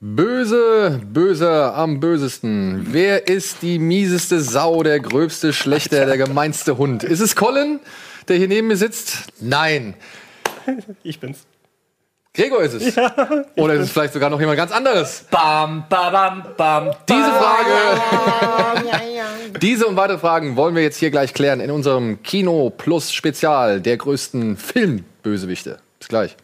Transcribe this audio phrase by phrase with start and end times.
[0.00, 2.86] Böse, böser am bösesten.
[2.92, 7.02] Wer ist die mieseste Sau, der gröbste Schlechter, der gemeinste Hund?
[7.02, 7.80] Ist es Colin,
[8.28, 9.24] der hier neben mir sitzt?
[9.40, 9.94] Nein.
[11.02, 11.38] Ich bin's.
[12.32, 12.96] Gregor ist es.
[13.56, 15.24] Oder ist es vielleicht sogar noch jemand ganz anderes?
[15.32, 16.90] Bam, bam, bam, bam.
[17.08, 18.00] Diese Frage,
[19.60, 23.80] diese und weitere Fragen wollen wir jetzt hier gleich klären in unserem Kino Plus Spezial
[23.80, 25.80] der größten Filmbösewichte.
[25.98, 26.36] Bis gleich.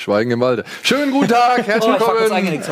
[0.00, 0.64] Schweigen im Walde.
[0.82, 2.62] Schönen guten Tag, herzlich Oh, willkommen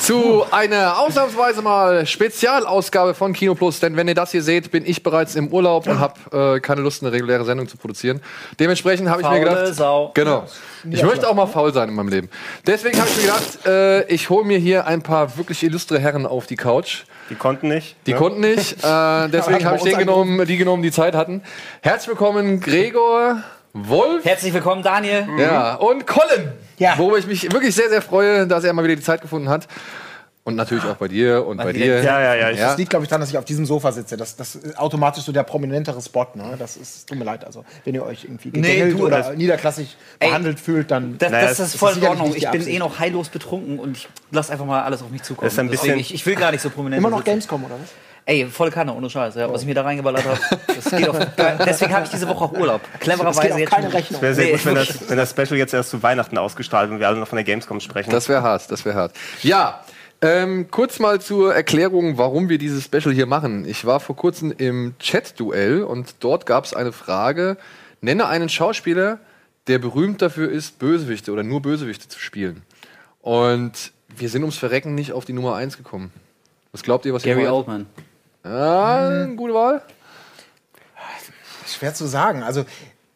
[0.00, 3.78] zu einer ausnahmsweise mal Spezialausgabe von Kino Plus.
[3.78, 6.80] Denn wenn ihr das hier seht, bin ich bereits im Urlaub und habe äh, keine
[6.80, 8.20] Lust, eine reguläre Sendung zu produzieren.
[8.58, 10.10] Dementsprechend habe ich mir gedacht, Sau.
[10.14, 10.46] genau.
[10.90, 12.28] Ich möchte auch mal faul sein in meinem Leben.
[12.66, 16.26] Deswegen habe ich mir gedacht, äh, ich hole mir hier ein paar wirklich illustre Herren
[16.26, 17.04] auf die Couch.
[17.30, 17.94] Die konnten nicht.
[18.08, 18.18] Die ne?
[18.18, 21.40] konnten nicht, äh, deswegen habe ich den genommen, die genommen, die Zeit hatten.
[21.82, 23.44] Herzlich willkommen, Gregor,
[23.84, 24.24] Wolf.
[24.24, 25.26] Herzlich willkommen, Daniel.
[25.36, 26.52] Ja, und Colin.
[26.78, 26.96] Ja.
[26.96, 29.66] Worüber ich mich wirklich sehr, sehr freue, dass er mal wieder die Zeit gefunden hat.
[30.44, 32.02] Und natürlich auch bei dir und bei wieder- dir.
[32.04, 32.50] Ja, ja, ja.
[32.50, 32.68] Ich, Ja.
[32.68, 34.16] Das liegt, glaube ich, daran, dass ich auf diesem Sofa sitze.
[34.16, 36.26] Das, das ist automatisch so der prominentere Spot.
[36.34, 36.54] Ne?
[36.58, 37.44] Das ist, tut mir leid.
[37.44, 41.16] Also, wenn ihr euch irgendwie Nee, gegängelt du, oder das- niederklassig Ey, behandelt fühlt, dann.
[41.18, 42.32] Das, Naja, das es ist voll in Ordnung.
[42.36, 45.46] Ich bin eh noch heillos betrunken und ich lasse einfach mal alles auf mich zukommen.
[45.46, 47.30] Das ist ein Deswegen, bisschen- ich, ich will gar nicht so prominent immer noch sitzen.
[47.30, 47.88] Gamescom, oder was?
[48.26, 49.34] Ey, volle Kanne, ohne Scheiß.
[49.34, 50.38] Ja, was ich mir da reingeballert habe.
[50.66, 51.18] Das geht auf,
[51.66, 52.80] deswegen habe ich diese Woche auch Urlaub.
[52.84, 53.96] Es geht Clevererweise auch jetzt keine schon.
[53.96, 54.22] Rechnung.
[54.22, 56.94] wäre sehr Nee, gut, wenn das, wenn das Special jetzt erst zu Weihnachten ausgestrahlt wird
[56.96, 58.10] und wir alle noch von der Gamescom sprechen.
[58.10, 59.12] Das wäre hart, das wäre hart.
[59.42, 59.84] Ja,
[60.22, 63.66] ähm, kurz mal zur Erklärung, warum wir dieses Special hier machen.
[63.66, 67.58] Ich war vor kurzem im Chat-Duell und dort gab es eine Frage:
[68.00, 69.18] Nenne einen Schauspieler,
[69.66, 72.62] der berühmt dafür ist, Bösewichte oder nur Bösewichte zu spielen.
[73.20, 76.10] Und wir sind ums Verrecken nicht auf die Nummer 1 gekommen.
[76.72, 77.46] Was glaubt ihr, was ihr Gary?
[77.48, 77.86] Oldman.
[78.44, 79.82] Ja, gute Wahl.
[81.66, 82.42] Schwer zu sagen.
[82.42, 82.64] Also,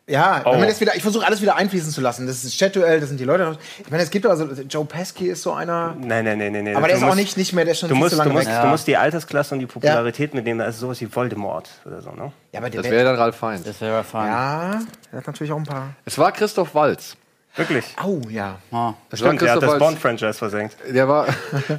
[0.06, 0.52] ja, Oh.
[0.52, 2.26] wenn man jetzt wieder, ich versuche alles wieder einfließen zu lassen.
[2.26, 3.58] Das ist Chat-Duell, das sind die Leute.
[3.78, 5.94] Ich meine, es gibt also, Joe Pesky ist so einer.
[6.00, 6.64] Nein, nein, nein, nein.
[6.64, 6.76] nein.
[6.76, 8.10] Aber der Du ist auch musst- nicht, nicht mehr, der ist schon Du viel musst,
[8.12, 8.62] zu du, lange musst, weg.
[8.62, 10.60] du musst die Altersklasse und die Popularität mitnehmen.
[10.60, 12.32] Da ist sowas wie Voldemort oder so, ne?
[12.52, 13.66] Ja, aber der Das wäre dann Ralf Feind.
[13.66, 14.28] Das wäre fein.
[14.28, 14.80] Ja,
[15.12, 15.90] der hat natürlich auch ein paar.
[16.06, 17.16] Es war Christoph Walz.
[17.58, 17.84] Wirklich.
[17.96, 18.58] Au, ja.
[18.70, 18.94] Ah.
[19.12, 19.78] Stimmt, der hat das.
[19.78, 20.76] Bond-Franchise versenkt.
[20.88, 21.26] Der war,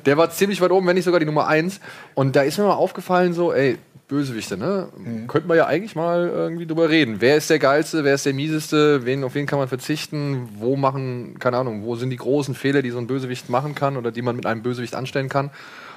[0.05, 1.79] der war ziemlich weit oben, wenn nicht sogar die Nummer 1.
[2.13, 3.77] Und da ist mir mal aufgefallen, so, ey,
[4.09, 4.89] Bösewichte, ne?
[5.27, 7.17] Könnten wir ja eigentlich mal irgendwie drüber reden.
[7.19, 10.75] Wer ist der geilste, wer ist der mieseste, wen, auf wen kann man verzichten, wo
[10.75, 14.11] machen, keine Ahnung, wo sind die großen Fehler, die so ein Bösewicht machen kann oder
[14.11, 15.51] die man mit einem Bösewicht anstellen kann.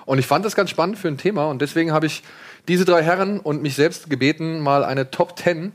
[0.05, 2.23] Und ich fand das ganz spannend für ein Thema und deswegen habe ich
[2.69, 5.73] diese drei Herren und mich selbst gebeten, mal eine Top 10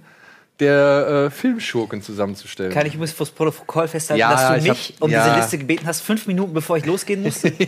[0.59, 2.71] der äh, Filmschurken zusammenzustellen.
[2.71, 5.23] Kann ich muss fürs Protokoll festhalten, Ja, dass du ich hab- mich um ja.
[5.25, 7.53] diese Liste gebeten hast, fünf Minuten bevor ich losgehen musste?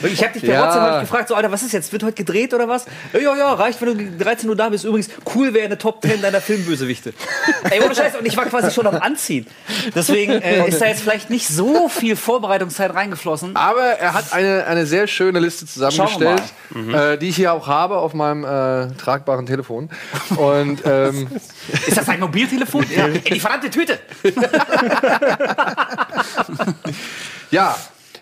[0.00, 0.62] Ich habe dich per Ja.
[0.68, 1.90] WhatsApp gefragt, so Alter, was ist jetzt?
[1.92, 2.86] Wird heute gedreht oder was?
[3.12, 4.84] Ja, ja, reicht, wenn du gegen 13 Uhr da bist.
[4.84, 7.14] Übrigens, cool wäre eine Top 10 deiner Filmbösewichte.
[7.70, 9.48] Ey, ohne Scheiß, und ich war quasi schon am Anziehen.
[9.96, 13.56] Deswegen äh, ist da jetzt vielleicht nicht so viel Vorbereitungszeit reingeflossen.
[13.56, 17.66] Aber er hat eine, eine sehr schöne Liste zusammengestellt, wir äh, die ich hier auch
[17.66, 19.90] habe auf meinem äh, tragbaren Telefon.
[20.36, 21.26] Und ähm,
[21.88, 22.84] Ist das ein Mobiltelefon?
[22.94, 23.06] Ja.
[23.06, 23.98] In die verdammte Tüte!
[27.50, 27.74] ja,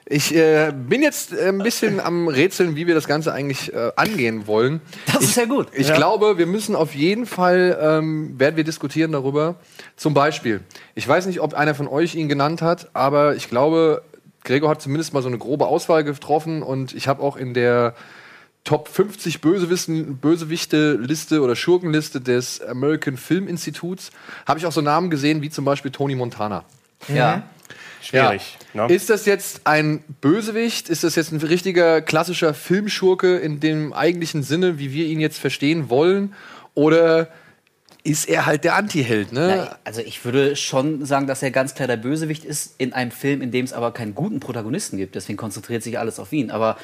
[0.08, 3.90] ich äh, bin jetzt äh, ein bisschen am Rätseln, wie wir das Ganze eigentlich äh,
[3.96, 4.80] angehen wollen.
[5.12, 5.66] Das ist ja gut.
[5.72, 9.56] Ich glaube, wir müssen auf jeden Fall, ähm, werden wir diskutieren darüber.
[9.96, 10.60] Zum Beispiel,
[10.94, 14.02] ich weiß nicht, ob einer von euch ihn genannt hat, aber ich glaube,
[14.44, 17.94] Gregor hat zumindest mal so eine grobe Auswahl getroffen und ich habe auch in der
[18.66, 24.10] Top 50 Bösewissen- Bösewichte-Liste oder Schurkenliste des American Film Instituts
[24.44, 26.64] habe ich auch so Namen gesehen wie zum Beispiel Tony Montana.
[27.06, 27.44] Ja.
[28.02, 28.58] Schwierig.
[28.74, 28.88] Ja.
[28.88, 28.94] Ne?
[28.94, 30.88] Ist das jetzt ein Bösewicht?
[30.88, 35.38] Ist das jetzt ein richtiger klassischer Filmschurke in dem eigentlichen Sinne, wie wir ihn jetzt
[35.38, 36.34] verstehen wollen?
[36.74, 37.28] Oder
[38.02, 39.30] ist er halt der Antiheld?
[39.32, 39.54] Ne?
[39.58, 43.12] Na, also ich würde schon sagen, dass er ganz klar der Bösewicht ist in einem
[43.12, 45.14] Film, in dem es aber keinen guten Protagonisten gibt.
[45.14, 46.50] Deswegen konzentriert sich alles auf ihn.
[46.50, 46.76] Aber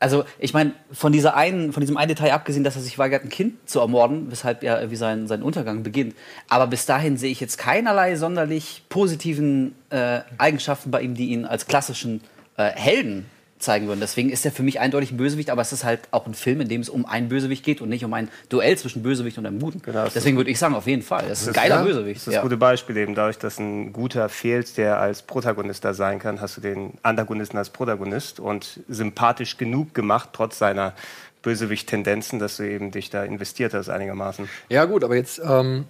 [0.00, 3.24] also ich meine, von dieser einen, von diesem einen Detail abgesehen, dass er sich weigert,
[3.24, 6.14] ein Kind zu ermorden, weshalb ja irgendwie sein, sein Untergang beginnt.
[6.48, 11.44] Aber bis dahin sehe ich jetzt keinerlei sonderlich positiven äh, Eigenschaften bei ihm, die ihn
[11.44, 12.20] als klassischen
[12.56, 13.26] äh, Helden
[13.58, 14.00] zeigen würden.
[14.00, 16.60] Deswegen ist er für mich eindeutig ein Bösewicht, aber es ist halt auch ein Film,
[16.60, 19.46] in dem es um einen Bösewicht geht und nicht um ein Duell zwischen Bösewicht und
[19.46, 19.82] einem Guten.
[19.82, 21.24] Genau, Deswegen würde ich sagen, auf jeden Fall.
[21.28, 22.16] Das ist ein geiler ja, Bösewicht.
[22.16, 22.42] Das ist das ja.
[22.42, 23.14] gute Beispiel eben.
[23.14, 27.58] Dadurch, dass ein guter fehlt, der als Protagonist da sein kann, hast du den Antagonisten
[27.58, 30.94] als Protagonist und sympathisch genug gemacht, trotz seiner
[31.42, 34.48] Bösewicht-Tendenzen, dass du eben dich da investiert hast einigermaßen.
[34.68, 35.84] Ja, gut, aber jetzt ähm,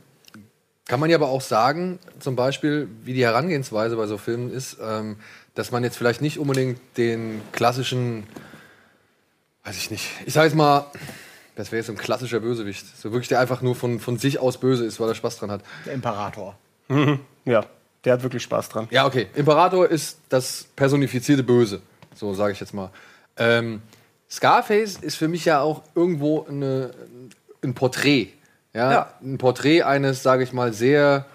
[0.87, 4.79] kann man ja aber auch sagen, zum Beispiel, wie die Herangehensweise bei so Filmen ist,
[4.83, 5.17] ähm,
[5.59, 8.29] dass man jetzt vielleicht nicht unbedingt den klassischen,
[9.65, 10.87] weiß ich nicht, ich sage jetzt mal,
[11.57, 12.87] das wäre jetzt so ein klassischer Bösewicht.
[12.97, 15.51] So wirklich, der einfach nur von, von sich aus böse ist, weil er Spaß dran
[15.51, 15.63] hat.
[15.85, 16.57] Der Imperator.
[17.45, 17.65] Ja,
[18.05, 18.87] der hat wirklich Spaß dran.
[18.93, 19.27] Ja, okay.
[19.35, 21.83] Imperator ist das personifizierte Böse.
[22.15, 22.91] So sage ich jetzt mal.
[23.37, 23.83] Ähm,
[24.31, 26.93] Scarface ist für mich ja auch irgendwo eine,
[27.65, 28.29] ein Porträt.
[28.75, 28.93] Ja?
[28.93, 29.15] Ja.
[29.21, 31.27] Ein Porträt eines, sage ich mal, sehr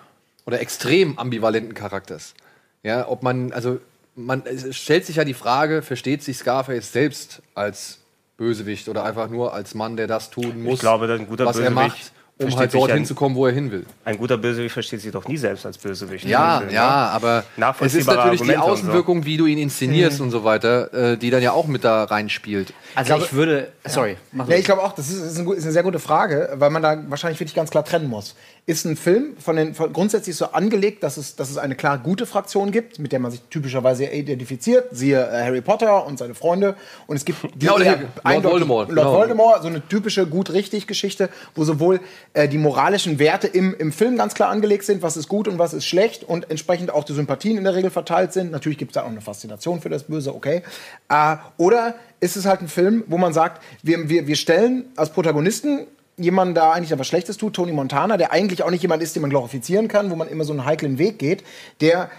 [0.46, 2.36] oder extrem ambivalenten Charakters.
[2.84, 3.80] Ja, ob man, also
[4.16, 8.00] man es stellt sich ja die Frage, versteht sich Scarface selbst als
[8.38, 11.70] Bösewicht oder einfach nur als Mann, der das tun muss, glaube, ein guter was er
[11.72, 13.86] Bösewicht macht, um halt sich dorthin ja- zu kommen, wo er hin will.
[14.06, 16.26] Ein guter Bösewicht versteht sich doch nie selbst als Bösewicht.
[16.26, 17.12] Ja, Film, ja, ne?
[17.12, 17.44] aber
[17.80, 18.72] es ist natürlich die Argumente so.
[18.88, 22.04] Außenwirkung, wie du ihn inszenierst und so weiter, äh, die dann ja auch mit da
[22.06, 22.74] reinspielt.
[22.96, 23.72] Also ich, würde.
[23.86, 24.60] Sorry, mach Ja, du.
[24.60, 26.82] ich glaube auch, das ist, ist, ein, gut- ist eine sehr gute Frage, weil man
[26.82, 28.36] da wahrscheinlich wirklich ganz klar trennen muss.
[28.66, 31.98] Ist ein Film von den, von, grundsätzlich so angelegt, dass es, dass es eine klar
[31.98, 36.34] gute Fraktion gibt, mit der man sich typischerweise identifiziert, siehe äh, Harry Potter und seine
[36.34, 36.78] Freunde.
[37.06, 39.14] Und es gibt die Ja, Lord Voldemort, Lord genau.
[39.14, 42.00] Voldemort, so eine typische gut-richtig-Geschichte, wo sowohl
[42.34, 45.60] äh, die moralischen Werte im, im Film ganz klar angelegt sind, was ist gut und
[45.60, 48.52] was ist schlecht und entsprechend auch die Sympathien in der Regel verteilt sind.
[48.52, 50.64] Natürlich gibt es da auch eine Faszination für das Böse, okay.
[51.10, 55.10] Äh, oder ist es halt ein Film, wo man sagt, wir, wir, wir stellen als
[55.10, 55.88] Protagonisten
[56.18, 59.16] jemanden da eigentlich der was Schlechtes tut, Tony Montana, der eigentlich auch nicht jemand ist,
[59.16, 61.44] den man glorifizieren kann, wo man immer so einen heiklen Weg geht,
[61.82, 62.10] der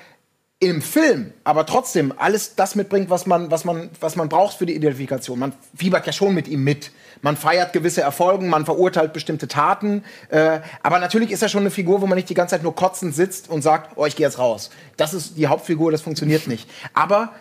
[0.61, 4.67] im Film aber trotzdem alles das mitbringt, was man, was man, was man braucht für
[4.67, 5.39] die Identifikation.
[5.39, 6.91] Man fiebert ja schon mit ihm mit.
[7.23, 10.05] Man feiert gewisse Erfolge, man verurteilt bestimmte Taten.
[10.31, 12.75] Äh, aber natürlich ist er schon eine Figur, wo man nicht die ganze Zeit nur
[12.75, 14.71] kotzend sitzt und sagt, oh, ich gehe jetzt raus.
[14.97, 16.69] Das ist die Hauptfigur, das funktioniert nicht.
[16.95, 17.33] Aber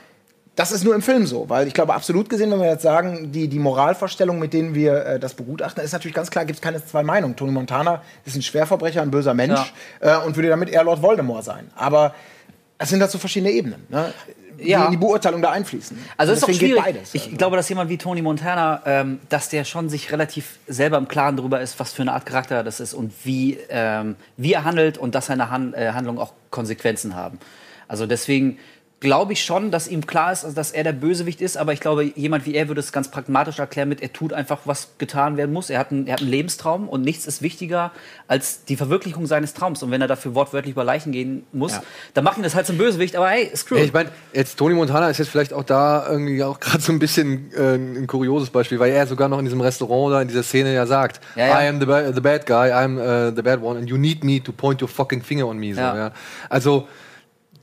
[0.55, 3.31] das ist nur im Film so, weil ich glaube, absolut gesehen, wenn wir jetzt sagen,
[3.31, 6.61] die, die Moralvorstellungen, mit denen wir äh, das begutachten, ist natürlich ganz klar, gibt es
[6.61, 7.35] keine zwei Meinungen.
[7.35, 11.43] Tony Montana ist ein Schwerverbrecher, ein böser Mensch äh, und würde damit eher Lord Voldemort
[11.43, 11.71] sein.
[11.75, 12.13] Aber
[12.77, 14.13] es sind dazu verschiedene Ebenen, ne,
[14.59, 14.85] die Ja.
[14.85, 15.97] in die Beurteilung da einfließen.
[16.17, 16.83] Also ist doch schwierig.
[16.83, 17.15] beides.
[17.15, 17.37] Ich Also.
[17.37, 21.35] glaube, dass jemand wie Tony Montana, ähm, dass der schon sich relativ selber im Klaren
[21.35, 24.99] darüber ist, was für eine Art Charakter das ist und wie, ähm, wie er handelt
[24.99, 27.39] und dass seine Han äh, Handlungen auch Konsequenzen haben.
[27.87, 28.59] Also deswegen
[29.03, 32.05] glaube ich schon, dass ihm klar ist, dass er der Bösewicht ist, aber ich glaube,
[32.15, 35.51] jemand wie er würde es ganz pragmatisch erklären mit, er tut einfach, was getan werden
[35.53, 35.69] muss.
[35.69, 37.91] Er hat, einen, er hat einen Lebenstraum und nichts ist wichtiger
[38.27, 39.83] als die Verwirklichung seines Traums.
[39.83, 41.83] Und wenn er dafür wortwörtlich über Leichen gehen muss, Ja.
[42.15, 43.15] dann macht ihn das halt zum Bösewicht.
[43.15, 43.87] Aber hey, screw Ja, it.
[43.87, 46.99] ich meine, jetzt Tony Montana ist jetzt vielleicht auch da irgendwie auch gerade so ein
[46.99, 50.43] bisschen äh, ein kurioses Beispiel, weil er sogar noch in diesem Restaurant da in dieser
[50.43, 51.61] Szene ja sagt, Ja.
[51.61, 53.97] I am the, ba the bad guy, I am äh, the bad one and you
[53.97, 55.73] need me to point your fucking finger on me.
[55.73, 55.81] So.
[56.49, 56.87] Also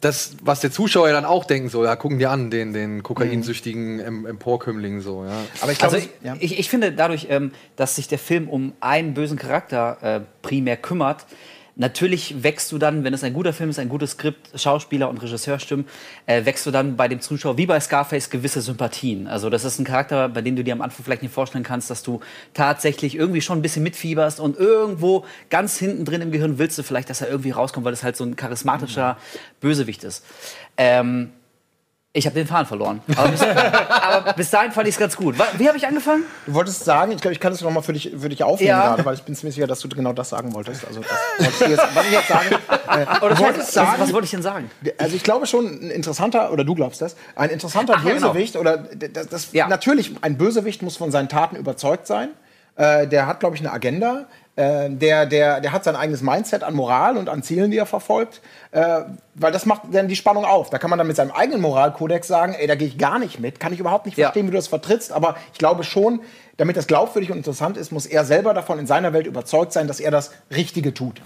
[0.00, 3.02] das, was der Zuschauer ja dann auch denken soll, ja, gucken dir an, den, den
[3.02, 5.32] kokainsüchtigen em Emporkömmling so, ja.
[5.61, 6.37] aber ich glaube, Also ich, ja.
[6.41, 10.76] ich, ich finde dadurch, ähm, dass sich der Film um einen bösen Charakter äh, primär
[10.76, 11.26] kümmert,
[11.76, 15.19] natürlich wächst du dann, wenn es ein guter Film ist, ein gutes Skript, Schauspieler und
[15.22, 15.87] Regisseurstimmen,
[16.26, 19.26] äh, wächst du dann bei dem Zuschauer wie bei Scarface gewisse Sympathien.
[19.26, 21.90] Also das ist ein Charakter, bei dem du dir am Anfang vielleicht nicht vorstellen kannst,
[21.90, 22.20] dass du
[22.55, 26.82] tatsächlich irgendwie schon ein bisschen mitfieberst und irgendwo ganz hinten drin im Gehirn willst du
[26.82, 29.16] vielleicht, dass er irgendwie rauskommt, weil das halt so ein charismatischer
[29.61, 30.25] Bösewicht ist.
[30.76, 31.31] Ähm,
[32.12, 33.00] ich habe den Faden verloren.
[33.16, 33.40] Aber bis,
[33.88, 35.36] aber bis dahin fand ich es ganz gut.
[35.58, 36.24] Wie habe ich angefangen?
[36.44, 38.88] Du wolltest sagen, ich glaube, ich kann das nochmal für dich, für dich aufnehmen Ja.
[38.88, 40.84] gerade, weil ich bin ziemlich sicher, dass du genau das sagen wolltest.
[40.86, 41.02] Also,
[41.38, 42.48] das jetzt, was ich jetzt sagen,
[42.88, 44.70] äh, Oder wolltest was, sagen, was wollte ich denn sagen?
[44.98, 48.32] Also ich glaube schon, ein interessanter, oder du glaubst das, ein interessanter Ach, ja, genau.
[48.32, 49.68] Bösewicht, oder das, das Ja.
[49.68, 52.30] natürlich, ein Bösewicht muss von seinen Taten überzeugt sein.
[52.75, 54.26] Äh, der hat, glaube ich, eine Agenda.
[54.61, 57.87] Äh, der, der, der hat sein eigenes Mindset an Moral und an Zielen, die er
[57.87, 58.40] verfolgt.
[58.73, 59.00] Äh,
[59.35, 60.69] weil das macht dann die Spannung auf.
[60.69, 63.40] Da kann man dann mit seinem eigenen Moralkodex sagen, ey, da gehe ich gar nicht
[63.40, 63.59] mit.
[63.59, 64.26] Kann ich überhaupt nicht Ja.
[64.26, 65.12] verstehen, wie du das vertrittst.
[65.12, 66.21] Aber ich glaube schon,
[66.59, 69.88] damit das glaubwürdig und interessant ist, muss er selber davon in seiner Welt überzeugt sein,
[69.88, 71.23] dass er das Richtige tut.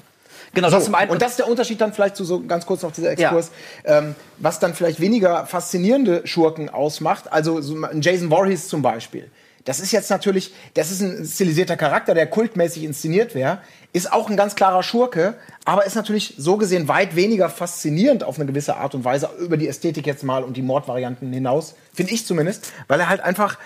[0.53, 1.11] Genau, So, das zum einen.
[1.11, 3.51] und das ist der Unterschied dann vielleicht zu so ganz kurz noch dieser Exkurs,
[3.85, 7.33] ähm, was dann vielleicht weniger faszinierende Schurken ausmacht.
[7.33, 9.29] Also so ein Jason Voorhees zum Beispiel.
[9.65, 13.61] Das ist jetzt natürlich, das ist ein stilisierter Charakter, der kultmäßig inszeniert wäre,
[13.95, 18.37] ist auch ein ganz klarer Schurke, aber ist natürlich so gesehen weit weniger faszinierend auf
[18.37, 22.13] eine gewisse Art und Weise über die Ästhetik jetzt mal und die Mordvarianten hinaus, finde
[22.13, 23.59] ich zumindest, weil er halt einfach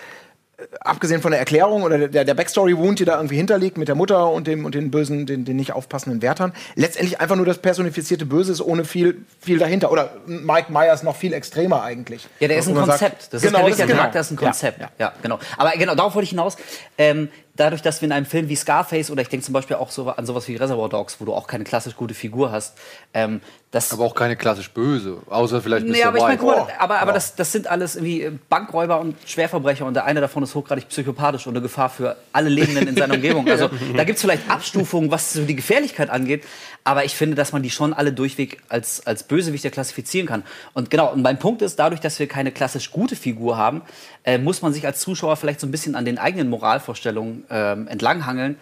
[0.81, 4.29] abgesehen von der Erklärung oder der, der Backstory-Wound, die da irgendwie hinterliegt mit der Mutter
[4.31, 8.25] und dem und den bösen, den, den nicht aufpassenden Wärtern, letztendlich einfach nur das personifizierte
[8.25, 9.91] Böse ist ohne viel, viel dahinter.
[9.91, 12.27] Oder Mike Myers noch viel extremer eigentlich.
[12.39, 13.33] Ja, der ist ein man sagt, Konzept.
[13.33, 13.97] das genau, ist das der genau.
[13.99, 14.79] Charakter ist ein Konzept.
[14.79, 15.13] Ja, Ja, ja.
[15.21, 15.39] genau.
[15.57, 16.57] Aber genau, darauf wollte ich hinaus.
[16.97, 19.91] Ähm, dadurch, dass wir in einem Film wie Scarface oder ich denke zum Beispiel auch
[19.91, 22.77] so an sowas wie Reservoir Dogs, wo du auch keine klassisch gute Figur hast,
[23.13, 25.91] ähm, das Aber auch keine klassisch böse, außer vielleicht Mr.
[25.91, 29.15] Nee, aber ich guck mal, aber, aber das, das sind alles irgendwie äh, Bankräuber und
[29.27, 32.95] Schwerverbrecher und der eine davon ist hochgradig psychopathisch und eine Gefahr für alle Lebenden in
[32.95, 33.47] seiner Umgebung.
[33.47, 36.45] Also da gibt es vielleicht Abstufungen, was so die Gefährlichkeit angeht,
[36.83, 40.41] aber ich finde, dass man die schon alle durchweg als, als Bösewichter klassifizieren kann.
[40.73, 43.83] Und genau, und mein Punkt ist, dadurch, dass wir keine klassisch gute Figur haben,
[44.23, 47.87] äh, muss man sich als Zuschauer vielleicht so ein bisschen an den eigenen Moralvorstellungen ähm,
[47.87, 48.57] entlanghangeln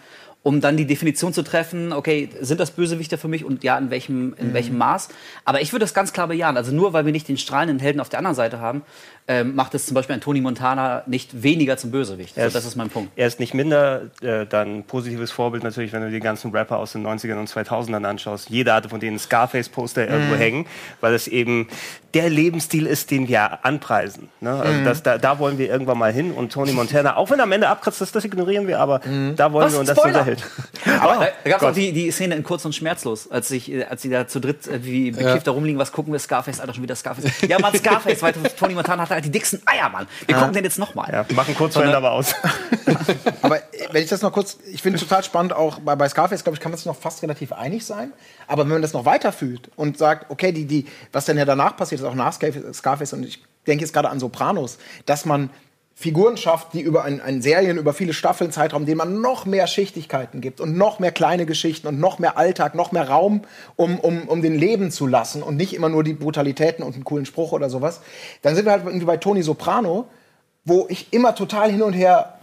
[0.48, 3.90] um dann die Definition zu treffen, okay, sind das Bösewichter für mich und ja, in
[3.90, 5.10] welchem, in welchem Maß?
[5.44, 6.56] Aber ich würde das ganz klar bejahen.
[6.56, 8.80] Also nur weil wir nicht den strahlenden Helden auf der anderen Seite haben,
[9.28, 12.38] ähm, macht es zum Beispiel ein Tony Montana nicht weniger zum Bösewicht.
[12.38, 13.12] Also das ist mein Punkt.
[13.14, 16.92] Er ist nicht minder äh, dann positives Vorbild natürlich, wenn du die ganzen Rapper aus
[16.92, 18.48] den 90ern und 2000ern anschaust.
[18.48, 20.66] Jeder hatte von denen Scarface-Poster irgendwo hängen,
[21.02, 21.68] weil es eben
[22.14, 24.28] der Lebensstil ist, den wir anpreisen.
[24.40, 24.50] Ne?
[24.50, 27.42] Also das, da, da wollen wir irgendwann mal hin und Tony Montana, auch wenn er
[27.42, 29.00] am Ende abkratzt, das, das ignorieren wir, aber
[29.36, 29.74] da wollen Was?
[29.74, 30.20] wir und das Spoiler?
[30.20, 30.42] unterhält.
[31.00, 33.84] Aber da gab es auch die, die Szene in Kurz und Schmerzlos, als, ich, äh,
[33.84, 36.74] als sie da zu dritt äh, wie bekifft da rumliegen, was gucken wir, Scarface, Alter,
[36.74, 37.24] schon wieder Scarface.
[37.46, 40.06] Ja, Mann, Scarface, weil Tony Montana hatte halt die dicksten Eier, Mann.
[40.26, 41.10] Wir gucken den jetzt nochmal.
[41.12, 42.34] Ja, machen kurz vorhin aber aus.
[43.42, 46.42] Aber äh, wenn ich das noch kurz, ich finde total spannend, auch bei, bei Scarface,
[46.42, 48.12] glaube ich, kann man sich noch fast relativ einig sein.
[48.46, 51.76] Aber wenn man das noch weiterfühlt und sagt, okay, die, die, was denn ja danach
[51.76, 55.50] passiert ist, auch nach Scarface, Scarface und ich denke jetzt gerade an Sopranos, dass man
[56.00, 59.66] Figuren schafft, die über ein, ein Serien, über viele Staffeln Zeitraum, denen man noch mehr
[59.66, 63.42] Schichtigkeiten gibt und noch mehr kleine Geschichten und noch mehr Alltag, noch mehr Raum,
[63.74, 67.02] um, um, um den Leben zu lassen und nicht immer nur die Brutalitäten und einen
[67.02, 68.00] coolen Spruch oder sowas,
[68.42, 70.06] dann sind wir halt irgendwie bei Tony Soprano,
[70.64, 72.38] wo ich immer total hin und her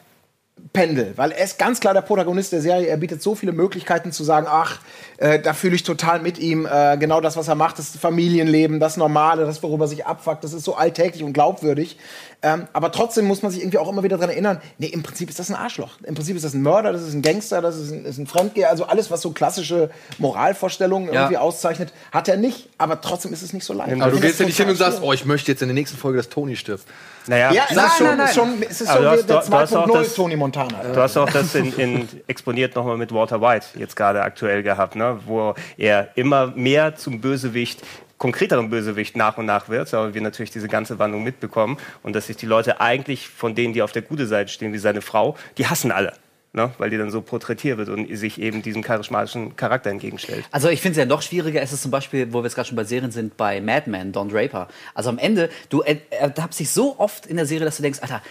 [0.74, 2.88] pendel, weil er ist ganz klar der Protagonist der Serie.
[2.88, 4.80] Er bietet so viele Möglichkeiten zu sagen, ach,
[5.18, 6.66] äh, da fühle ich total mit ihm.
[6.66, 10.44] Äh, genau das, was er macht, das Familienleben, das Normale, das, worüber er sich abfuckt,
[10.44, 11.98] das ist so alltäglich und glaubwürdig.
[12.42, 15.30] Ähm, aber trotzdem muss man sich irgendwie auch immer wieder daran erinnern, nee, im Prinzip
[15.30, 15.92] ist das ein Arschloch.
[16.04, 18.28] Im Prinzip ist das ein Mörder, das ist ein Gangster, das ist ein, ist ein
[18.28, 18.70] Fremdgeher.
[18.70, 19.90] Also alles, was so klassische
[20.20, 21.22] Moralvorstellungen Ja.
[21.22, 22.70] irgendwie auszeichnet, hat er nicht.
[22.78, 24.00] Aber trotzdem ist es nicht so leicht.
[24.02, 25.98] Aber du gehst ja nicht hin und sagst, oh, ich möchte jetzt in der nächsten
[25.98, 26.84] Folge, dass Tony stirbt.
[27.28, 28.34] Naja, Ja, es Nein, ist schon, nein, nein.
[28.34, 30.14] Schon, es ist Aber schon du der, hast- der du- du hast auch 2.0 das-
[30.14, 30.84] Tony Montana.
[30.94, 34.96] Du hast auch das in, in exponiert nochmal mit Walter White jetzt gerade aktuell gehabt,
[34.96, 35.20] ne?
[35.26, 37.82] wo er immer mehr zum Bösewicht
[38.18, 42.28] konkreteren Bösewicht nach und nach wird, aber wir natürlich diese ganze Wandlung mitbekommen und dass
[42.28, 45.36] sich die Leute eigentlich von denen, die auf der guten Seite stehen, wie seine Frau,
[45.58, 46.14] die hassen alle.
[46.54, 46.72] Ne?
[46.78, 50.46] Weil die dann so porträtiert wird und sich eben diesem charismatischen Charakter entgegenstellt.
[50.52, 52.70] Also ich finde es ja noch schwieriger, ist es zum Beispiel, wo wir jetzt gerade
[52.70, 54.70] schon bei Serien sind, bei Mad Men, Don Draper.
[54.94, 58.00] Also am Ende, du er- ertappst dich so oft in der Serie, dass du denkst,
[58.02, 58.22] Alter,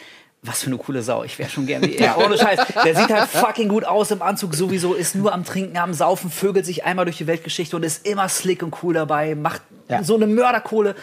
[0.45, 2.19] was für eine coole Sau, ich wäre schon gern wie er.
[2.19, 2.61] Ohne Scheiß.
[2.85, 6.31] Der sieht halt fucking gut aus im Anzug sowieso, ist nur am Trinken, am Saufen,
[6.31, 9.63] vögelt sich einmal durch die Weltgeschichte und ist immer slick und cool dabei, macht
[10.03, 10.95] so eine Mörderkohle.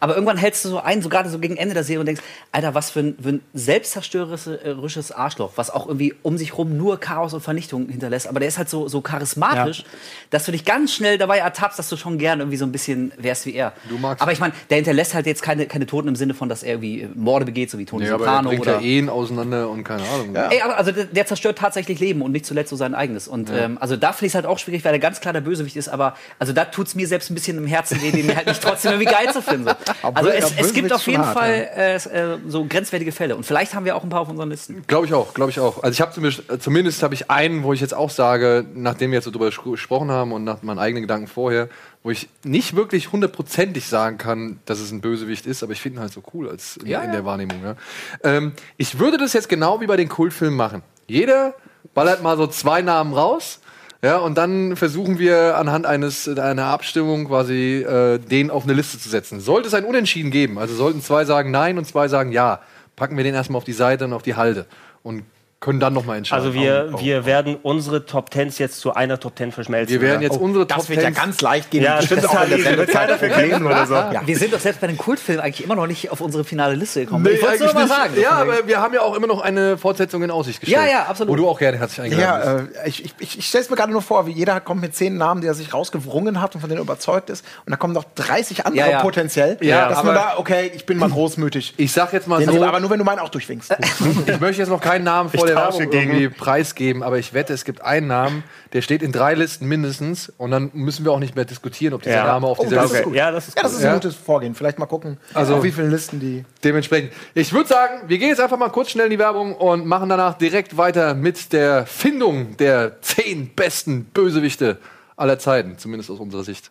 [0.00, 2.22] Aber irgendwann hältst du so ein, so gerade so gegen Ende der Serie und denkst,
[2.52, 6.98] Alter, was für ein, für ein selbstzerstörerisches Arschloch, was auch irgendwie um sich rum nur
[7.00, 8.28] Chaos und Vernichtung hinterlässt.
[8.28, 9.84] Aber der ist halt so, so charismatisch,
[10.30, 13.12] dass du dich ganz schnell dabei ertappst, dass du schon gern irgendwie so ein bisschen
[13.18, 13.72] wärst wie er.
[13.88, 16.48] Du magst- aber ich meine, der hinterlässt halt jetzt keine, keine Toten im Sinne von,
[16.48, 18.74] dass er irgendwie Morde begeht, so wie Tony Nee, aber Soprano bringt oder.
[18.76, 20.34] ja Ehen auseinander und keine Ahnung.
[20.34, 23.28] Ey, aber also der, der zerstört tatsächlich Leben und nicht zuletzt so sein eigenes.
[23.28, 25.40] Und ähm, also da finde ich es halt auch schwierig, weil er ganz klar der
[25.40, 28.34] Bösewicht ist, aber also da tut es mir selbst ein bisschen im Herzen weh, den
[28.34, 29.68] halt nicht trotzdem irgendwie geil zu finden.
[30.02, 30.08] So.
[30.14, 33.36] Also es, ja, es gibt auf jeden hart, Fall äh, äh, so grenzwertige Fälle.
[33.36, 34.84] Und vielleicht haben wir auch ein paar auf unseren Listen.
[34.86, 35.82] Glaube ich auch, glaube ich auch.
[35.82, 39.16] Also ich habe zumindest, zumindest habe ich einen, wo ich jetzt auch sage, nachdem wir
[39.16, 41.68] jetzt so drüber ges- gesprochen haben und nach meinen eigenen Gedanken vorher,
[42.02, 45.98] wo ich nicht wirklich hundertprozentig sagen kann, dass es ein Bösewicht ist, aber ich finde
[45.98, 47.12] ihn halt so cool als in, Ja, in ja.
[47.12, 47.60] der Wahrnehmung.
[47.62, 47.74] Ja.
[48.22, 50.82] Ähm, ich würde das jetzt genau wie bei den Kultfilmen machen.
[51.06, 51.54] Jeder
[51.94, 53.60] ballert mal so zwei Namen raus.
[54.02, 58.98] Ja, und dann versuchen wir anhand eines einer Abstimmung quasi äh, den auf eine Liste
[58.98, 59.40] zu setzen.
[59.40, 62.60] Sollte es ein Unentschieden geben, also sollten zwei sagen Nein und zwei sagen Ja,
[62.94, 64.66] packen wir den erstmal auf die Seite und auf die Halde
[65.02, 65.24] und
[65.60, 66.44] können dann nochmal entscheiden.
[66.46, 69.92] Also wir, Oh, oh, wir werden unsere Top Tens jetzt zu einer Top Ten verschmelzen.
[69.92, 70.26] wir werden oder?
[70.32, 71.82] jetzt unsere Das Top wird ja 10 ganz leicht gehen.
[71.82, 73.10] ja, das auch in der Sendezeit.
[73.18, 73.94] für kleben oder so.
[73.94, 74.22] Ja.
[74.24, 77.00] Wir sind doch selbst bei den Kultfilmen eigentlich immer noch nicht auf unsere finale Liste
[77.00, 77.24] gekommen.
[77.24, 77.94] Nee, ich wollte es nur mal nicht.
[77.96, 78.14] sagen.
[78.20, 80.80] Ja, aber wir haben ja auch immer noch eine Fortsetzung in Aussicht gestellt.
[80.86, 81.32] Ja, ja, absolut.
[81.32, 82.76] Wo du auch gerne herzlich eingeladen bist.
[82.76, 84.80] Ja, äh, ich, ich, ich, ich stelle es mir gerade nur vor, wie jeder kommt
[84.80, 87.44] mit zehn Namen, die er sich rausgewrungen hat und von denen er überzeugt ist.
[87.66, 89.00] Und da kommen noch 30 andere Ja, ja.
[89.02, 89.58] potenziell.
[89.60, 91.74] Ja, dass man aber- da, okay, ich bin mal großmütig.
[91.78, 93.74] Ich sag jetzt mal so, aber nur, wenn du meinen auch durchwinkst.
[94.26, 96.10] ich möchte jetzt noch keinen Namen vor Tausche Werbung gegen.
[96.12, 100.32] irgendwie preisgeben, aber ich wette, es gibt einen Namen, der steht in drei Listen mindestens
[100.38, 102.26] und dann müssen wir auch nicht mehr diskutieren, ob dieser Ja.
[102.26, 103.14] Name auf Oh, dieser das Liste ist gut.
[103.14, 103.94] Ja, das ist Ja, das ist ein Ja.
[103.94, 104.54] gutes Vorgehen.
[104.54, 106.44] Vielleicht mal gucken, Also- auf wie vielen Listen die.
[106.64, 107.12] Dementsprechend.
[107.34, 110.08] Ich würde sagen, wir gehen jetzt einfach mal kurz schnell in die Werbung und machen
[110.08, 114.78] danach direkt weiter mit der Findung der zehn besten Bösewichte
[115.16, 116.70] aller Zeiten, zumindest aus unserer Sicht.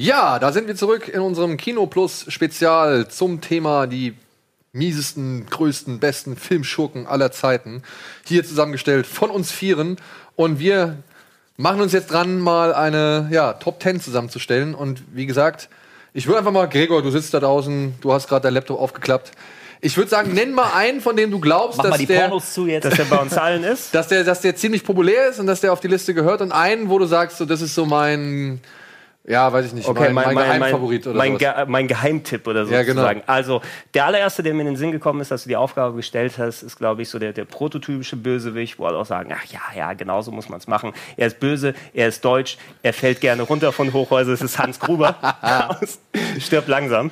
[0.00, 4.14] Ja, da sind wir zurück in unserem Kino Plus Spezial zum Thema die
[4.72, 7.82] miesesten, größten, besten Filmschurken aller Zeiten.
[8.24, 9.98] Hier zusammengestellt von uns Vieren.
[10.36, 10.96] Und wir
[11.58, 14.74] machen uns jetzt dran, mal eine ja, Top 10 zusammenzustellen.
[14.74, 15.68] Und wie gesagt,
[16.14, 19.32] ich würde einfach mal, Gregor, du sitzt da draußen, du hast gerade dein Laptop aufgeklappt.
[19.82, 22.20] Ich würde sagen, nenn mal einen, von dem du glaubst, Mach mal dass die der,
[22.20, 22.86] Pornos zu jetzt.
[22.86, 23.94] Dass er bei uns allen ist.
[23.94, 26.40] dass, der, dass der ziemlich populär ist und dass der auf die Liste gehört.
[26.40, 28.62] Und einen, wo du sagst, so, das ist so mein,
[29.24, 31.36] ja, weiß ich nicht, mein, mein, Geheimfavorit oder mein.
[31.36, 33.02] Ge mein Geheimtipp oder so Ja, genau.
[33.02, 33.22] sozusagen.
[33.26, 33.60] Also
[33.92, 36.62] der allererste, der mir in den Sinn gekommen ist, dass du die Aufgabe gestellt hast,
[36.62, 39.92] ist, glaube ich, so der, der prototypische Bösewicht, wo alle auch sagen, ach ja, ja,
[39.92, 40.92] genau so muss man es machen.
[41.18, 44.34] Er ist böse, er ist deutsch, er fällt gerne runter von Hochhäusern.
[44.34, 45.16] Es ist Hans Gruber.
[45.80, 45.98] aus
[46.38, 47.10] Stirb langsam.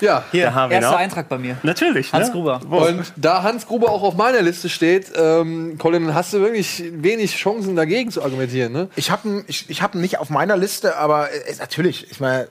[0.00, 0.98] Ja, Da haben wir Erster auch.
[0.98, 1.56] Eintrag bei mir.
[1.62, 2.12] Natürlich.
[2.12, 2.32] Hans ne?
[2.32, 2.60] Gruber.
[2.68, 7.36] Und da Hans Gruber auch auf meiner Liste steht, ähm, Colin, hast du wirklich wenig
[7.36, 8.88] Chancen dagegen zu argumentieren, ne?
[8.96, 12.20] Ich habe ihn ich, ich hab ihn nicht auf meiner Liste, aber äh, natürlich, ich
[12.20, 12.48] meine,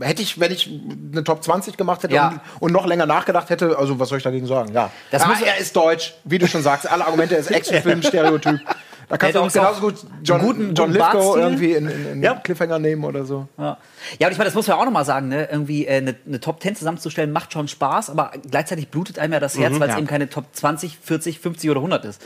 [0.00, 0.70] hätte ich, wenn ich
[1.12, 2.28] eine Top 20 gemacht hätte Ja.
[2.28, 4.72] und, und noch länger nachgedacht hätte, also was soll ich dagegen sagen?
[4.72, 7.50] Ja, Das ja muss- er ist deutsch, wie du schon sagst, alle Argumente, er ist
[7.50, 8.60] Actionfilm, Stereotyp.
[9.08, 12.06] Da kannst du auch uns genauso auch gut John, guten- John Lithgow irgendwie in, in,
[12.14, 12.34] in Ja.
[12.34, 13.46] Cliffhanger nehmen oder so.
[13.56, 13.76] Ja.
[14.18, 15.48] ja, und ich meine, das muss man auch noch mal sagen, ne?
[15.48, 19.38] Irgendwie äh, eine, eine Top 10 zusammenzustellen macht schon Spaß, aber gleichzeitig blutet einem ja
[19.38, 19.98] das Herz, weil es Ja.
[19.98, 22.20] eben keine Top 20, 40, 50 oder 100 ist.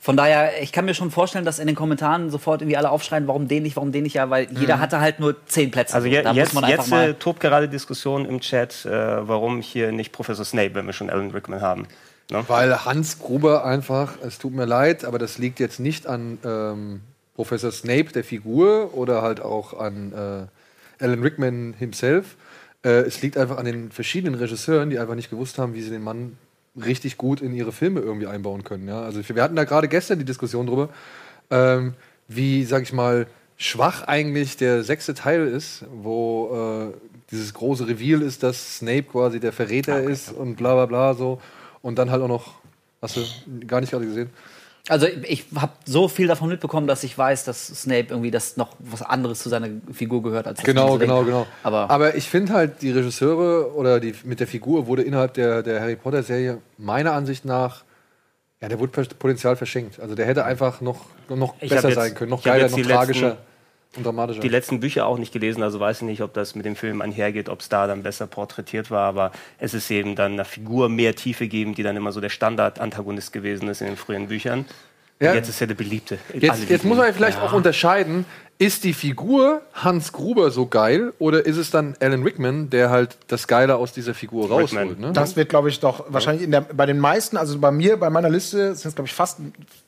[0.00, 3.28] Von daher, ich kann mir schon vorstellen, dass in den Kommentaren sofort irgendwie alle aufschreien,
[3.28, 5.94] warum den nicht, warum den nicht, ja, weil jeder hatte halt nur 10 Plätze.
[5.94, 9.28] Also je, da jetzt, muss man einfach jetzt äh, tobt gerade Diskussion im Chat, äh,
[9.28, 11.86] warum hier nicht Professor Snape, wenn wir schon Alan Rickman haben.
[12.30, 12.44] Ne?
[12.48, 17.00] Weil Hans Gruber einfach, es tut mir leid, aber das liegt jetzt nicht an ähm,
[17.34, 22.36] Professor Snape, der Figur, oder halt auch an äh, Alan Rickman himself.
[22.84, 25.90] Äh, es liegt einfach an den verschiedenen Regisseuren, die einfach nicht gewusst haben, wie sie
[25.90, 26.36] den Mann
[26.76, 28.88] richtig gut in ihre Filme irgendwie einbauen können.
[28.88, 29.02] Ja?
[29.02, 30.88] Also wir hatten da gerade gestern die Diskussion drüber,
[31.50, 31.94] ähm,
[32.26, 36.96] wie, sag ich mal, schwach eigentlich der sechste Teil ist, wo äh,
[37.30, 41.40] dieses große Reveal ist, dass Snape quasi der Verräter ist und bla bla bla so.
[41.82, 42.54] Und dann halt auch noch,
[43.02, 43.20] hast du
[43.66, 44.30] gar nicht gerade gesehen?
[44.88, 48.76] Also ich habe so viel davon mitbekommen, dass ich weiß, dass Snape irgendwie das noch
[48.80, 51.08] was anderes zu seiner Figur gehört als das Genau, Riesling.
[51.08, 51.46] genau, genau.
[51.62, 55.62] Aber, Aber ich finde halt, die Regisseure oder die mit der Figur wurde innerhalb der,
[55.62, 57.82] der Harry Potter-Serie meiner Ansicht nach,
[58.64, 60.00] ja, der wurde Potenzial verschenkt.
[60.00, 62.86] Also der hätte einfach noch, noch Ich besser jetzt- sein können, noch geiler, jetzt noch
[62.86, 64.40] tragischer letzten- und dramatischer.
[64.40, 67.02] die letzten Bücher auch nicht gelesen, also weiß ich nicht, ob das mit dem Film
[67.02, 70.88] einhergeht, ob es da dann besser porträtiert war, aber es ist eben dann einer Figur
[70.88, 74.64] mehr Tiefe geben, die dann immer so der Standard-Antagonist gewesen ist in den frühen Büchern.
[75.20, 75.34] Ja.
[75.34, 76.18] Jetzt ist er der Beliebte.
[76.32, 77.10] Jetzt, jetzt lieben muss man ihn.
[77.10, 78.24] ja vielleicht auch unterscheiden,
[78.58, 83.16] ist die Figur Hans Gruber so geil oder ist es dann Alan Rickman, der halt
[83.28, 84.98] das Geile aus dieser Figur rausholt?
[85.00, 85.12] Ne?
[85.12, 88.10] Das wird, glaube ich, doch wahrscheinlich in der, bei den meisten, also bei mir, bei
[88.10, 89.38] meiner Liste sind es, glaube ich, fast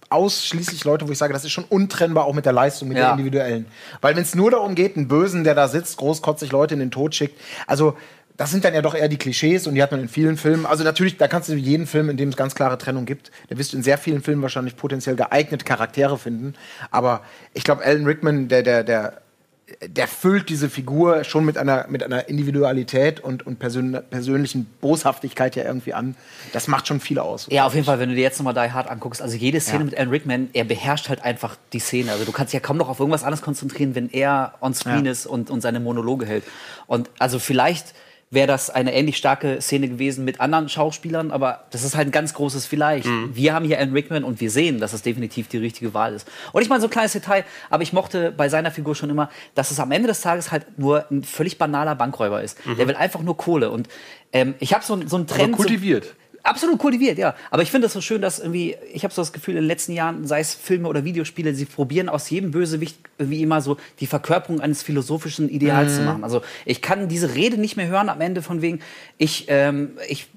[0.09, 3.05] ausschließlich Leute, wo ich sage, das ist schon untrennbar auch mit der Leistung, mit Ja.
[3.05, 3.67] der individuellen.
[4.01, 6.91] Weil wenn es nur darum geht, einen Bösen, der da sitzt, großkotzig Leute in den
[6.91, 7.97] Tod schickt, also
[8.37, 10.67] das sind dann ja doch eher die Klischees und die hat man in vielen Filmen.
[10.67, 13.57] Also natürlich, da kannst du jeden Film, in dem es ganz klare Trennung gibt, da
[13.59, 16.55] wirst du in sehr vielen Filmen wahrscheinlich potenziell geeignete Charaktere finden.
[16.91, 17.23] Aber
[17.55, 19.23] ich glaube, Alan Rickman, der, der, der,
[19.87, 25.57] der füllt diese Figur schon mit einer, mit einer Individualität und, und persön persönlichen Boshaftigkeit
[25.57, 26.15] ja irgendwie an.
[26.53, 27.49] Das macht schon viel aus.
[27.51, 29.85] Ja, auf jeden Fall, wenn du dir jetzt nochmal Die Hard anguckst, also jede Szene
[29.85, 32.13] mit Alan Rickman, er beherrscht halt einfach die Szene.
[32.13, 35.05] Also du kannst dich ja kaum noch auf irgendwas anderes konzentrieren, wenn er on screen
[35.05, 35.11] Ja.
[35.11, 36.45] ist und, und seine Monologe hält.
[36.87, 37.95] Und also vielleicht
[38.31, 42.11] wäre das eine ähnlich starke Szene gewesen mit anderen Schauspielern, aber das ist halt ein
[42.11, 43.07] ganz großes Vielleicht.
[43.33, 46.27] Wir haben hier Alan Rickman und wir sehen, dass es definitiv die richtige Wahl ist.
[46.53, 49.31] Und ich meine, so ein kleines Detail, aber ich mochte bei seiner Figur schon immer,
[49.55, 52.59] dass es am Ende des Tages halt nur ein völlig banaler Bankräuber ist.
[52.79, 53.71] Der will einfach nur Kohle.
[53.71, 53.89] Und
[54.33, 55.51] ähm, ich habe so, so einen Aber Trend.
[55.53, 56.15] so- kultiviert.
[56.47, 57.35] Absolut kultiviert, ja.
[57.51, 59.67] Aber ich finde es so schön, dass irgendwie, ich habe so das Gefühl, in den
[59.67, 63.79] letzten Jahren, sei es Filme oder Videospiele, sie probieren aus jedem Bösewicht irgendwie immer so
[63.99, 66.23] die Verkörperung eines philosophischen Ideals zu machen.
[66.23, 68.81] Also ich kann diese Rede nicht mehr hören am Ende von wegen,
[69.19, 70.29] ich, ähm, ich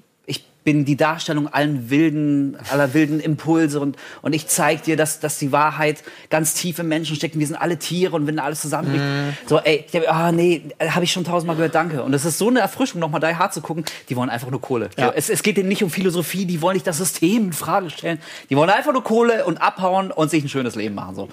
[0.64, 5.38] bin die Darstellung allen wilden, aller wilden Impulse und, und ich zeige dir, dass, dass
[5.38, 7.38] die Wahrheit ganz tief im Menschen steckt.
[7.38, 9.04] Wir sind alle Tiere und wenn alles zusammenbricht.
[9.46, 12.02] So, ey, ah nee, habe ich schon tausendmal gehört, danke.
[12.02, 13.84] Und es ist so eine Erfrischung, nochmal Die Hard zu gucken.
[14.08, 14.90] Die wollen einfach nur Kohle.
[14.96, 17.90] So, es, es geht denen nicht um Philosophie, die wollen nicht das System in Frage
[17.90, 18.18] stellen.
[18.50, 21.14] Die wollen einfach nur Kohle und abhauen und sich ein schönes Leben machen.
[21.14, 21.28] So.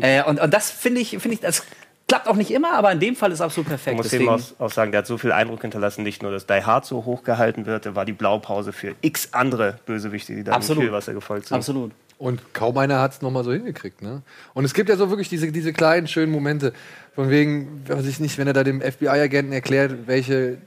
[0.00, 1.64] Äh, und, und das finde ich, finde ich, das
[2.10, 3.94] klappt auch nicht immer, aber in dem Fall ist absolut perfekt.
[3.94, 6.44] Ich muss eben auch, auch sagen, der hat so viel Eindruck hinterlassen, nicht nur, dass
[6.44, 10.52] Die Hard so hochgehalten wird, der war die Blaupause für x andere Bösewichte, die da
[10.52, 10.82] Absolut.
[10.82, 11.56] im Kielwasser gefolgt sind.
[11.56, 11.92] Absolut.
[12.18, 14.02] Und kaum einer hat es nochmal so hingekriegt.
[14.02, 14.22] Ne?
[14.54, 16.72] Und es gibt ja so wirklich diese, diese kleinen, schönen Momente.
[17.14, 20.58] Von wegen, weiß ich nicht, wenn er da dem FBI-Agenten erklärt, welche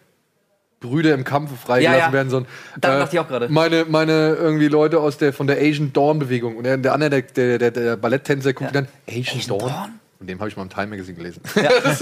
[0.79, 2.13] Brüder im Kampfe freigelassen Ja, ja.
[2.13, 2.29] werden.
[2.29, 2.45] So ein,
[2.79, 3.49] Daran dachte ich auch gerade.
[3.49, 6.55] Meine, meine irgendwie Leute aus der, von der Asian Dawn-Bewegung.
[6.55, 8.81] Und der, der andere, der, der, der, der Balletttänzer guckt Ja.
[8.81, 9.69] dann, Asian, Asian Dawn?
[9.69, 9.99] Dawn?
[10.23, 11.41] Von dem habe ich mal im Time Magazine gelesen.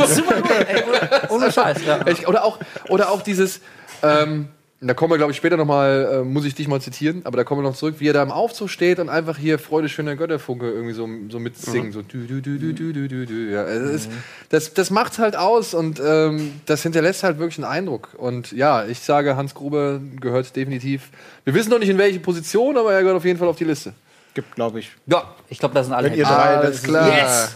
[0.08, 1.84] Super gut, ey, ohne, ohne Scheiß.
[1.88, 2.02] Ja.
[2.02, 3.62] Echt, oder, auch, oder auch dieses,
[4.04, 7.38] ähm, da kommen wir, glaube ich, später nochmal, äh, muss ich dich mal zitieren, aber
[7.38, 9.90] da kommen wir noch zurück, wie er da im Aufzug steht und einfach hier Freude,
[9.90, 11.92] schöner Götterfunke irgendwie so, so mitsingen.
[11.92, 13.52] So dü, dü, dü, dü, dü, dü, dü, dü.
[13.54, 14.12] Ja, es ist,
[14.50, 18.10] das, das macht halt aus und ähm, das hinterlässt halt wirklich einen Eindruck.
[18.18, 21.10] Und ja, ich sage, Hans Gruber gehört definitiv,
[21.44, 23.64] wir wissen noch nicht in welche Position, aber er gehört auf jeden Fall auf die
[23.66, 23.94] Liste.
[24.36, 24.92] Gibt, glaube ich.
[25.08, 26.10] ja, ich glaube, das sind alle.
[26.10, 27.08] Wenn ihr drei- Alles das- klar.
[27.18, 27.56] Yes!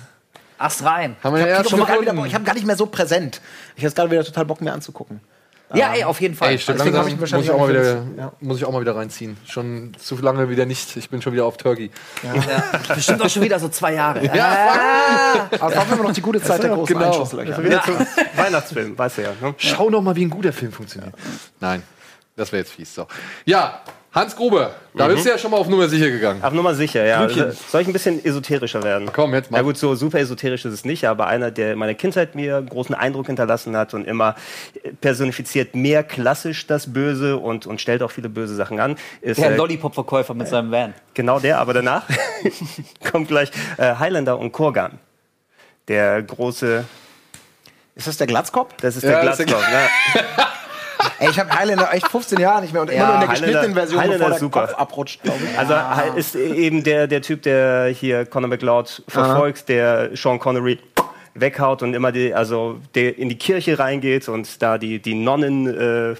[0.57, 1.15] Ast rein.
[1.23, 3.41] Haben wir ja Ich habe gar, hab gar nicht mehr so präsent.
[3.75, 5.21] Ich habe gerade wieder total Bock, mir anzugucken.
[5.73, 6.51] Ja, ey, auf jeden Fall.
[6.51, 8.31] Ey, stimmt, Deswegen langsam ich muss ich, auch mal wieder, ja.
[8.39, 9.35] muss ich auch mal wieder reinziehen.
[9.47, 10.95] Schon zu lange wieder nicht.
[10.95, 11.89] Ich bin schon wieder auf Turkey.
[12.23, 14.23] Ja, bestimmt auch schon wieder so zwei Jahre.
[14.25, 17.07] Ja, Aber es war immer noch die gute Zeit der großen genau.
[17.07, 17.55] Einschusslöcher.
[17.55, 17.95] Zum
[18.35, 19.29] Weihnachtsfilm, weißt du ja.
[19.41, 19.55] Ne?
[19.57, 21.13] Schau noch mal, wie ein guter Film funktioniert.
[21.59, 21.81] Nein,
[22.35, 22.93] das wäre jetzt fies.
[22.93, 23.07] So.
[23.45, 23.81] Ja,
[24.15, 26.41] Hans Gruber, da bist du ja schon mal auf Nummer sicher gegangen.
[26.41, 27.25] Auf Nummer sicher, ja.
[27.25, 27.43] Blümchen.
[27.47, 29.09] Also, soll ich ein bisschen esoterischer werden?
[29.11, 29.57] Komm, jetzt mal.
[29.57, 32.61] Ja gut, so super esoterisch ist es nicht, aber einer, der in meiner Kindheit mir
[32.61, 34.35] großen Eindruck hinterlassen hat und immer
[35.01, 39.51] personifiziert mehr klassisch das Böse und, und stellt auch viele böse Sachen an, ist Der
[39.51, 40.93] äh, Lollipop-Verkäufer mit seinem Van.
[41.13, 42.03] genau der, aber danach
[43.11, 44.97] kommt gleich äh, Highlander und Kurgan.
[45.89, 46.85] Der große,
[47.95, 48.75] Ist das der Glatzkopf?
[48.79, 49.67] das ist Ja, der Glatzkopf.
[49.69, 50.47] Ja.
[51.19, 53.29] Ey, ich habe Highlander echt 15 Jahre nicht mehr und immer Ja, nur in der
[53.29, 54.67] geschnittenen Version, Highlander bevor der super.
[54.67, 55.57] Kopf abrutscht, glaube ich.
[55.57, 55.75] Also
[56.15, 60.79] ist eben der, der Typ, der hier Conor McLeod verfolgt, der Sean Connery
[61.33, 65.67] weghaut und immer die, also der in die Kirche reingeht und da die, die Nonnen
[65.67, 66.15] äh,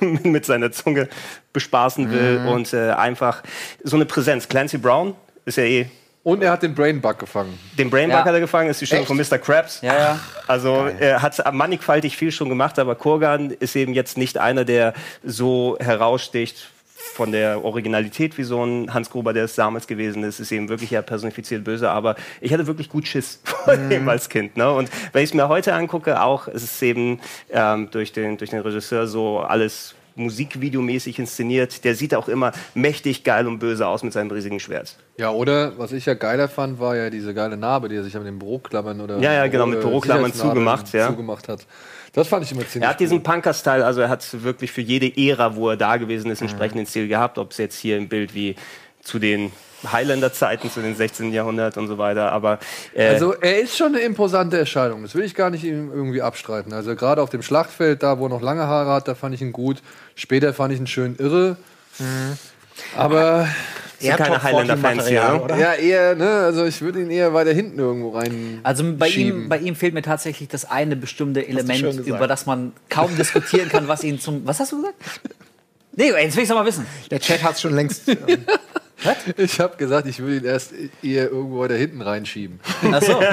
[0.04, 1.08] mit seiner Zunge
[1.52, 3.42] bespaßen will und äh, einfach
[3.82, 4.48] so eine Präsenz.
[4.48, 5.86] Clancy Brown ist ja eh
[6.24, 7.58] Und er hat den Brainbug gefangen.
[7.78, 8.24] den Brainbug Ja.
[8.24, 9.08] hat er gefangen, ist die Stimme Echt?
[9.08, 9.38] von Mr.
[9.38, 9.80] Krabs.
[9.80, 10.20] Ja, ja.
[10.46, 14.92] Also er hat mannigfaltig viel schon gemacht, aber Kurgan ist eben jetzt nicht einer, der
[15.24, 16.68] so heraussticht
[17.14, 20.68] von der Originalität wie so ein Hans Gruber, der es damals gewesen ist, ist eben
[20.68, 24.56] wirklich ja personifiziert böse, aber ich hatte wirklich gut Schiss vor dem als Kind.
[24.56, 24.70] Ne?
[24.70, 28.50] Und wenn ich es mir heute angucke, auch es ist eben ähm, durch, den, durch
[28.50, 31.84] den Regisseur so alles musikvideomäßig inszeniert.
[31.84, 34.96] Der sieht auch immer mächtig geil und böse aus mit seinem riesigen Schwert.
[35.16, 38.14] Ja, oder was ich ja geiler fand, war ja diese geile Narbe, die er sich
[38.14, 41.08] mit den Büroklammern oder Ja, ja, genau, mit äh, Büroklammern zugemacht, ja.
[41.08, 41.66] zugemacht hat.
[42.12, 43.22] Das fand ich immer ziemlich Er hat diesen.
[43.22, 47.08] Punker-Style, also er hat wirklich für jede Ära, wo er da gewesen ist, entsprechenden Stil
[47.08, 47.38] gehabt.
[47.38, 48.56] Ob es jetzt hier im Bild wie
[49.02, 49.52] zu den
[49.90, 51.32] Highlander-Zeiten, zu den 16.
[51.32, 52.32] Jahrhundert und so weiter.
[52.32, 52.58] Aber
[52.94, 55.02] äh, Also er ist schon eine imposante Erscheinung.
[55.02, 56.72] Das will ich gar nicht ihm irgendwie abstreiten.
[56.72, 59.42] Also gerade auf dem Schlachtfeld, da wo er noch lange Haare hat, da fand ich
[59.42, 59.82] ihn gut.
[60.14, 61.56] Später fand ich ihn schön irre.
[62.96, 63.48] Aber
[63.98, 65.28] sind keine Highlander-Fans hier.
[65.28, 65.42] Ne?
[65.42, 65.56] oder?
[65.56, 68.60] ja, eher, ne, also ich würde ihn eher weiter hinten irgendwo rein.
[68.62, 69.42] Also bei schieben.
[69.42, 73.68] ihm, bei ihm fehlt mir tatsächlich das eine bestimmte Element, über das man kaum diskutieren
[73.68, 74.46] kann, was ihn zum.
[74.46, 74.96] Was hast du gesagt?
[75.92, 76.86] Nee, jetzt will ich mal wissen.
[77.10, 78.08] Der Chat hat es schon längst.
[78.08, 78.18] ähm,
[79.36, 82.60] Ich habe gesagt, ich würde ihn erst eher irgendwo weiter hinten reinschieben.
[82.92, 83.20] Ach so.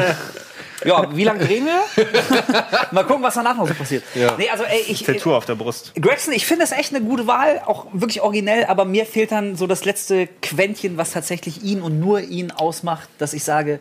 [0.83, 2.05] Ja, wie lange drehen wir?
[2.91, 4.03] mal gucken, was danach noch so passiert.
[4.13, 4.35] Ja.
[4.37, 5.93] Nee, also ey, ich, Tattoo auf der Brust.
[5.95, 9.55] Gregson, ich finde es echt eine gute Wahl, auch wirklich originell, aber mir fehlt dann
[9.55, 13.79] so das letzte Quäntchen, was tatsächlich ihn und nur ihn ausmacht, dass ich sage,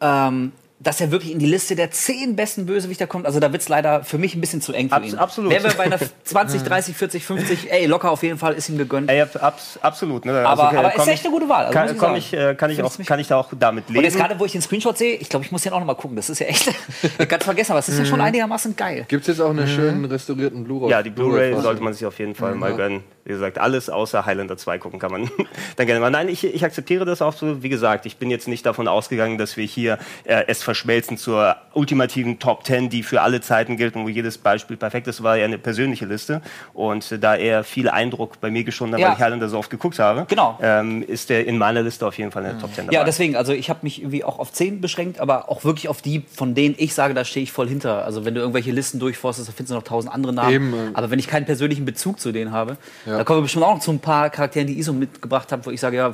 [0.00, 0.52] ähm,
[0.82, 3.26] dass er wirklich in die Liste der zehn besten Bösewichter kommt.
[3.26, 5.18] Also da wird es leider für mich ein bisschen zu eng für Abs- ihn.
[5.18, 5.52] absolut.
[5.52, 8.78] Wären wir bei einer 20, 30, 40, 50, ey, locker auf jeden Fall ist ihm
[8.78, 9.10] gegönnt.
[9.10, 10.24] Ey, abs absolut.
[10.24, 10.32] Ne?
[10.46, 12.54] Aber- Also, aber komm ist echt eine gute Wahl, also kann, ich komm ich, äh,
[12.54, 14.16] kann, ich auch, kann ich da auch damit Und jetzt leben.
[14.16, 16.16] gerade, wo ich den Screenshot sehe, ich glaube, ich muss den auch noch mal gucken.
[16.16, 16.72] Das ist ja echt
[17.28, 19.04] ganz vergessen, aber es ist ja schon einigermaßen geil.
[19.08, 20.90] Gibt es jetzt auch einen schönen restaurierten Blu-ray?
[20.90, 23.02] Ja, die Blu-ray sollte man sich auf jeden Fall mal gönnen.
[23.30, 25.30] Wie gesagt, alles außer Highlander 2 gucken kann man
[25.76, 26.10] dann gerne mal.
[26.10, 27.62] Nein, ich, ich akzeptiere das auch so.
[27.62, 31.54] Wie gesagt, ich bin jetzt nicht davon ausgegangen, dass wir hier äh, es verschmelzen zur
[31.74, 35.22] ultimativen Top 10, die für alle Zeiten gilt und wo jedes Beispiel perfekt ist.
[35.22, 36.42] War ja eine persönliche Liste.
[36.74, 39.06] Und äh, da er viel Eindruck bei mir geschonnen hat, Ja.
[39.08, 40.58] weil ich Highlander so oft geguckt habe, Genau.
[40.60, 42.94] ähm, ist der in meiner Liste auf jeden Fall in der Top 10 dabei.
[42.98, 46.02] Ja, deswegen, also ich habe mich irgendwie auch auf 10 beschränkt, aber auch wirklich auf
[46.02, 48.04] die, von denen ich sage, da stehe ich voll hinter.
[48.04, 50.52] Also wenn du irgendwelche Listen durchforstest, da findest du noch tausend andere Namen.
[50.52, 50.76] Eben, äh.
[50.94, 53.18] aber wenn ich keinen persönlichen Bezug zu denen habe, Ja.
[53.20, 55.66] Da kommen wir bestimmt auch noch zu ein paar Charakteren, die ich so mitgebracht habe,
[55.66, 56.10] wo ich sage, ja,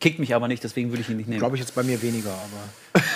[0.00, 1.38] kickt mich aber nicht, deswegen würde ich ihn nicht nehmen.
[1.38, 3.02] Glaube ich jetzt bei mir weniger, aber.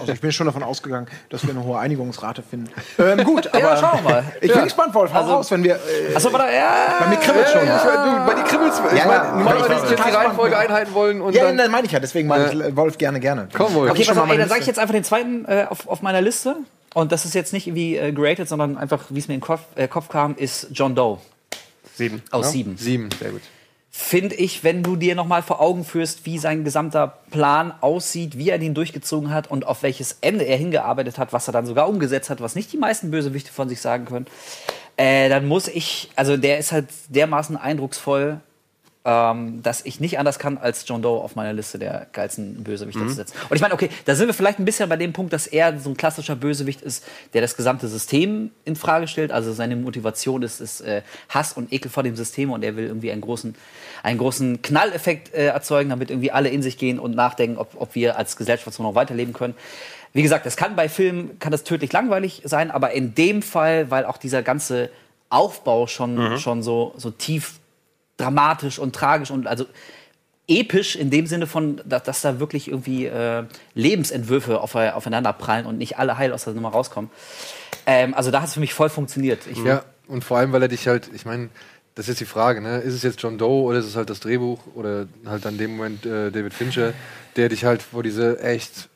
[0.00, 2.68] Also ich bin schon davon ausgegangen, dass wir eine hohe Einigungsrate finden.
[2.98, 4.24] Ähm, gut, aber ja, schauen wir mal.
[4.40, 5.14] ich bin gespannt, Wolf.
[5.14, 5.76] Hau Also- raus, wenn wir.
[5.76, 6.96] Äh, Achso, warte, ja.
[6.98, 7.64] bei mir kribbelt schon.
[7.64, 8.42] Ja, bei.
[8.42, 9.36] Ich Ja, meine, ja.
[9.36, 11.56] nur weil Ich nicht jetzt die Reihenfolge einhalten wollen und ja, dann.
[11.56, 13.48] dann meine ich ja, deswegen meine ich äh, Wolf gerne, gerne.
[13.56, 13.92] Komm, Wolf.
[13.92, 15.86] Okay, pass auf, mal ey, meine dann sage ich jetzt einfach den zweiten äh, auf,
[15.88, 16.56] auf meiner Liste.
[16.92, 19.46] Und das ist jetzt nicht irgendwie äh, geratet, sondern einfach, wie es mir in den
[19.46, 21.18] Kopf, äh, Kopf kam, ist John Doe
[21.94, 22.22] Sieben.
[22.30, 22.76] aus Sieben.
[22.76, 23.08] Sieben.
[23.18, 23.42] Sehr gut.
[23.90, 28.38] finde ich, wenn du dir noch mal vor Augen führst, wie sein gesamter Plan aussieht,
[28.38, 31.66] wie er den durchgezogen hat und auf welches Ende er hingearbeitet hat, was er dann
[31.66, 34.26] sogar umgesetzt hat, was nicht die meisten Bösewichte von sich sagen können,
[34.96, 38.40] äh, dann muss ich, also der ist halt dermaßen eindrucksvoll,
[39.04, 43.00] ähm, dass ich nicht anders kann, als John Doe auf meiner Liste der geilsten Bösewichte
[43.00, 43.36] zu setzen.
[43.48, 45.78] Und ich meine, okay, da sind wir vielleicht ein bisschen bei dem Punkt, dass er
[45.80, 49.32] so ein klassischer Bösewicht ist, der das gesamte System in Frage stellt.
[49.32, 52.86] Also seine Motivation ist, ist äh, Hass und Ekel vor dem System und er will
[52.86, 53.56] irgendwie einen großen,
[54.04, 57.96] einen großen Knalleffekt äh, erzeugen, damit irgendwie alle in sich gehen und nachdenken, ob, ob
[57.96, 59.54] wir als Gesellschaft so noch weiterleben können.
[60.12, 63.90] Wie gesagt, es kann bei Filmen kann das tödlich langweilig sein, aber in dem Fall,
[63.90, 64.90] weil auch dieser ganze
[65.30, 67.54] Aufbau schon, schon so, so tief
[68.16, 69.66] dramatisch und tragisch und also
[70.48, 73.44] episch in dem Sinne von, dass, dass da wirklich irgendwie äh,
[73.74, 77.10] Lebensentwürfe auf, aufeinander prallen und nicht alle heil aus der Nummer rauskommen.
[77.86, 79.46] Ähm, also da hat es für mich voll funktioniert.
[79.50, 81.48] Ich, Ja, und vor allem, weil er dich halt, ich meine,
[81.94, 82.78] das ist jetzt die Frage, ne?
[82.78, 85.76] Ist es jetzt John Doe oder ist es halt das Drehbuch oder halt an dem
[85.76, 86.94] Moment äh, David Fincher,
[87.36, 88.88] der dich halt vor diese echt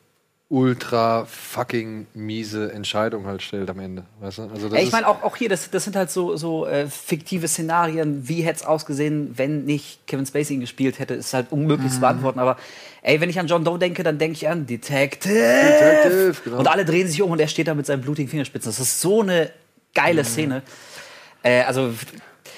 [0.49, 4.05] ultra fucking miese Entscheidung halt stellt am Ende.
[4.21, 4.43] Weißt du?
[4.43, 6.87] Also das Ja, ich meine, auch, auch hier, das, das sind halt so, so äh,
[6.87, 8.29] fiktive Szenarien.
[8.29, 11.95] Wie hätte es ausgesehen, wenn nicht Kevin Spacey ihn gespielt hätte, ist halt unmöglich Mhm.
[11.95, 12.39] zu beantworten.
[12.39, 12.57] Aber
[13.03, 15.35] ey, wenn ich an John Doe denke, dann denke ich an Detective.
[15.35, 16.59] Detective, genau.
[16.61, 18.71] Und alle drehen sich um und er steht da mit seinen blutigen Fingerspitzen.
[18.71, 19.51] Das ist so eine
[19.95, 20.27] geile Mhm.
[20.27, 20.63] Szene.
[21.43, 21.93] Äh, also,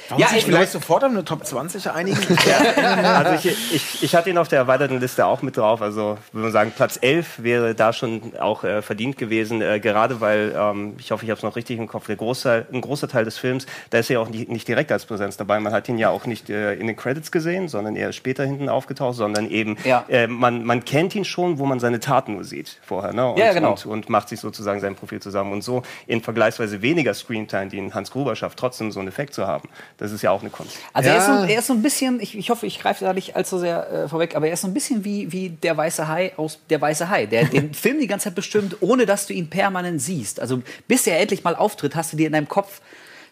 [0.08, 2.18] Warum ja, sich vielleicht sofort auf eine Top 20 einigen?
[2.78, 5.82] Also ich, ich, ich hatte ihn auf der erweiterten Liste auch mit drauf.
[5.82, 9.60] Also würde man sagen, Platz 11 wäre da schon auch äh, verdient gewesen.
[9.62, 12.66] Äh, gerade weil, ähm, ich hoffe, ich habe es noch richtig im Kopf, der Großteil,
[12.72, 15.36] ein großer Teil des Films, da ist er ja auch nicht, nicht direkt als Präsenz
[15.36, 15.58] dabei.
[15.60, 18.68] Man hat ihn ja auch nicht äh, in den Credits gesehen, sondern eher später hinten
[18.68, 20.04] aufgetaucht, sondern eben, Ja.
[20.08, 23.12] äh, man, man kennt ihn schon, wo man seine Taten nur sieht vorher.
[23.12, 23.30] Ne?
[23.32, 23.72] Und, Ja, genau.
[23.72, 25.52] und, und macht sich sozusagen sein Profil zusammen.
[25.52, 29.34] Und so in vergleichsweise weniger Screentime, die ihn Hans Gruber schafft, trotzdem so einen Effekt
[29.34, 29.68] zu haben.
[29.98, 30.76] Das ist ja auch eine Kunst.
[30.92, 31.44] Also er, ist so, Ja.
[31.46, 34.08] er ist so ein bisschen, ich, ich hoffe, ich greife da nicht allzu sehr äh,
[34.08, 37.08] vorweg, aber er ist so ein bisschen wie, wie der weiße Hai aus Der weiße
[37.10, 40.38] Hai, der den Film die ganze Zeit bestimmt, ohne dass du ihn permanent siehst.
[40.40, 42.80] Also bis er endlich mal auftritt, hast du dir in deinem Kopf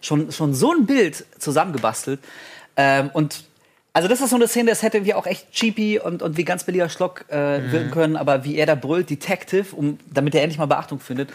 [0.00, 2.18] schon, schon so ein Bild zusammengebastelt.
[2.76, 3.44] Ähm, und
[3.92, 6.44] also das ist so eine Szene, das hätte wir auch echt cheapy und, und wie
[6.44, 7.72] ganz billiger Schlock äh, Mhm.
[7.72, 11.30] wirken können, aber wie er da brüllt, Detective, um, damit er endlich mal Beachtung findet.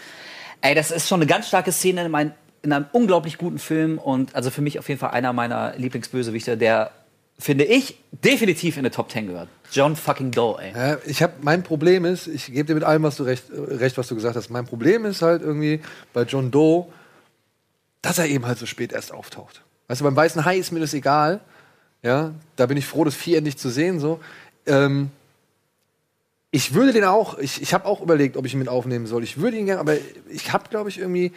[0.60, 3.98] Ey, das ist schon eine ganz starke Szene in, mein, in einem unglaublich guten Film
[3.98, 6.92] und also für mich auf jeden Fall einer meiner Lieblingsbösewichter, der,
[7.38, 9.48] finde ich, definitiv in die Top 10 gehört.
[9.72, 10.72] John fucking Doe, ey.
[10.72, 13.74] Ja, ich habe mein Problem ist, ich gebe dir mit allem, was du recht, äh,
[13.74, 14.50] recht, was du gesagt hast.
[14.50, 15.80] Mein Problem ist halt irgendwie
[16.12, 16.86] bei John Doe,
[18.00, 19.62] dass er eben halt so spät erst auftaucht.
[19.88, 21.40] Weißt du, beim weißen Hai ist mir das egal.
[22.02, 24.00] Ja, da bin ich froh, das Vieh endlich zu sehen.
[24.00, 24.20] So,
[24.66, 25.10] ähm,
[26.50, 29.22] ich würde den auch, ich, ich habe auch überlegt, ob ich ihn mit aufnehmen soll.
[29.24, 29.96] Ich würde ihn gerne, aber
[30.28, 31.32] ich habe, glaube ich, irgendwie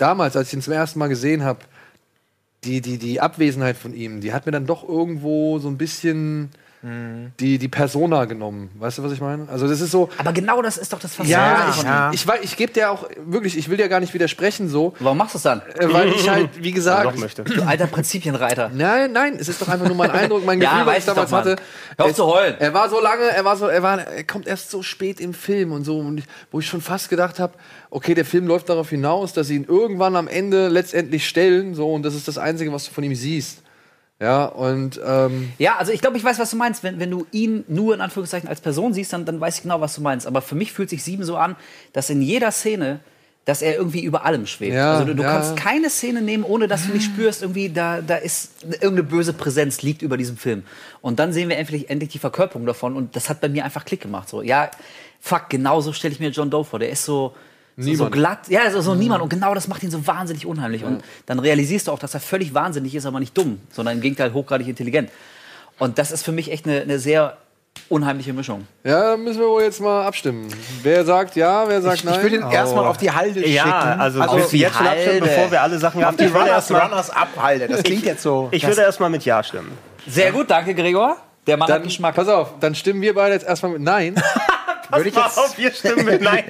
[0.00, 1.60] damals, als ich ihn zum ersten Mal gesehen habe,
[2.64, 6.50] die, die, die Abwesenheit von ihm, die hat mir dann doch irgendwo so ein bisschen
[6.82, 8.70] die, die Persona genommen.
[8.78, 9.46] Weißt du, was ich meine?
[9.50, 10.08] Also das ist so.
[10.16, 11.24] Aber genau das ist doch das Ja,
[11.58, 12.10] Faszinierende ich, von ja.
[12.10, 15.18] ich, weiß, ich gebe dir auch wirklich, ich will dir gar nicht widersprechen so, Warum
[15.18, 15.60] machst du es dann?
[15.78, 17.44] äh, weil ich halt, wie Doch gesagt, möchte.
[17.44, 18.70] Du alter Prinzipienreiter.
[18.74, 21.08] Nein, nein, es ist doch einfach nur mein Eindruck, mein Ja, Gefühl, was weiß ich
[21.08, 21.56] ich damals hatte.
[21.98, 22.54] Hör auf zu heulen.
[22.58, 25.34] Er war so lange, er war so, er war, er kommt erst so spät im
[25.34, 27.52] Film und so, und ich, wo ich schon fast gedacht habe,
[27.90, 31.92] okay, der Film läuft darauf hinaus, dass sie ihn irgendwann am Ende letztendlich stellen, so,
[31.92, 33.62] und das ist das Einzige, was du von ihm siehst.
[34.20, 36.82] Ja, und ähm, Ja, also ich glaube, ich weiß, was du meinst.
[36.82, 39.80] Wenn, wenn du ihn nur in Anführungszeichen als Person siehst, dann, dann weiß ich genau,
[39.80, 40.26] was du meinst.
[40.26, 41.56] Aber für mich fühlt sich Sieben so an,
[41.94, 43.00] dass in jeder Szene,
[43.46, 44.74] dass er irgendwie über allem schwebt.
[44.74, 45.32] Ja, also du, du ja.
[45.32, 49.32] kannst keine Szene nehmen, ohne dass du nicht spürst, irgendwie da, da ist irgendeine böse
[49.32, 50.64] Präsenz liegt über diesem Film.
[51.00, 53.86] Und dann sehen wir endlich, endlich die Verkörperung davon und das hat bei mir einfach
[53.86, 54.28] Klick gemacht.
[54.28, 54.70] So, ja,
[55.18, 56.78] fuck, genau so stelle ich mir John Doe vor.
[56.78, 57.34] Der ist so,
[57.82, 59.22] so, so glatt, ja, so, so niemand.
[59.22, 60.84] Und genau das macht ihn so wahnsinnig unheimlich.
[60.84, 64.00] Und dann realisierst du auch, dass er völlig wahnsinnig ist, aber nicht dumm, sondern im
[64.00, 65.10] Gegenteil hochgradig intelligent.
[65.78, 67.36] Und das ist für mich echt eine, eine sehr
[67.88, 68.66] unheimliche Mischung.
[68.84, 70.48] ja, müssen wir wohl jetzt mal abstimmen.
[70.82, 72.14] Wer sagt ja, wer sagt Ich, nein?
[72.16, 74.00] ich würde ihn erstmal auf die Halde Ja, schicken.
[74.00, 75.26] also, Auf willst du die jetzt schon abstimmen, Halde.
[75.26, 76.16] bevor wir alle Sachen haben?
[76.16, 77.68] die Ich Runners, erstmal Runners ab Halde.
[77.68, 78.48] Das klingt jetzt so.
[78.50, 79.70] ich würde erstmal mit Ja stimmen.
[80.06, 81.16] Sehr gut, danke Gregor.
[81.46, 82.14] Der Mann hat dann, Geschmack.
[82.16, 84.14] pass auf, dann stimmen wir beide jetzt erstmal mit Nein.
[84.92, 86.44] würde ich jetzt, wir stimmen mit Nein.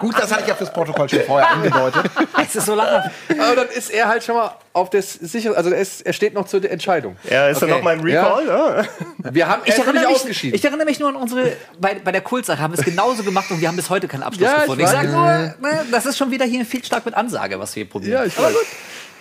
[0.00, 2.04] gut, das hatte ich ja fürs Protokoll schon vorher angedeutet.
[2.42, 3.10] Es ist so lachhaft.
[3.30, 6.34] Aber dann ist er halt schon mal auf das sichere, also er, ist, er steht
[6.34, 7.16] noch zur Entscheidung.
[7.28, 7.66] Ja, ist Okay.
[7.66, 8.46] dann noch mein Recall?
[8.46, 8.84] Ja.
[9.32, 10.54] Wir haben Ich er erinnere, mich, ausgeschieden.
[10.56, 13.50] ich erinnere mich nur an unsere, bei, bei der Kultsache haben wir es genauso gemacht
[13.50, 14.80] und wir haben bis heute keinen Abschluss Ja, ich gefunden.
[14.82, 14.92] Ich, weiß.
[14.94, 15.24] sage nur,
[15.70, 18.12] ne, das ist schon wieder hier viel stark mit Ansage, was wir hier probieren.
[18.12, 18.54] ja, ich weiß.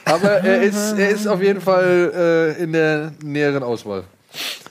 [0.05, 4.03] Aber er ist, er ist auf jeden Fall äh, in der näheren Auswahl.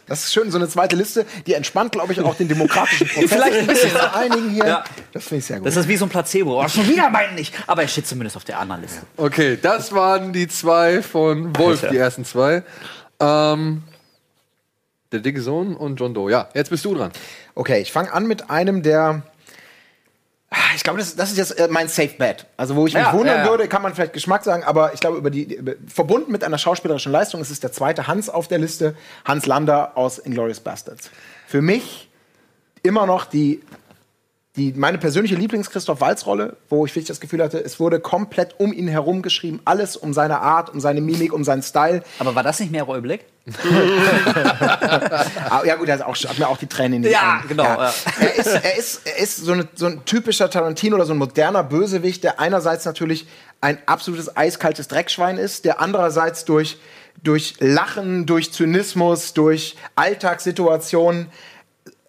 [0.07, 3.31] Das ist schön, so eine zweite Liste, die entspannt, glaube ich, auch den demokratischen Prozess.
[3.31, 3.97] Vielleicht ein bisschen.
[3.97, 4.67] Einigen hier.
[4.67, 4.85] Ja.
[5.13, 5.67] Das finde ich sehr gut.
[5.67, 6.63] Das ist wie so ein Placebo.
[6.63, 7.53] Oh, schon wieder meinen nicht.
[7.67, 9.01] Aber er steht zumindest auf der anderen Liste.
[9.17, 11.93] Okay, das waren die zwei von Wolf, Alter.
[11.93, 12.63] die ersten zwei.
[13.21, 13.83] Ähm,
[15.13, 16.31] der dicke Sohn und John Doe.
[16.31, 17.11] Ja, jetzt bist du dran.
[17.55, 19.23] Okay, ich fange an mit einem, der
[20.77, 22.47] Ich glaube, das, das ist jetzt äh, mein Safe Bet.
[22.57, 23.51] Also, wo ich mich Ja, wundern ja, ja.
[23.51, 26.57] würde, kann man vielleicht Geschmack sagen, aber ich glaube, über die, über, verbunden mit einer
[26.57, 28.95] schauspielerischen Leistung ist es der zweite Hans auf der Liste,
[29.27, 31.11] Hans Lander aus Inglourious Bastards.
[31.47, 32.09] Für mich
[32.83, 33.61] immer noch die,
[34.59, 38.73] die meine persönliche Lieblings-Christoph Walz-Rolle, wo ich wirklich das Gefühl hatte, es wurde komplett um
[38.73, 42.03] ihn herum geschrieben, alles um seine Art, um seine Mimik, um seinen Style.
[42.19, 43.21] Aber war das nicht mehr Roy Black?
[45.51, 47.49] Ah, ja gut, er hat, auch, hat mir auch die Tränen in die Ja, Augen.
[47.49, 47.95] genau, ja.
[48.21, 51.19] Er, ist, er, ist, er ist so, eine, so ein typischer Tarantino oder so ein
[51.19, 53.27] moderner Bösewicht, der einerseits natürlich
[53.61, 56.79] ein absolutes eiskaltes Dreckschwein ist, der andererseits durch,
[57.23, 61.27] durch Lachen, durch Zynismus, durch Alltagssituationen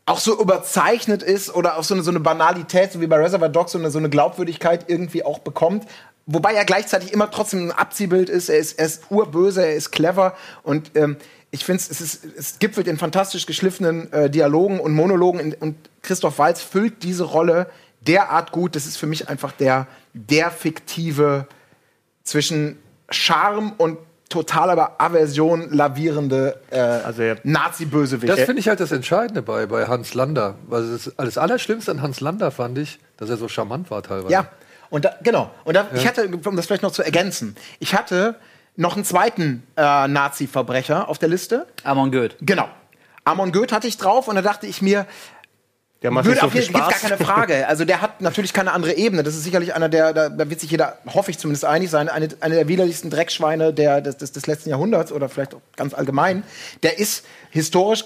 [0.09, 3.49] auch so überzeichnet ist oder auch so eine, so eine Banalität, so wie bei Reservoir
[3.49, 5.85] Dogs, so eine, so eine Glaubwürdigkeit irgendwie auch bekommt.
[6.25, 8.49] Wobei er gleichzeitig immer trotzdem ein Abziehbild ist.
[8.49, 11.17] Er ist, er ist urböse, er ist clever und ähm,
[11.51, 16.39] ich finde, es, es gipfelt in fantastisch geschliffenen äh, Dialogen und Monologen in, und Christoph
[16.39, 17.69] Waltz füllt diese Rolle
[18.01, 18.75] derart gut.
[18.75, 21.47] Das ist für mich einfach der, der fiktive
[22.23, 23.97] zwischen Charme und
[24.29, 28.31] totaler Aversion lavierende äh, Also er- Nazi-Bösewicht.
[28.31, 30.55] Das finde ich halt das Entscheidende bei, bei Hans Lander.
[30.69, 34.31] Also das, das Allerschlimmste an Hans Lander fand ich, dass er so charmant war teilweise.
[34.31, 34.47] Ja,
[34.91, 35.49] und da, genau.
[35.65, 38.35] Und da, ich hatte, um das vielleicht noch zu ergänzen, ich hatte
[38.75, 41.65] noch einen zweiten äh, Nazi-Verbrecher auf der Liste.
[41.83, 42.35] Amon Goeth.
[42.41, 42.69] Genau.
[43.25, 45.05] Amon Goeth hatte ich drauf und da dachte ich mir,
[46.01, 47.67] Der macht würde so auf jeden Fall gar keine Frage.
[47.67, 49.21] Also der hat natürlich keine andere Ebene.
[49.21, 52.07] Das ist sicherlich einer der, da, da wird sich jeder, hoffe ich zumindest einig sein,
[52.07, 55.93] eine, eine der widerlichsten Dreckschweine der, des, des, des letzten Jahrhunderts oder vielleicht auch ganz
[55.93, 56.43] allgemein.
[56.83, 58.05] Der ist historisch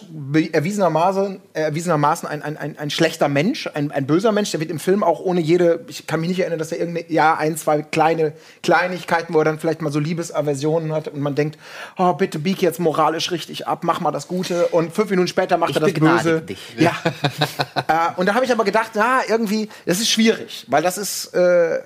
[0.54, 4.52] erwiesenermaßen, erwiesenermaßen ein, ein, ein, ein schlechter Mensch, ein, ein böser Mensch.
[4.52, 7.12] Der wird im Film auch ohne jede, ich kann mich nicht erinnern, dass er irgendeine,
[7.12, 11.36] ja, ein, zwei kleine Kleinigkeiten, wo er dann vielleicht mal so Liebesaversionen hat und man
[11.36, 11.60] denkt,
[11.98, 15.58] oh, bitte bieg jetzt moralisch richtig ab, mach mal das Gute und fünf Minuten später
[15.58, 16.42] macht Ich er das Böse.
[16.42, 16.76] dich.
[16.78, 16.94] Ja.
[17.88, 21.34] äh, und da habe ich aber gedacht, na, irgendwie, das ist schwierig, weil das ist,
[21.34, 21.80] äh,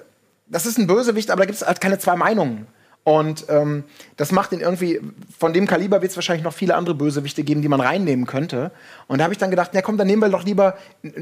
[0.46, 2.67] das ist ein Bösewicht, aber da gibt es halt keine zwei Meinungen.
[3.08, 3.86] Und ähm,
[4.17, 5.00] das macht ihn irgendwie,
[5.39, 8.70] von dem Kaliber wird es wahrscheinlich noch viele andere Bösewichte geben, die man reinnehmen könnte.
[9.08, 10.76] Und da habe ich dann gedacht, na komm, dann nehmen wir doch lieber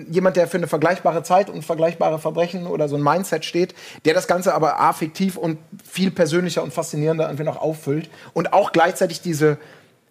[0.09, 4.15] jemand, der für eine vergleichbare Zeit und vergleichbare Verbrechen oder so ein Mindset steht, der
[4.15, 8.09] das Ganze aber affektiv und viel persönlicher und faszinierender irgendwie noch auffüllt.
[8.33, 9.59] Und auch gleichzeitig diese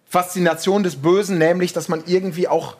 [0.07, 2.77] Faszination des Bösen, nämlich, dass man irgendwie auch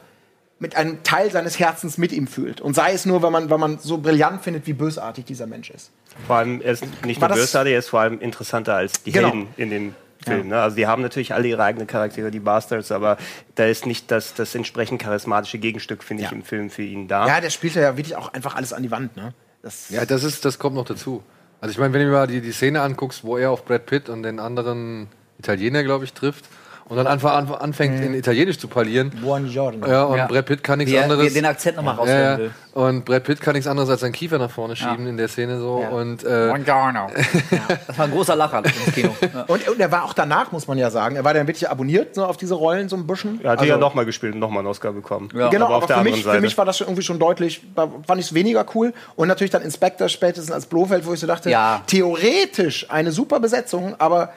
[0.59, 2.61] mit einem Teil seines Herzens mit ihm fühlt.
[2.61, 5.69] Und sei es nur, weil man, weil man so brillant findet, wie bösartig dieser Mensch
[5.69, 5.91] ist.
[6.27, 9.11] Vor allem, er ist nicht War nur bösartig, er ist vor allem interessanter als die
[9.11, 9.27] Genau.
[9.29, 10.47] Helden in dem Film.
[10.47, 10.61] Ne?
[10.61, 13.17] Also die haben natürlich alle ihre eigenen Charaktere, die Bastards, aber
[13.55, 16.35] da ist nicht das, das entsprechend charismatische Gegenstück, finde ich, Ja.
[16.35, 17.27] im Film für ihn da.
[17.27, 19.15] Ja, der spielt ja wirklich auch einfach alles an die Wand.
[19.17, 19.33] Ne?
[19.61, 21.21] Das, Ja, das, ist, das kommt noch dazu.
[21.59, 23.85] Also ich meine, wenn du mir mal die, die Szene anguckst, wo er auf Brad
[23.85, 26.45] Pitt und den anderen Italiener, glaube ich, trifft
[26.87, 29.09] und dann einfach an, anfängt, in Italienisch zu parlieren.
[29.21, 29.87] Buongiorno.
[29.87, 30.27] Ja, und Ja.
[30.27, 31.23] Brad Pitt kann nichts Wie er- anderes.
[31.23, 32.37] wie er den Akzent noch mal ja, ja.
[32.37, 32.51] will.
[32.73, 35.59] Und Brad Pitt kann nichts anderes als seinen Kiefer nach vorne schieben in der Szene
[35.59, 35.79] so.
[35.81, 35.89] Ja.
[35.89, 37.07] Und äh, Buongiorno.
[37.87, 39.15] Das war ein großer Lacher im Kino.
[39.33, 39.43] Ja.
[39.47, 42.15] Und, und er war auch danach, muss man ja sagen, er war dann wirklich abonniert
[42.15, 43.39] so auf diese Rollen so ein bisschen.
[43.43, 45.29] Er hat Also- ja nochmal gespielt und nochmal einen Oscar bekommen.
[45.33, 45.49] Ja.
[45.49, 46.41] Genau, aber aber, auf der für, anderen mich, für Seite.
[46.41, 48.93] mich war das schon irgendwie schon deutlich, fand ich es weniger cool.
[49.15, 51.81] Und natürlich dann Inspector spätestens als Blofeld, wo ich so dachte, Ja.
[51.87, 54.29] theoretisch eine super Besetzung, aber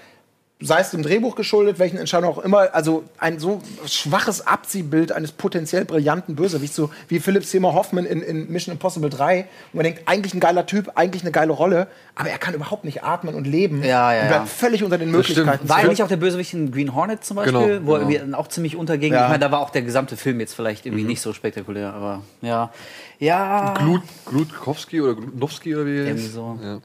[0.61, 5.31] sei es dem Drehbuch geschuldet, welchen Entscheidungen auch immer, also ein so schwaches Abziehbild eines
[5.31, 9.85] potenziell brillanten Bösewichts, so wie Philip Seymour Hoffman in, in Mission Impossible 3, wo man
[9.85, 13.37] denkt, eigentlich ein geiler Typ, eigentlich eine geile Rolle, aber er kann überhaupt nicht atmen
[13.37, 14.47] und leben Ja, ja, und bleibt ja.
[14.47, 15.13] völlig unter den.
[15.13, 15.69] Möglichkeiten.
[15.69, 17.95] War er nicht auch der Bösewicht in Green Hornet zum Beispiel, Genau, wo er genau.
[18.01, 19.13] irgendwie dann auch ziemlich unterging?
[19.13, 19.25] Ja.
[19.25, 22.23] Ich meine, da war auch der gesamte Film jetzt vielleicht irgendwie nicht so spektakulär, aber
[22.43, 22.73] ja.
[23.21, 23.75] Ja.
[23.79, 26.59] Glut, Glutkowski oder Glutnowski oder wie er Irgendwie so.
[26.63, 26.79] Ja.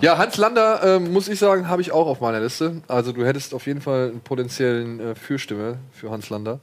[0.00, 2.82] Ja, Hans Lander, ähm, muss ich sagen, habe ich auch auf meiner Liste.
[2.88, 6.60] Also du hättest auf jeden Fall einen potenziellen äh, Fürstimme für Hans Lander.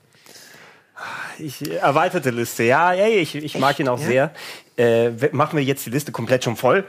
[1.40, 4.32] Ich, erweiterte Liste, ja, ey, ich, ich mag ihn auch sehr.
[4.78, 6.86] Äh, machen wir jetzt die Liste komplett schon voll?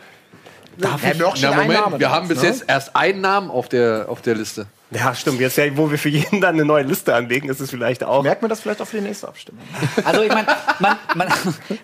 [0.76, 2.48] Darf ich noch Na, Moment, wir haben bis ne?
[2.48, 4.66] jetzt erst einen Namen auf der, auf der Liste.
[4.90, 5.40] Ja, stimmt.
[5.40, 8.22] Jetzt, wo wir für jeden dann eine neue Liste anlegen, ist es vielleicht auch.
[8.22, 9.62] Merkt man das vielleicht auch für die nächste Abstimmung?
[10.04, 10.46] Also ich meine,
[10.78, 11.28] man, man,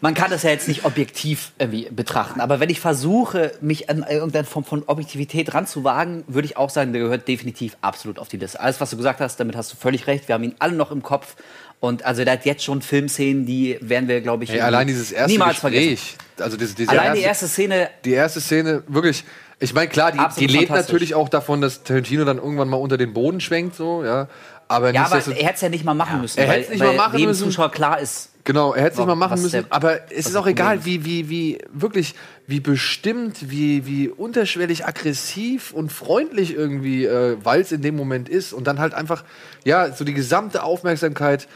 [0.01, 4.05] man kann das ja jetzt nicht objektiv irgendwie betrachten, aber wenn ich versuche, mich an
[4.09, 8.37] irgendeine Form von Objektivität ranzuwagen, würde ich auch sagen, der gehört definitiv absolut auf die
[8.37, 8.61] Liste.
[8.61, 10.29] Alles, was du gesagt hast, damit hast du völlig recht.
[10.29, 11.37] Wir haben ihn alle noch im Kopf.
[11.81, 15.13] Und also der hat jetzt schon Filmszenen, die werden wir, glaube ich, Hey, allein dieses
[15.13, 15.91] erste niemals vergessen.
[15.91, 16.17] Gespräch.
[16.39, 19.25] Also diese, diese Allein die erste Szene, die erste Szene, wirklich.
[19.63, 22.97] Ich meine, klar, die, die lebt natürlich auch davon, dass Tarantino dann irgendwann mal unter
[22.97, 24.27] den Boden schwenkt, so, ja.
[24.69, 26.79] Aber ja, aber er hätte es ja nicht mal machen müssen, Er hätte es nicht
[26.79, 27.45] mal machen müssen.
[27.45, 28.31] Zuschauer klar ist.
[28.45, 31.29] Genau, er hätte es nicht mal machen müssen, aber es ist auch egal, wie, wie,
[31.29, 32.15] wie, wirklich,
[32.47, 38.53] wie bestimmt, wie, wie unterschwellig aggressiv und freundlich irgendwie äh, Walz in dem Moment ist
[38.53, 39.25] und dann halt einfach,
[39.65, 41.49] ja, so die gesamte Aufmerksamkeit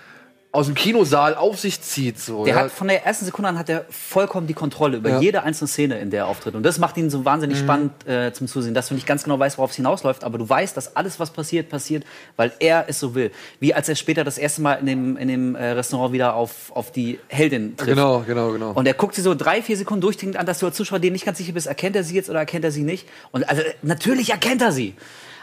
[0.55, 2.19] aus dem Kinosaal auf sich zieht.
[2.21, 2.61] So, Der ja.
[2.63, 5.21] hat von der ersten Sekunde an hat er vollkommen die Kontrolle über Ja.
[5.21, 6.55] jede einzelne Szene, in der er auftritt.
[6.55, 7.65] Und das macht ihn so wahnsinnig Mhm.
[7.65, 10.49] spannend äh, zum Zusehen, dass du nicht ganz genau weißt, worauf es hinausläuft, aber du
[10.49, 12.05] weißt, dass alles, was passiert, passiert,
[12.37, 13.33] weil er es so will.
[13.59, 16.71] Wie als er später das erste Mal in dem, in dem äh, Restaurant wieder auf,
[16.73, 17.91] auf die Heldin trifft.
[17.91, 18.71] Genau, genau, genau.
[18.75, 21.11] Und er guckt sie so drei, vier Sekunden durchdringend an, dass du als Zuschauer dir
[21.11, 23.09] nicht ganz sicher bist, erkennt er sie jetzt oder erkennt er sie nicht.
[23.33, 24.95] Und also natürlich erkennt er sie.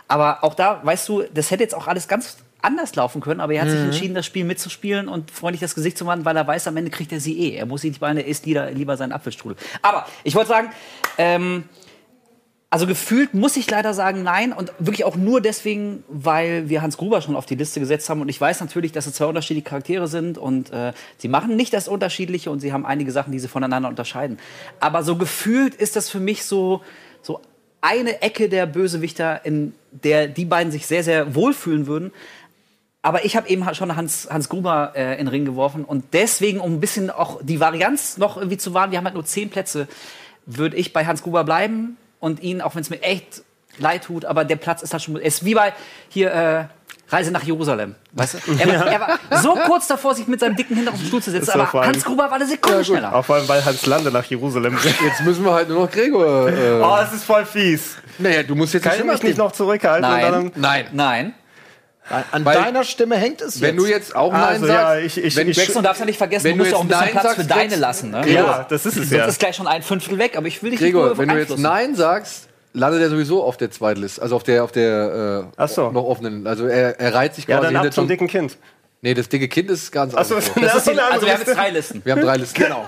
[0.08, 3.54] Aber auch da, weißt du, das hätte jetzt auch alles ganz anders laufen können, aber
[3.54, 3.72] er hat Mhm.
[3.72, 6.78] sich entschieden, das Spiel mitzuspielen und freundlich das Gesicht zu machen, weil er weiß, am
[6.78, 7.56] Ende kriegt er sie eh.
[7.56, 9.58] Er muss sie nicht er isst lieber, lieber seinen Apfelstrudel.
[9.82, 10.70] Aber ich wollte sagen,
[11.18, 11.64] ähm,
[12.74, 14.54] also gefühlt muss ich leider sagen, nein.
[14.54, 18.22] Und wirklich auch nur deswegen, weil wir Hans Gruber schon auf die Liste gesetzt haben.
[18.22, 21.74] Und ich weiß natürlich, dass es zwei unterschiedliche Charaktere sind und äh, sie machen nicht
[21.74, 24.40] das Unterschiedliche und sie haben einige Sachen, die sie voneinander unterscheiden.
[24.80, 26.82] Aber so gefühlt ist das für mich so,
[27.22, 27.42] so
[27.82, 32.14] eine Ecke der Bösewichter, in der die beiden sich sehr, sehr wohlfühlen würden.
[33.04, 36.60] Aber ich habe eben schon Hans, Hans Gruber äh, in den Ring geworfen und deswegen,
[36.60, 39.50] um ein bisschen auch die Varianz noch irgendwie zu wahren, wir haben halt nur zehn
[39.50, 39.88] Plätze,
[40.46, 43.42] würde ich bei Hans Gruber bleiben und ihn, auch wenn es mir echt
[43.80, 45.74] leid tut, aber der Platz ist halt schon, ist wie bei
[46.10, 46.66] hier äh,
[47.10, 48.38] Reise nach Jerusalem, weißt du?
[48.60, 51.24] Er war, er war so kurz davor, sich mit seinem dicken Hintern auf den Stuhl
[51.24, 53.16] zu setzen, aber Hans Gruber war eine Sekunde schneller.
[53.16, 55.02] Auch vor allem, weil Hans Lande nach Jerusalem geht.
[55.02, 56.50] Jetzt müssen wir halt nur noch Gregor.
[56.50, 57.96] Äh, Oh, das ist voll fies.
[58.20, 60.10] naja, du musst jetzt Kann ich mich nicht noch zurückhalten?
[60.10, 60.26] Nein.
[60.26, 60.86] Und dann, Nein.
[60.94, 61.34] Nein.
[62.32, 63.86] An Weil- deiner Stimme hängt es Wenn jetzt.
[63.86, 66.06] du jetzt auch Nein Also, sagst, ja, ich- ich- wenn ich- du- Jackson darfst ja
[66.06, 67.70] nicht vergessen, Wenn du du musst ja auch ein bisschen Nein Platz für sagst, deine
[67.72, 68.12] jetzt- lassen.
[68.12, 68.30] Ne?
[68.30, 69.26] ja, das ist es Sonst ja.
[69.26, 71.40] ist gleich schon ein Fünftel weg, aber ich will dich Gregor, nicht nur wenn du
[71.42, 71.58] jetzt.
[71.60, 75.92] Nein sagst, landet er sowieso auf der Zweitliste, also auf der, auf der äh, so.
[75.92, 76.48] noch offenen.
[76.48, 78.58] Also er, er reiht sich Ja, quasi dann ab zum dicken Kind.
[79.04, 80.62] Nee, das dicke Kind ist ganz Achso, außen vor.
[80.62, 82.02] Das ist die, also wir haben jetzt drei Listen.
[82.06, 82.62] Wir haben drei Listen.
[82.64, 82.86] Genau.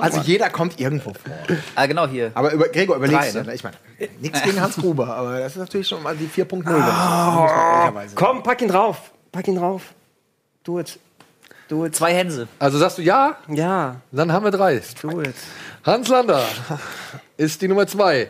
[0.00, 1.32] also jeder kommt irgendwo vor.
[1.76, 2.32] Ah, genau hier.
[2.34, 3.54] Aber über, Gregor, überlegst Drei, du, ne?
[3.54, 3.76] Ich meine,
[4.20, 6.50] nichts gegen Hans Gruber, aber das ist natürlich schon mal die 4.0.
[6.50, 9.12] wenn ich- muss man ehrlicherweise Komm, pack ihn drauf.
[9.30, 9.82] Pack ihn drauf.
[10.64, 10.98] Do it.
[11.68, 11.94] Do it.
[11.94, 12.48] Zwei Hänse.
[12.58, 14.82] Also sagst du ja, Ja, dann haben wir drei.
[15.02, 15.34] do it.
[15.84, 16.44] Hans Lander
[17.36, 18.28] ist die Nummer zwei.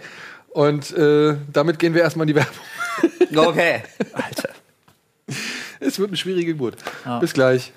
[0.51, 3.49] Und äh, damit gehen wir erstmal in die Werbung.
[3.49, 3.83] Okay.
[4.13, 4.51] Alter.
[5.87, 6.77] Es wird eine schwierige Geburt.
[7.21, 7.73] Bis gleich.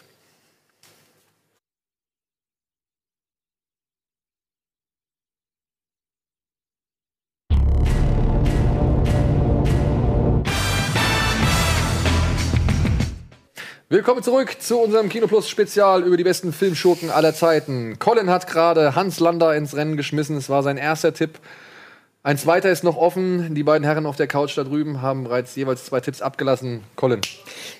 [13.87, 17.97] Willkommen zurück zu unserem Kino Plus Spezial über die besten Filmschurken aller Zeiten.
[17.97, 20.37] Colin hat gerade Hans Lander ins Rennen geschmissen.
[20.37, 21.39] Es war sein erster Tipp.
[22.25, 23.53] Ein zweiter ist noch offen.
[23.53, 26.81] Die beiden Herren auf der Couch da drüben haben bereits jeweils zwei Tipps abgelassen.
[26.95, 27.21] Colin.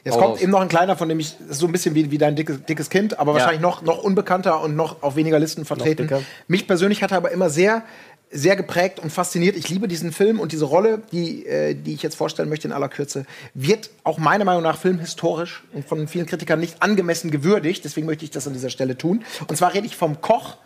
[0.04, 0.40] Jetzt kommt raus.
[0.40, 2.92] eben noch ein kleiner, von dem ich so ein bisschen wie, wie dein dickes, dickes
[2.92, 6.08] Kind, aber wahrscheinlich noch, noch unbekannter und noch auf weniger Listen vertreten.
[6.48, 7.82] Mich persönlich hat er aber immer sehr,
[8.30, 9.56] sehr geprägt und fasziniert.
[9.56, 12.72] Ich liebe diesen Film und diese Rolle, die, äh, die ich jetzt vorstellen möchte in
[12.72, 13.26] aller Kürze,
[13.56, 17.84] wird auch meiner Meinung nach filmhistorisch und von vielen Kritikern nicht angemessen gewürdigt.
[17.84, 19.26] Deswegen möchte ich das an dieser Stelle tun.
[19.48, 20.58] Und zwar rede ich vom Koch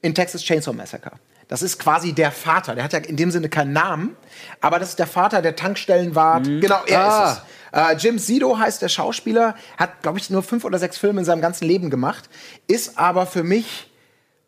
[0.00, 1.12] in Texas Chainsaw Massacre.
[1.48, 2.74] Das ist quasi der Vater.
[2.74, 4.16] Der hat ja in dem Sinne keinen Namen,
[4.60, 6.44] aber das ist der Vater der Tankstellenwart.
[6.44, 7.32] Genau, er Ah.
[7.32, 7.42] ist es.
[7.72, 11.24] Äh, Jim Sido heißt der Schauspieler, hat, glaube ich, nur fünf oder sechs Filme in
[11.24, 12.28] seinem ganzen Leben gemacht,
[12.66, 13.92] ist aber für mich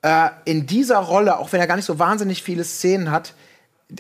[0.03, 3.35] äh, in dieser Rolle, auch wenn er gar nicht so wahnsinnig viele Szenen hat,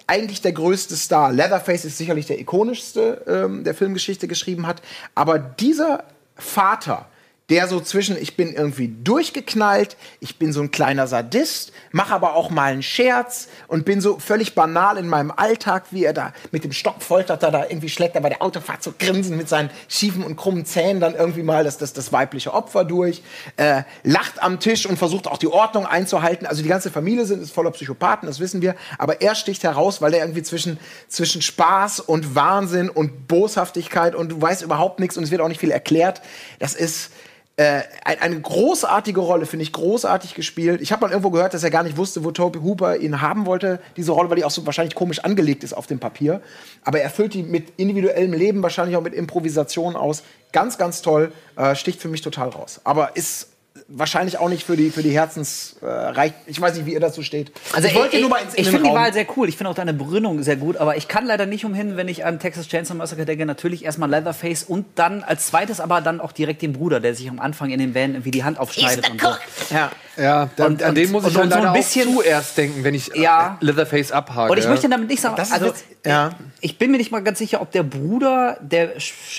[0.06, 1.32] eigentlich der größte Star.
[1.32, 4.82] Leatherface ist sicherlich der ikonischste, ähm, der Filmgeschichte geschrieben hat.
[5.14, 6.04] Aber dieser
[6.36, 7.06] Vater,
[7.50, 12.34] der so zwischen, ich bin irgendwie durchgeknallt, ich bin so ein kleiner Sadist, mache aber
[12.34, 16.34] auch mal einen Scherz und bin so völlig banal in meinem Alltag, wie er da
[16.50, 19.70] mit dem Stock foltert, da, irgendwie schlägt er bei der Autofahrt so grinsen mit seinen
[19.88, 23.22] schiefen und krummen Zähnen dann irgendwie mal das, das, das weibliche Opfer durch,
[23.56, 26.46] äh, lacht am Tisch und versucht auch die Ordnung einzuhalten.
[26.46, 28.74] Also die ganze Familie sind, ist voller Psychopathen, das wissen wir.
[28.98, 30.78] Aber er sticht heraus, weil er irgendwie zwischen,
[31.08, 35.48] zwischen Spaß und Wahnsinn und Boshaftigkeit und du weißt überhaupt nichts und es wird auch
[35.48, 36.20] nicht viel erklärt.
[36.58, 37.10] Das ist
[37.58, 40.80] äh, ein- eine großartige Rolle, finde ich, großartig gespielt.
[40.80, 43.46] Ich habe mal irgendwo gehört, dass er gar nicht wusste, wo Toby Hooper ihn haben
[43.46, 46.40] wollte, diese Rolle, weil die auch so wahrscheinlich komisch angelegt ist auf dem Papier.
[46.84, 50.22] Aber er füllt die mit individuellem Leben, wahrscheinlich auch mit Improvisation aus.
[50.52, 52.80] Ganz, ganz toll, äh, sticht für mich total raus.
[52.84, 53.48] Aber ist
[53.88, 56.32] wahrscheinlich auch nicht für die, für die Herzens äh, reich.
[56.46, 57.52] Ich weiß nicht, wie ihr dazu steht.
[57.72, 59.48] Also ich wollte nur mal ins ich in den finde die Wahl sehr cool.
[59.48, 62.24] Ich finde auch deine Begründung sehr gut, aber ich kann leider nicht umhin, wenn ich
[62.24, 66.32] an Texas Chainsaw Massacre denke, natürlich erstmal Leatherface und dann als zweites aber dann auch
[66.32, 69.20] direkt den Bruder, der sich am Anfang in den Van irgendwie die Hand aufschneidet und
[69.20, 69.34] so.
[69.70, 69.90] Ja.
[70.18, 72.22] Ja, dann, Und- an den und- muss und ich so halt ein leider bisschen- auch
[72.22, 73.56] zuerst denken, wenn ich äh, Ja.
[73.60, 74.50] Leatherface abhake.
[74.52, 76.30] Und ich möchte damit nicht sagen, Das also jetzt- ja.
[76.60, 78.94] ich bin mir nicht mal ganz sicher, ob der Bruder der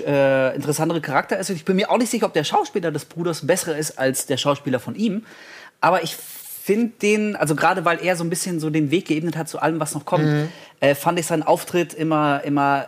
[0.05, 1.49] äh, interessantere Charakter ist.
[1.49, 4.25] Und ich bin mir auch nicht sicher, ob der Schauspieler des Bruders besser ist als
[4.25, 5.25] der Schauspieler von ihm.
[5.81, 9.35] Aber ich finde den, also gerade weil er so ein bisschen so den Weg geebnet
[9.35, 10.49] hat zu allem, was noch kommt, Mhm.
[10.81, 12.87] äh, fand ich seinen Auftritt immer, immer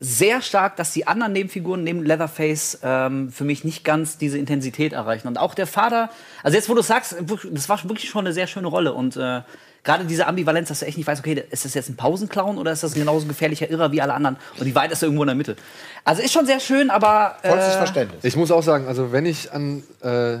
[0.00, 4.92] sehr stark, dass die anderen Nebenfiguren neben Leatherface ähm, für mich nicht ganz diese Intensität
[4.92, 5.26] erreichen.
[5.26, 6.10] Und auch der Vater,
[6.44, 7.16] also jetzt, wo du sagst,
[7.50, 8.92] das war wirklich schon eine sehr schöne Rolle.
[8.92, 9.40] Und äh,
[9.82, 12.70] gerade diese Ambivalenz, dass du echt nicht weißt, okay, ist das jetzt ein Pausenclown oder
[12.70, 14.36] ist das ein genauso gefährlicher Irrer wie alle anderen?
[14.58, 15.56] Und die Weite ist irgendwo in der Mitte.
[16.04, 17.36] Also ist schon sehr schön, aber.
[17.42, 18.24] Vollstes Äh, Verständnis.
[18.24, 20.38] Ich muss auch sagen, also wenn ich an äh,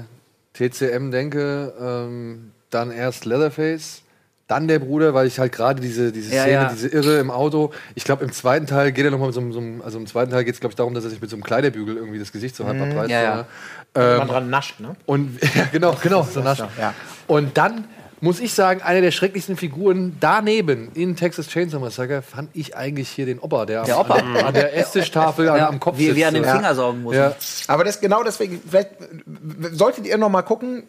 [0.52, 4.02] TCM denke, ähm, dann erst Leatherface,
[4.48, 6.70] dann der Bruder, weil ich halt gerade diese, diese Ja, Szene, ja.
[6.72, 7.70] diese Irre im Auto.
[7.94, 10.06] Ich glaube, im zweiten Teil geht er nochmal mit so, einem- so einem, also im
[10.06, 12.18] zweiten Teil geht es, glaube ich, darum, dass er sich mit so einem Kleiderbügel irgendwie
[12.18, 13.10] das Gesicht so halb abreißt.
[13.10, 13.36] Ja, ja.
[13.36, 13.44] ne?
[13.94, 14.96] Wenn man dran nascht, ne?
[15.06, 16.58] Und ja, genau, genau, so nasch.
[16.78, 16.94] Ja.
[17.26, 17.84] Und dann
[18.20, 23.08] muss ich sagen, eine der schrecklichsten Figuren daneben in Texas Chainsaw Massacre fand ich eigentlich
[23.10, 24.14] hier den Opa, der, Der am- Opa.
[24.14, 26.16] An, an der Esstisch-Tafel ja, am Kopf wie, sitzt.
[26.16, 26.44] wie er an den.
[26.44, 27.14] Finger saugen muss.
[27.14, 27.34] Ja.
[27.68, 28.90] Aber das genau deswegen, vielleicht
[29.72, 30.84] solltet ihr noch mal gucken.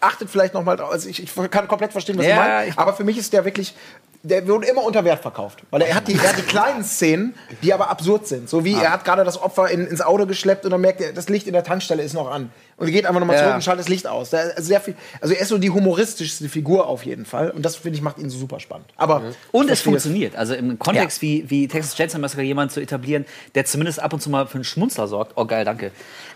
[0.00, 0.92] Achtet vielleicht noch mal drauf.
[0.92, 2.78] Also ich, ich kann komplett verstehen, was Ja, du meinst.
[2.78, 3.74] Aber für mich ist der wirklich,
[4.22, 5.62] der wurde immer unter Wert verkauft.
[5.70, 8.50] Weil er hat die, er hat die kleinen Szenen, die aber absurd sind.
[8.50, 11.14] So wie er hat gerade das Opfer in, ins Auto geschleppt und dann merkt er,
[11.14, 12.50] das Licht in der Tankstelle ist noch an.
[12.76, 13.42] Und er geht einfach nochmal Ja.
[13.42, 14.28] zurück und schaltet das Licht aus.
[14.30, 17.50] Da, also, sehr viel, also er ist so die humoristischste Figur auf jeden Fall.
[17.50, 18.86] Und das, finde ich, macht ihn so super spannend.
[18.96, 19.22] Aber
[19.52, 20.36] Und ich es funktioniert.
[20.36, 23.24] Also im Kontext wie, wie Texas Chainsaw Massacre jemanden zu etablieren,
[23.54, 25.32] der zumindest ab und zu mal für einen Schmunzler sorgt.
[25.36, 25.90] Oh geil, danke.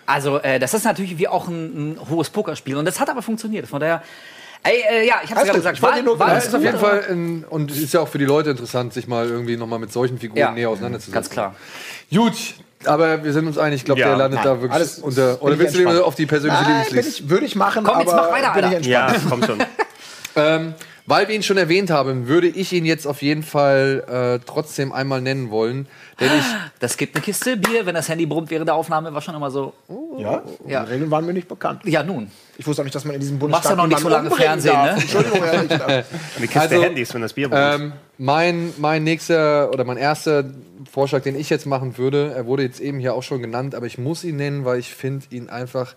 [0.07, 2.77] Also äh, das ist natürlich wie auch ein, ein hohes Pokerspiel.
[2.77, 3.67] Und das hat aber funktioniert.
[3.67, 4.03] Von daher,
[4.63, 6.53] ey, äh, ja, ich habe Alles gerade gesagt, Ich wollte nur- war Ja, ist auf
[6.55, 9.29] gut, jeden aber- Fall ein, und ist ja auch für die Leute interessant, sich mal
[9.29, 11.15] irgendwie nochmal mit solchen Figuren Ja, näher auseinanderzusetzen.
[11.15, 11.55] ganz klar.
[12.15, 12.35] Gut,
[12.85, 14.09] aber wir sind uns einig, ich glaube, Ja.
[14.09, 15.43] der landet Nein, da wirklich alles- unter.
[15.43, 18.53] Oder willst du auf die persönliche ich, würde ich machen, Komm, jetzt aber mach weiter,
[18.53, 19.15] bin ich Alter.
[19.15, 19.25] entspannt.
[19.25, 19.59] Ja, kommt schon.
[20.37, 20.75] Ähm,
[21.07, 24.93] weil wir ihn schon erwähnt haben, würde ich ihn jetzt auf jeden Fall äh, trotzdem
[24.93, 25.87] einmal nennen wollen.
[26.19, 26.45] Denn ich,
[26.79, 29.51] Das gibt eine Kiste Bier, wenn das Handy brummt während der Aufnahme, war schon immer
[29.51, 29.75] so.
[30.19, 30.85] Ja, Ja.
[30.85, 31.81] die Regeln waren mir nicht bekannt.
[31.85, 32.31] Ja, nun.
[32.57, 34.29] Ich wusste auch nicht, dass man in diesem machst Bundesstaat ja noch nicht so lange
[34.31, 34.97] umbringen Fernsehen, darf.
[34.97, 35.03] ne?
[35.03, 35.87] Entschuldigung, Herr Richter.
[36.37, 37.63] Eine Kiste Also, Handys, wenn das Bier brummt.
[37.81, 40.45] ähm, mein, mein nächster oder mein erster
[40.91, 43.87] Vorschlag, den ich jetzt machen würde, er wurde jetzt eben hier auch schon genannt, aber
[43.87, 45.95] ich muss ihn nennen, weil ich finde ihn einfach.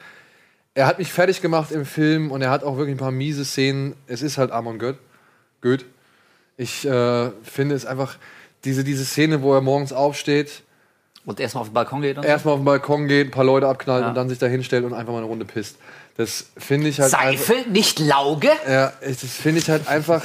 [0.77, 3.43] Er hat mich fertig gemacht im Film und er hat auch wirklich ein paar miese
[3.45, 3.95] Szenen.
[4.05, 4.97] Es ist halt Amon Göth.
[5.61, 5.85] Göth.
[6.55, 8.17] Ich äh, finde es einfach,
[8.63, 10.61] diese, diese Szene, wo er morgens aufsteht,
[11.25, 14.03] Und erstmal auf den Balkon geht erstmal auf den Balkon geht, ein paar Leute abknallt
[14.03, 14.09] Ja.
[14.09, 15.77] und dann sich da hinstellt und einfach mal eine Runde pisst.
[16.15, 18.49] Das finde ich halt einfach, Seife, nicht Lauge.
[18.67, 20.23] ja, ich- das finde ich halt einfach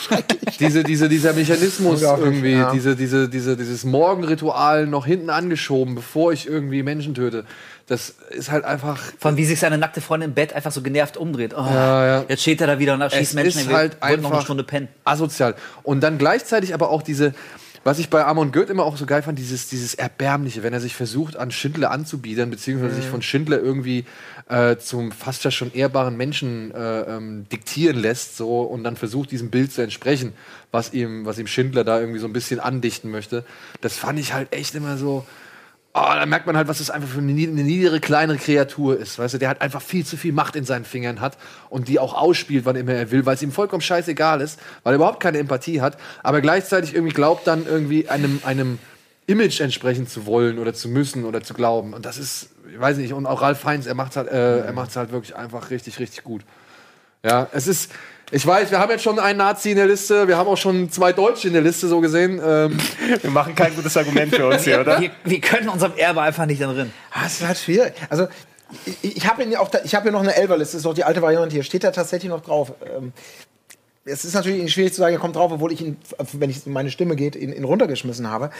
[0.60, 2.70] diese, diese, dieser Mechanismus irgendwie, ja.
[2.72, 7.44] diese, diese, diese, dieses Morgenritual noch hinten angeschoben, bevor ich irgendwie Menschen töte.
[7.90, 9.00] Das ist halt einfach.
[9.18, 11.54] Von wie sich seine nackte Freundin im Bett einfach so genervt umdreht.
[11.54, 12.24] Oh, Ja, ja.
[12.28, 13.62] Jetzt steht er da wieder und Es schießt Menschen.
[13.62, 14.86] ist er halt wollte noch eine einfach Stunde pennen.
[15.02, 15.56] asozial.
[15.82, 17.34] Und dann gleichzeitig aber auch diese,
[17.82, 20.78] was ich bei Amon Goeth immer auch so geil fand, dieses, dieses Erbärmliche, wenn er
[20.78, 24.04] sich versucht, an Schindler anzubiedern, beziehungsweise sich von Schindler irgendwie
[24.48, 29.32] äh, zum fast ja schon ehrbaren Menschen äh, ähm, diktieren lässt, so und dann versucht,
[29.32, 30.32] diesem Bild zu entsprechen,
[30.70, 33.44] was ihm, was ihm Schindler da irgendwie so ein bisschen andichten möchte.
[33.80, 35.26] Das fand ich halt echt immer so.
[35.92, 38.96] Oh, da merkt man halt, was das einfach für eine, nie- eine niedere, kleinere Kreatur
[38.96, 39.18] ist.
[39.18, 41.36] Weißt du, der hat einfach viel zu viel Macht in seinen Fingern hat
[41.68, 44.92] und die auch ausspielt, wann immer er will, weil es ihm vollkommen scheißegal ist, weil
[44.92, 48.78] er überhaupt keine Empathie hat, aber gleichzeitig irgendwie glaubt dann irgendwie einem, einem
[49.26, 51.92] Image entsprechen zu wollen oder zu müssen oder zu glauben.
[51.92, 54.72] Und das ist, ich weiß nicht, und auch Ralf Feins, er macht halt, äh, er
[54.72, 56.42] macht's halt wirklich einfach richtig, richtig gut.
[57.24, 57.90] Ja, es ist,
[58.30, 60.90] ich weiß, wir haben jetzt schon einen Nazi in der Liste, wir haben auch schon
[60.90, 62.40] zwei Deutsche in der Liste so gesehen.
[62.44, 62.78] Ähm,
[63.22, 65.00] Wir machen kein gutes Argument für uns hier, oder?
[65.00, 66.92] Wir, wir können unserem Erbe einfach nicht drin.
[67.12, 67.92] Ah, es ist halt schwierig.
[68.08, 68.28] Also,
[68.86, 71.04] ich, ich habe auch, da- ich habe hier noch eine Elferliste, das ist auch die
[71.04, 71.64] alte Variante hier.
[71.64, 72.72] Steht da tatsächlich noch drauf.
[72.96, 73.12] Ähm,
[74.04, 75.96] es ist natürlich schwierig zu sagen, er kommt drauf, obwohl ich ihn,
[76.32, 78.50] wenn ich meine Stimme geht, ihn, ihn runtergeschmissen habe.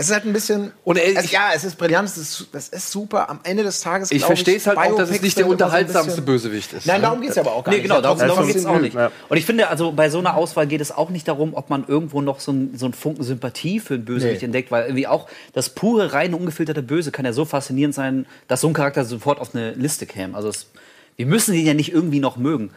[0.00, 0.72] Es ist halt ein bisschen.
[0.82, 3.28] Und er- es, ja, es ist brillant, es ist, es ist super.
[3.28, 4.10] Am Ende des Tages.
[4.10, 6.86] ich verstehe es halt auch, dass es nicht der so ein unterhaltsamste Bösewicht ist.
[6.86, 7.02] Nein, ne?
[7.02, 7.82] darum geht es aber auch gar Nee, nicht.
[7.82, 8.94] genau, Ja, darum, geht es auch ein- nicht.
[8.94, 9.10] ja.
[9.28, 11.84] Und ich finde, also bei so einer Auswahl geht es auch nicht darum, ob man
[11.86, 14.46] irgendwo noch so einen so einen Funken Sympathie für einen Bösewicht Nee.
[14.46, 18.62] entdeckt, weil irgendwie auch das pure, reine, ungefilterte Böse kann ja so faszinierend sein, dass
[18.62, 20.34] so ein Charakter sofort auf eine Liste käme.
[20.34, 20.68] Also es,
[21.16, 22.70] wir müssen ihn ja nicht irgendwie noch mögen.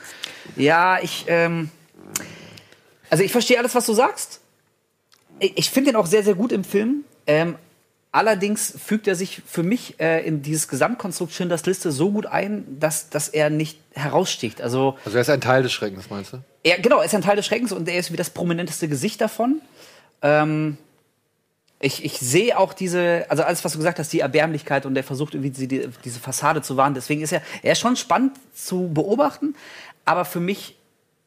[0.58, 1.70] Ja, ich, ähm,
[3.10, 4.42] also ich verstehe alles, was du sagst.
[5.40, 7.04] Ich, ich finde ihn auch sehr, sehr gut im Film.
[7.28, 7.56] Ähm,
[8.12, 12.66] allerdings fügt er sich für mich äh, in dieses Gesamtkonstrukt Schindlers Liste so gut ein,
[12.80, 14.62] dass, dass er nicht heraussticht.
[14.62, 16.38] Also Also er ist ein Teil des Schreckens, meinst du?
[16.64, 19.20] er, genau, er ist ein Teil des Schreckens und er ist wie das prominenteste Gesicht
[19.22, 19.62] davon.
[20.22, 20.78] Ähm,
[21.80, 25.04] ich, ich sehe auch diese, also alles, was du gesagt hast, die Erbärmlichkeit und der
[25.04, 26.94] versucht irgendwie die, die, diese Fassade zu wahren.
[26.94, 29.56] Deswegen ist er, er ist schon spannend zu beobachten,
[30.06, 30.78] aber für mich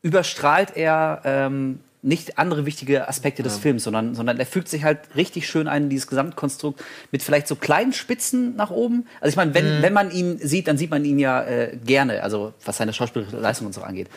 [0.00, 5.00] überstrahlt er ähm, nicht andere wichtige Aspekte des Films, sondern, sondern er fügt sich halt
[5.16, 9.06] richtig schön ein in dieses Gesamtkonstrukt mit vielleicht so kleinen Spitzen nach oben.
[9.20, 12.22] Also ich meine, wenn, wenn man ihn sieht, dann sieht man ihn ja äh, gerne,
[12.22, 14.08] also was seine schauspielerische Leistung und so angeht.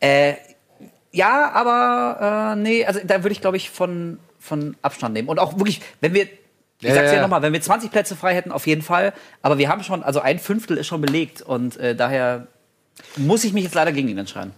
[0.00, 0.34] Äh,
[1.12, 5.28] ja, aber äh, nee, also da würde ich, glaube ich, von, von Abstand nehmen.
[5.28, 6.30] Und auch wirklich, wenn wir Ich
[6.80, 7.22] Ja, sag's ja, ja, ja.
[7.22, 9.12] nochmal, wenn wir 20 Plätze frei hätten, auf jeden Fall.
[9.42, 12.48] Aber wir haben schon, also ein Fünftel ist schon belegt und äh, daher
[13.16, 14.52] muss ich mich jetzt leider gegen ihn entscheiden.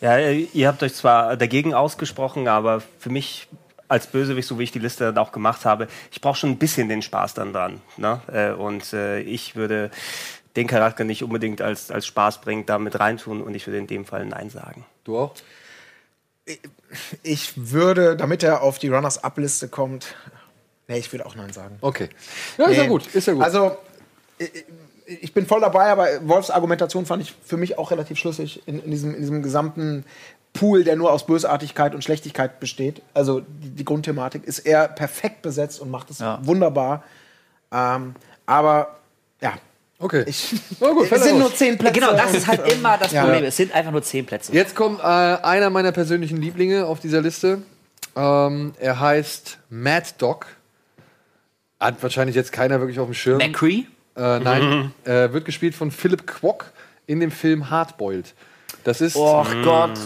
[0.00, 3.48] Ja, ihr habt euch zwar dagegen ausgesprochen, aber für mich
[3.88, 6.58] als Bösewicht, so wie ich die Liste dann auch gemacht habe, ich brauche schon ein
[6.58, 7.80] bisschen den Spaß dann dran.
[7.96, 8.20] Ne?
[8.32, 9.90] Äh, Und äh, ich würde
[10.56, 13.86] den Charakter nicht unbedingt als, als Spaß bringt da mit reintun und ich würde in
[13.86, 14.84] dem Fall Nein sagen.
[15.04, 15.34] Du auch?
[17.22, 20.14] Ich würde, damit er auf die Runners-Up-Liste kommt,
[20.86, 21.76] nee, ich würde auch Nein sagen.
[21.80, 22.08] Okay.
[22.56, 22.88] Ja, ist ja Nee.
[22.88, 23.06] gut.
[23.14, 23.42] Ist ja gut.
[23.44, 23.76] Also,
[25.22, 28.82] ich- bin voll dabei, aber Wolfs Argumentation fand ich für mich auch relativ schlüssig in,
[28.82, 30.04] in, diesem, in diesem gesamten
[30.52, 33.02] Pool, der nur aus Bösartigkeit und Schlechtigkeit besteht.
[33.14, 36.38] Also die, die Grundthematik ist er perfekt besetzt und macht es Ja.
[36.42, 37.04] wunderbar.
[37.72, 38.14] Ähm,
[38.46, 38.96] aber
[39.42, 39.52] ja,
[39.98, 40.24] okay.
[40.26, 41.40] ich, Na gut, es sind raus.
[41.40, 42.00] nur zehn Plätze.
[42.00, 43.22] Genau, das ist halt immer das ja.
[43.24, 43.44] Problem.
[43.44, 44.52] Es sind einfach nur 10 Plätze.
[44.52, 47.62] Jetzt kommt äh, einer meiner persönlichen Lieblinge auf dieser Liste.
[48.16, 50.46] Ähm, er heißt Mad Dog.
[51.78, 53.38] Hat wahrscheinlich jetzt keiner wirklich auf dem Schirm.
[53.38, 53.84] McCree?
[54.18, 56.66] Äh, nein, äh, wird gespielt von Philip Kwok
[57.06, 58.34] in dem Film Hardboiled.
[58.84, 59.98] Das ist, Och Gott.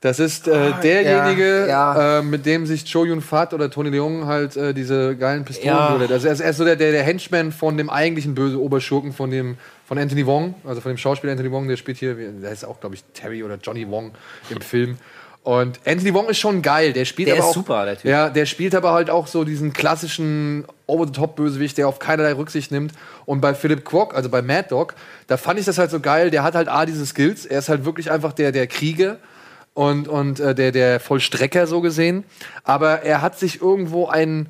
[0.00, 2.18] das ist äh, derjenige, ja, ja.
[2.18, 5.68] Äh, mit dem sich Cho Yun Fat oder Tony Leung halt äh, diese geilen Pistolen
[5.74, 5.92] Ja.
[5.92, 6.10] holen.
[6.10, 9.12] Also er ist, er ist so der, der, der Henchman von dem eigentlichen böse Oberschurken
[9.12, 9.56] von dem
[9.86, 12.78] von Anthony Wong, also von dem Schauspieler Anthony Wong, der spielt hier, der ist auch
[12.80, 14.12] glaube ich Terry oder Johnny Wong
[14.50, 14.98] im Film.
[15.42, 18.10] Und Anthony Wong ist schon geil, der spielt Der aber ist auch, super, der Typ.
[18.10, 22.92] Ja, der spielt aber halt auch so diesen klassischen Over-the-Top-Bösewicht, der auf keinerlei Rücksicht nimmt.
[23.24, 24.94] Und bei Philip Kwok, also bei Mad Dog,
[25.26, 26.30] da fand ich das halt so geil.
[26.30, 27.46] Der hat halt A, diese Skills.
[27.46, 29.16] Er ist halt wirklich einfach der, der Krieger
[29.74, 32.24] und, und äh, der, der Vollstrecker so gesehen.
[32.64, 34.48] Aber er hat sich irgendwo ein,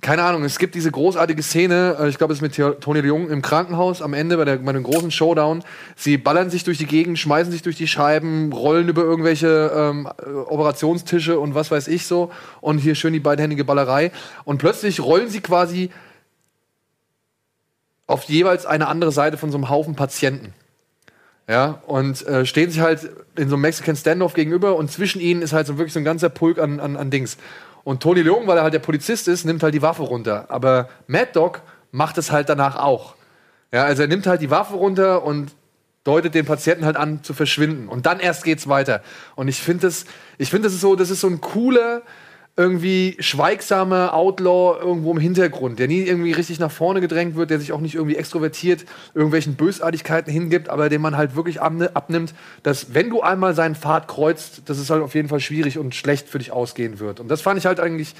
[0.00, 3.28] keine Ahnung, es gibt diese großartige Szene, äh, ich glaube, es ist mit Tony Leung
[3.30, 5.64] im Krankenhaus am Ende bei, der, bei dem großen Showdown.
[5.96, 10.08] Sie ballern sich durch die Gegend, schmeißen sich durch die Scheiben, rollen über irgendwelche ähm,
[10.24, 12.30] äh, Operationstische und was weiß ich so.
[12.60, 14.12] Und hier schön die beidhändige Ballerei.
[14.44, 15.90] Und plötzlich rollen sie quasi
[18.06, 20.54] auf jeweils eine andere Seite von so einem Haufen Patienten.
[21.48, 25.40] Ja, und äh, stehen sich halt in so einem Mexican Standoff gegenüber und zwischen ihnen
[25.40, 27.38] ist halt so wirklich so ein ganzer Pulk an, an, an Dings.
[27.88, 30.44] Und Tony Leung, weil er halt der Polizist ist, nimmt halt die Waffe runter.
[30.50, 33.14] Aber Mad Dog macht es halt danach auch.
[33.72, 35.52] Ja, also er nimmt halt die Waffe runter und
[36.04, 37.88] deutet den Patienten halt an zu verschwinden.
[37.88, 39.00] Und dann erst geht's weiter.
[39.36, 40.04] Und ich finde das,
[40.36, 42.02] ich finde das ist so, das ist so ein cooler,
[42.58, 47.60] irgendwie schweigsamer Outlaw irgendwo im Hintergrund, der nie irgendwie richtig nach vorne gedrängt wird, der
[47.60, 48.84] sich auch nicht irgendwie extrovertiert
[49.14, 52.34] irgendwelchen Bösartigkeiten hingibt, aber den man halt wirklich abni- abnimmt,
[52.64, 55.94] dass wenn du einmal seinen Pfad kreuzt, dass es halt auf jeden Fall schwierig und
[55.94, 57.20] schlecht für dich ausgehen wird.
[57.20, 58.16] Und das fand ich halt eigentlich,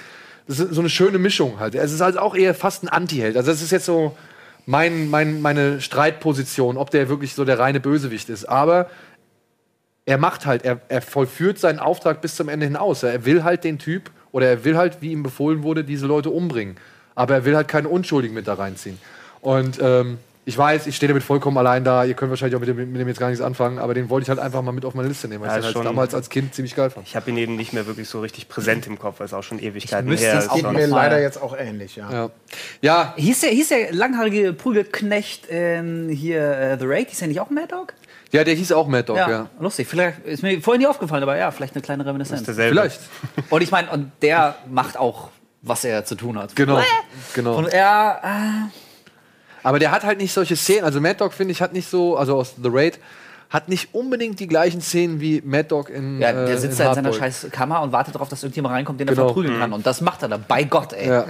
[0.47, 1.75] das ist so eine schöne Mischung halt.
[1.75, 3.37] Es ist halt auch eher fast ein Anti-Held.
[3.37, 4.17] Also das ist jetzt so
[4.67, 8.45] mein, mein, meine Streitposition, ob der wirklich so der reine Bösewicht ist.
[8.45, 8.89] Aber
[10.07, 13.03] er macht halt, er, er vollführt seinen Auftrag bis zum Ende hinaus.
[13.03, 16.31] Er will halt den Typ, oder er will halt, wie ihm befohlen wurde, diese Leute
[16.31, 16.77] umbringen.
[17.15, 18.99] Aber er will halt keine Unschuldigen mit da reinziehen.
[19.41, 22.05] Und ähm, ich weiß, ich stehe damit vollkommen allein da.
[22.05, 24.23] Ihr könnt wahrscheinlich auch mit dem, mit dem jetzt gar nichts anfangen, aber den wollte
[24.25, 25.85] ich halt einfach mal mit auf meine Liste nehmen, weil Ja, ich den halt schon.
[25.85, 27.07] damals als Kind ziemlich geil fand.
[27.07, 29.43] Ich habe ihn eben nicht mehr wirklich so richtig präsent im Kopf, weil es auch
[29.43, 30.51] schon Ewigkeiten müsste her es ist.
[30.51, 32.11] auch Geht mir leider jetzt auch ähnlich, ja.
[32.11, 32.31] Ja,
[32.81, 37.11] ja Hieß der, hieß der langhaarige Prügelknecht in hier äh, The Raid?
[37.11, 37.93] Hieß der nicht auch Mad Dog?
[38.33, 39.49] Ja, der hieß auch Mad Dog, ja.
[39.59, 39.87] lustig.
[39.89, 42.43] Vielleicht ist mir vorhin nie aufgefallen, aber ja, vielleicht eine kleine Reminiszenz.
[42.45, 42.75] derselbe.
[42.77, 43.01] Vielleicht.
[43.51, 45.29] Und ich meine, und der macht auch,
[45.63, 46.55] was er zu tun hat.
[46.55, 46.81] Genau.
[47.35, 47.55] genau.
[47.57, 48.69] Und er,
[49.63, 50.85] Aber der hat halt nicht solche Szenen.
[50.85, 52.99] Also Mad Dog, finde ich, hat nicht so, also aus The Raid,
[53.51, 56.21] hat nicht unbedingt die gleichen Szenen wie Mad Dog in.
[56.21, 57.17] äh, ja, der äh, sitzt in da in seiner Hardboiled.
[57.35, 59.29] scheiß Kammer und wartet darauf, dass irgendjemand reinkommt, den er Genau.
[59.29, 59.73] verprügeln kann.
[59.73, 60.45] Und das macht er dann.
[60.47, 61.09] Bei Gott, ey.
[61.09, 61.25] Ja.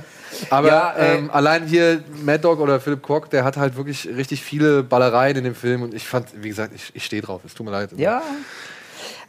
[0.50, 4.06] Aber Ja, äh, ähm, allein hier Mad Dog oder Philip Kwok, der hat halt wirklich
[4.08, 7.42] richtig viele Ballereien in dem Film und ich fand, wie gesagt, ich, ich stehe drauf.
[7.44, 7.90] Es tut mir leid.
[7.96, 8.22] Ja.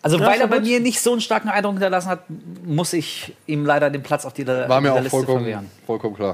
[0.02, 2.22] Also, weil ist er bei mir nicht so einen starken Eindruck hinterlassen hat,
[2.66, 5.70] muss ich ihm leider den Platz auf dieser, War mir auch Liste vollkommen, verwehren.
[5.86, 6.34] vollkommen klar.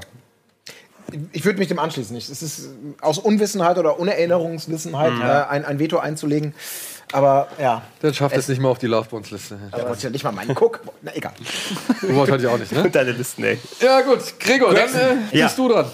[1.32, 2.14] Ich würde mich dem anschließen.
[2.14, 2.28] nicht.
[2.28, 2.68] Es ist äh,
[3.00, 5.22] aus Unwissenheit oder Unerinnerungswissenheit Mhm.
[5.22, 6.54] äh, ein, ein Veto einzulegen.
[7.12, 9.58] Aber ja, Dann schafft es nicht mal auf die Lovebones-Liste.
[9.70, 10.80] da wollte ich ja nicht mal meinen Guck.
[11.02, 11.32] Na egal.
[12.00, 12.90] Du wahrscheinlich auch nicht, ne?
[12.92, 13.58] Deine Listen, ey.
[13.80, 14.20] Ja, gut.
[14.40, 15.46] Gregor, dann äh, Ja.
[15.46, 15.86] bist du dran.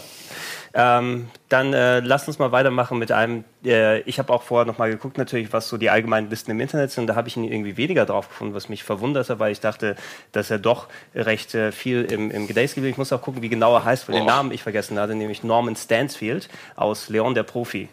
[0.74, 3.44] Ähm, dann äh, lasst uns mal weitermachen mit einem.
[3.62, 6.60] Äh, ich habe auch vorher noch mal geguckt, natürlich, was so die allgemeinen Listen im
[6.60, 7.06] Internet sind.
[7.08, 9.96] Da habe ich ihn irgendwie weniger drauf gefunden, was mich verwunderte, weil ich dachte,
[10.32, 12.86] dass er doch recht äh, viel im, im Gedächtnis gibt.
[12.86, 15.44] Ich muss auch gucken, wie genau er heißt, weil den Namen ich vergessen hatte, nämlich
[15.44, 17.90] Norman Stansfield aus Leon der Profi.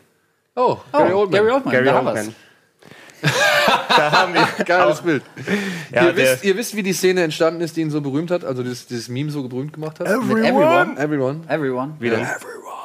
[0.56, 1.42] Oh, Gary Oldman.
[1.42, 2.16] Gary Oldman, Gary da haben wir's.
[2.18, 2.36] Oldman.
[3.90, 5.24] da haben wir Geiles Bild.
[5.92, 8.46] Ja, ihr, wisst, ihr wisst, wie die Szene entstanden ist, die ihn so berühmt hat,
[8.46, 10.08] also dieses, dieses Meme so berühmt gemacht hat?
[10.08, 10.98] Mit Everyone.
[10.98, 11.42] Everyone.
[11.48, 11.96] Everyone.
[12.00, 12.28] Wie denn?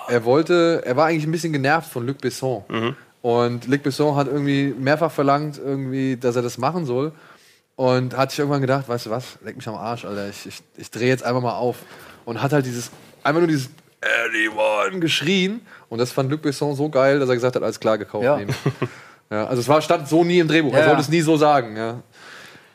[0.08, 2.64] Er wollte, er war eigentlich ein bisschen genervt von Luc Besson.
[3.22, 7.12] Und Luc Besson hat irgendwie mehrfach verlangt, irgendwie, dass er das machen soll.
[7.76, 10.62] Und hat sich irgendwann gedacht, weißt du was, leck mich am Arsch, Alter, ich, ich,
[10.76, 11.78] ich drehe jetzt einfach mal auf.
[12.24, 12.90] Und hat halt dieses,
[13.22, 13.70] einfach nur dieses
[14.28, 15.60] anyone geschrien.
[15.88, 18.24] Und das fand Luc Besson so geil, dass er gesagt hat, alles klar, gekauft.
[18.24, 18.38] Ja.
[19.30, 20.72] Ja, also es war stand so nie im Drehbuch.
[20.72, 21.02] Ja, er sollte ja.
[21.04, 21.76] es nie so sagen.
[21.76, 21.96] Ja,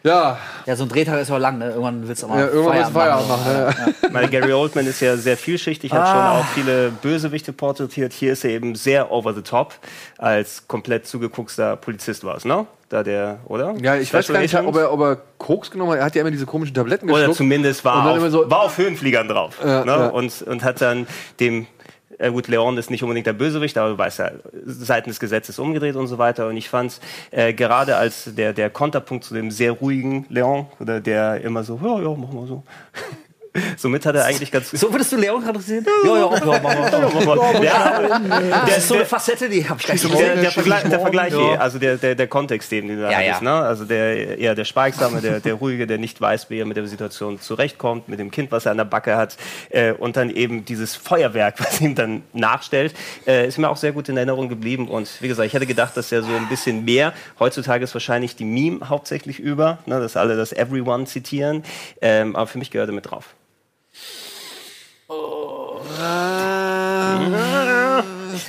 [0.02, 1.70] ja, Ja, so ein Drehtag ist aber lang, ne?
[1.72, 3.52] Irgendwann willst du auch mal ja irgendwann willst du Feierabend machen.
[3.54, 4.14] Ja.
[4.14, 6.06] Weil Gary Oldman ist ja sehr vielschichtig, hat Ah.
[6.34, 8.14] schon auch viele Bösewichte porträtiert.
[8.14, 9.74] Hier ist er eben sehr over the top,
[10.18, 12.66] als komplett zugeguckster Polizist war es, ne?
[12.88, 13.76] Da der, oder?
[13.82, 16.00] Ja, ich weiß gar nicht, ob er, ob er Koks genommen hat.
[16.00, 17.38] Er hat ja immer diese komischen Tabletten Oder geschluckt.
[17.38, 19.58] zumindest Und war auf, so- war auf Höhenfliegern drauf.
[19.64, 19.92] Ja, ne?
[19.92, 20.08] ja.
[20.08, 21.08] Und, und hat dann
[21.42, 21.68] dem,
[22.20, 24.32] äh gut, Leon ist nicht unbedingt der Bösewicht, aber du weißt ja,
[24.66, 26.48] Seiten des Gesetzes umgedreht und so weiter.
[26.48, 27.00] Und ich fand
[27.32, 31.80] äh, gerade als der, der Konterpunkt zu dem sehr ruhigen Leon, oder der immer so,
[31.84, 32.64] ja, ja, mach mal so.
[33.78, 35.86] Somit hat er eigentlich ganz So würdest du Leon gerade sehen?
[36.06, 37.64] Ja, ja, ja, mach mal.
[37.64, 41.34] Ja, Das ist so eine Facette, die habe ich gleich der, der, Vergleich, der Vergleich
[41.34, 41.56] Ja.
[41.56, 43.62] also der, der, der Kontext, den du da Ja, hattest, ja.
[43.62, 43.66] ne?
[43.66, 46.88] Also der eher der Schweigsame, der, der Ruhige, der nicht weiß, wie er mit der
[46.88, 49.38] Situation zurechtkommt, mit dem Kind, was er an der Backe hat,
[49.70, 52.94] äh, und dann eben dieses Feuerwerk, was ihm dann nachstellt,
[53.26, 54.88] äh, ist mir auch sehr gut in Erinnerung geblieben.
[54.88, 58.36] Und wie gesagt, ich hätte gedacht, dass er so ein bisschen mehr, heutzutage ist wahrscheinlich
[58.36, 60.00] die Meme hauptsächlich über, ne?
[60.00, 61.64] dass alle das Everyone zitieren,
[62.02, 63.36] ähm, aber für mich gehört er mit drauf.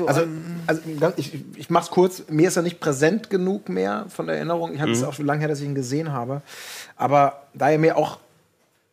[0.06, 0.26] Also,
[0.66, 2.22] also ganz- ich, ich mach's kurz.
[2.28, 4.72] Mir ist er nicht präsent genug mehr von der Erinnerung.
[4.74, 4.96] Ich hatte Mhm.
[4.96, 6.42] es auch schon lange her, dass ich ihn gesehen habe.
[6.96, 8.18] Aber da er mir auch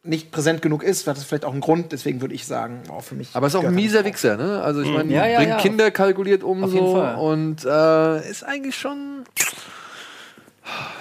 [0.04, 1.92] nicht präsent genug ist, hat das vielleicht auch einen Grund.
[1.92, 3.30] Deswegen würde ich sagen, auch für mich.
[3.34, 4.62] Aber ist auch ein er mieser Wichser, ne?
[4.62, 5.58] Also ich meine, Ja, ja, bringt ja.
[5.58, 7.16] Kinder kalkuliert um Auf jeden so Fall.
[7.16, 9.24] und äh, ist eigentlich schon.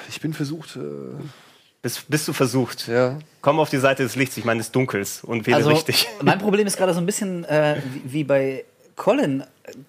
[0.08, 0.80] Ich bin versucht, äh,
[1.86, 2.88] Bist, bist du versucht?
[2.88, 3.16] ja.
[3.42, 6.08] Komm auf die Seite des Lichts, ich meine des Dunkels und wähle Also, richtig.
[6.20, 8.64] mein Problem ist gerade so ein bisschen äh, wie, wie bei
[8.96, 9.44] Colin.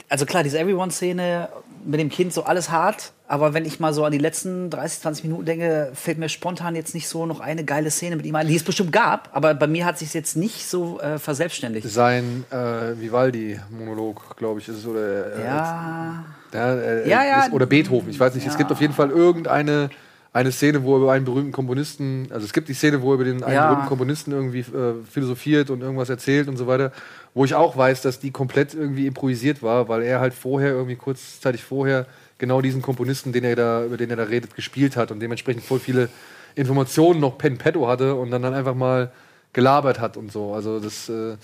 [0.07, 1.49] Also klar, diese Everyone-Szene
[1.83, 3.13] mit dem Kind, so alles hart.
[3.27, 6.75] Aber wenn ich mal so an die letzten 30, 20 Minuten denke, fällt mir spontan
[6.75, 9.29] jetzt nicht so noch eine geile Szene mit ihm ein, die es bestimmt gab.
[9.33, 11.89] Aber bei mir hat sich jetzt nicht so äh, verselbstständigt.
[11.89, 14.85] Sein äh, Vivaldi-Monolog, glaube ich, ist es.
[14.85, 16.25] Oder, äh, Ja.
[16.53, 17.45] Ja, äh, Ja, ja.
[17.45, 18.45] Ist, oder Beethoven, ich weiß nicht.
[18.45, 19.89] Es gibt auf jeden Fall irgendeine
[20.33, 23.15] eine Szene, wo er über einen berühmten Komponisten, also es gibt die Szene, wo er
[23.15, 23.65] über den einen Ja.
[23.65, 26.91] berühmten Komponisten irgendwie äh, philosophiert und irgendwas erzählt und so weiter,
[27.33, 30.95] wo ich auch weiß, dass die komplett irgendwie improvisiert war, weil er halt vorher, irgendwie
[30.95, 32.05] kurzzeitig vorher,
[32.37, 35.63] genau diesen Komponisten, den er da, über den er da redet, gespielt hat und dementsprechend
[35.63, 36.09] voll viele
[36.55, 39.11] Informationen noch pen petto hatte und dann, dann einfach mal
[39.53, 40.53] gelabert hat und so.
[40.53, 41.35] Also das äh,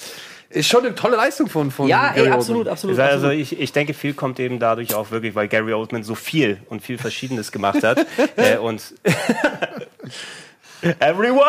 [0.53, 2.99] ist schon eine tolle Leistung von, von Ja, Gary ey, absolut, absolut.
[2.99, 3.35] Also absolut.
[3.41, 6.81] ich, ich denke, viel kommt eben dadurch auch wirklich, weil Gary Oldman so viel und
[6.81, 8.05] viel Verschiedenes gemacht hat.
[8.35, 8.81] äh, und
[10.99, 11.45] Everyone!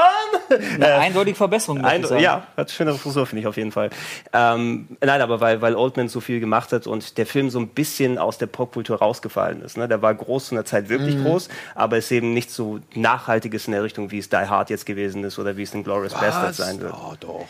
[0.77, 1.79] Eine eindeutige Verbesserung.
[1.81, 2.23] muss ich Ein, sagen.
[2.23, 3.91] ja, hat schöne Frisur, finde ich auf jeden Fall.
[4.33, 7.67] Ähm, nein, aber weil, weil Oldman so viel gemacht hat und der Film so ein
[7.69, 9.77] bisschen aus der Popkultur rausgefallen ist.
[9.77, 9.89] Ne?
[9.89, 11.25] Der war groß zu einer Zeit wirklich Mhm.
[11.25, 14.87] groß, aber ist eben nicht so nachhaltiges in der Richtung, wie es Die Hard jetzt
[14.87, 16.95] gewesen ist oder wie es in Glorious Bastards sein wird.
[16.95, 17.45] Oh, doch.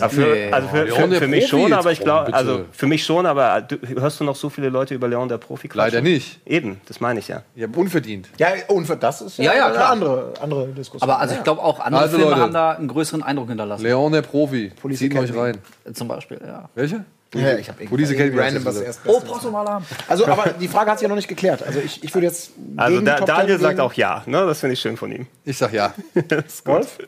[0.00, 0.50] Aber für, Nee.
[0.50, 2.36] also für, für, für mich schon, aber ich oh, glaube, bitte.
[2.36, 5.38] also für mich schon, aber du, hörst du noch so viele Leute über Leon der
[5.38, 5.94] Profi quatschen?
[5.94, 6.40] Leider nicht.
[6.44, 7.42] Eben, das meine ich ja.
[7.54, 8.28] Ja, unverdient.
[8.38, 9.90] Ja, und für das ist ja, Ja, ja, eine klar.
[9.90, 11.08] andere, andere Diskussion.
[11.08, 11.38] Aber also Ja.
[11.38, 12.42] ich glaube auch andere Also, Filme Leute.
[12.42, 13.84] haben da einen größeren Eindruck hinterlassen.
[13.84, 14.72] Leon der Profi.
[14.80, 15.58] Police Zieht euch rein.
[15.92, 16.68] Zum Beispiel, ja.
[16.74, 17.04] Welche?
[17.38, 19.00] Ja, ich habe Police Academy random was erst.
[19.04, 19.84] Oh, brauchst du mal Alarm?
[20.08, 21.62] Also, aber die Frage hat sich ja noch nicht geklärt.
[21.62, 22.52] Also ich, ich würde jetzt.
[22.76, 24.46] Also gegen da, Daniel sagt auch ja, ne?
[24.46, 25.26] das finde ich schön von ihm.
[25.44, 25.94] Ich sag ja.
[26.64, 26.98] Wolf?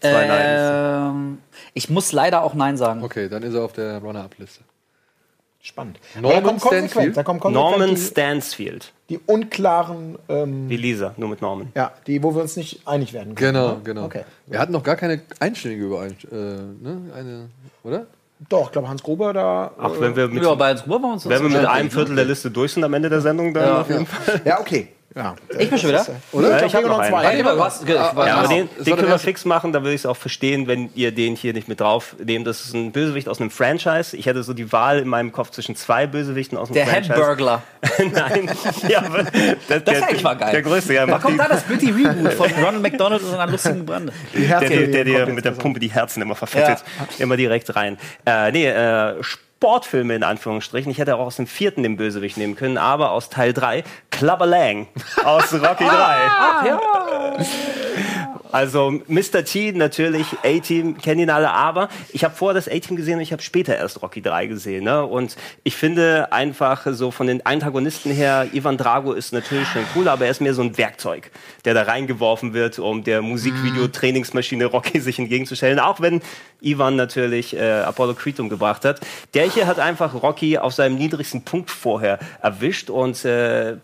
[0.00, 1.14] Zwei Neins.
[1.14, 1.38] Ähm,
[1.74, 3.02] ich muss leider auch Nein sagen.
[3.02, 4.60] Okay, dann ist er auf der Runner-Up-Liste.
[5.66, 5.98] Spannend.
[6.14, 11.72] Norman Aber da Norman die, Stansfield, die unklaren, ähm, wie Lisa, nur mit Norman.
[11.74, 13.54] ja, die, wo wir uns nicht einig werden können.
[13.54, 13.80] Genau, ne?
[13.82, 14.04] genau.
[14.04, 14.22] Okay.
[14.46, 16.38] Wir hatten noch gar keine einständige Übereinstimmung.
[16.38, 17.12] Äh, ne?
[17.12, 17.48] Eine,
[17.82, 18.06] oder?
[18.48, 19.70] Doch, ich glaube, Hans Gruber da.
[19.78, 22.16] Auch wenn wir mit, Ja, bei uns waren wir uns wenn wir mit einem Viertel
[22.16, 23.80] der Liste durch sind am Ende der Sendung, dann Ja.
[23.80, 24.42] auf jeden Fall.
[24.44, 24.88] Ja, okay.
[25.16, 25.34] Ja.
[25.58, 26.04] Ich bin schon wieder.
[26.32, 26.50] Oder?
[26.50, 27.28] Ja, Ich ich glaube, hab noch noch zwei.
[27.28, 27.40] einen.
[27.40, 30.06] Ich Ja, aber den, das den der können wir fix machen, da würde ich es
[30.06, 32.46] auch verstehen, wenn ihr den hier nicht mit drauf nehmt.
[32.46, 34.14] Das ist ein Bösewicht aus einem Franchise.
[34.14, 37.14] Ich hätte so die Wahl in meinem Kopf zwischen zwei Bösewichten aus einem Der Franchise.
[37.14, 37.62] Hamburglar.
[37.98, 38.50] Nein,
[38.88, 39.02] ja,
[39.70, 40.52] der, Das eigentlich war geil.
[40.52, 41.06] Der größte, ja.
[41.06, 44.12] Da kommt da das Bitty Reboot von Ronald McDonald und seiner lustigen Brande.
[44.34, 46.84] Der, der, der dir kommt mit der Pumpe die Herzen immer verfettet.
[47.18, 47.96] Immer direkt rein.
[48.26, 49.14] Äh, nee, äh,
[49.58, 50.92] Sportfilme in Anführungsstrichen.
[50.92, 54.44] Ich hätte auch aus dem vierten den Bösewicht nehmen können, aber aus Teil 3 Clubber
[54.44, 54.86] Lang
[55.24, 55.88] aus Rocky 3.
[55.88, 56.80] Ach ja.
[58.52, 59.44] Also Mr.
[59.44, 63.32] T natürlich, A-Team, kennen ihn alle, aber ich habe vorher das A-Team gesehen und ich
[63.32, 64.84] habe später erst Rocky 3 gesehen.
[64.84, 65.04] Ne?
[65.04, 70.08] Und ich finde einfach so von den Antagonisten her, Ivan Drago ist natürlich schon cool,
[70.08, 71.30] aber er ist mehr so ein Werkzeug,
[71.64, 75.78] der da reingeworfen wird, um der Musikvideo-Trainingsmaschine Rocky sich entgegenzustellen.
[75.78, 76.20] Auch wenn
[76.60, 79.00] Ivan natürlich äh, Apollo Creed umgebracht hat.
[79.34, 83.76] Der hier hat einfach Rocky auf seinem niedrigsten Punkt vorher erwischt und äh,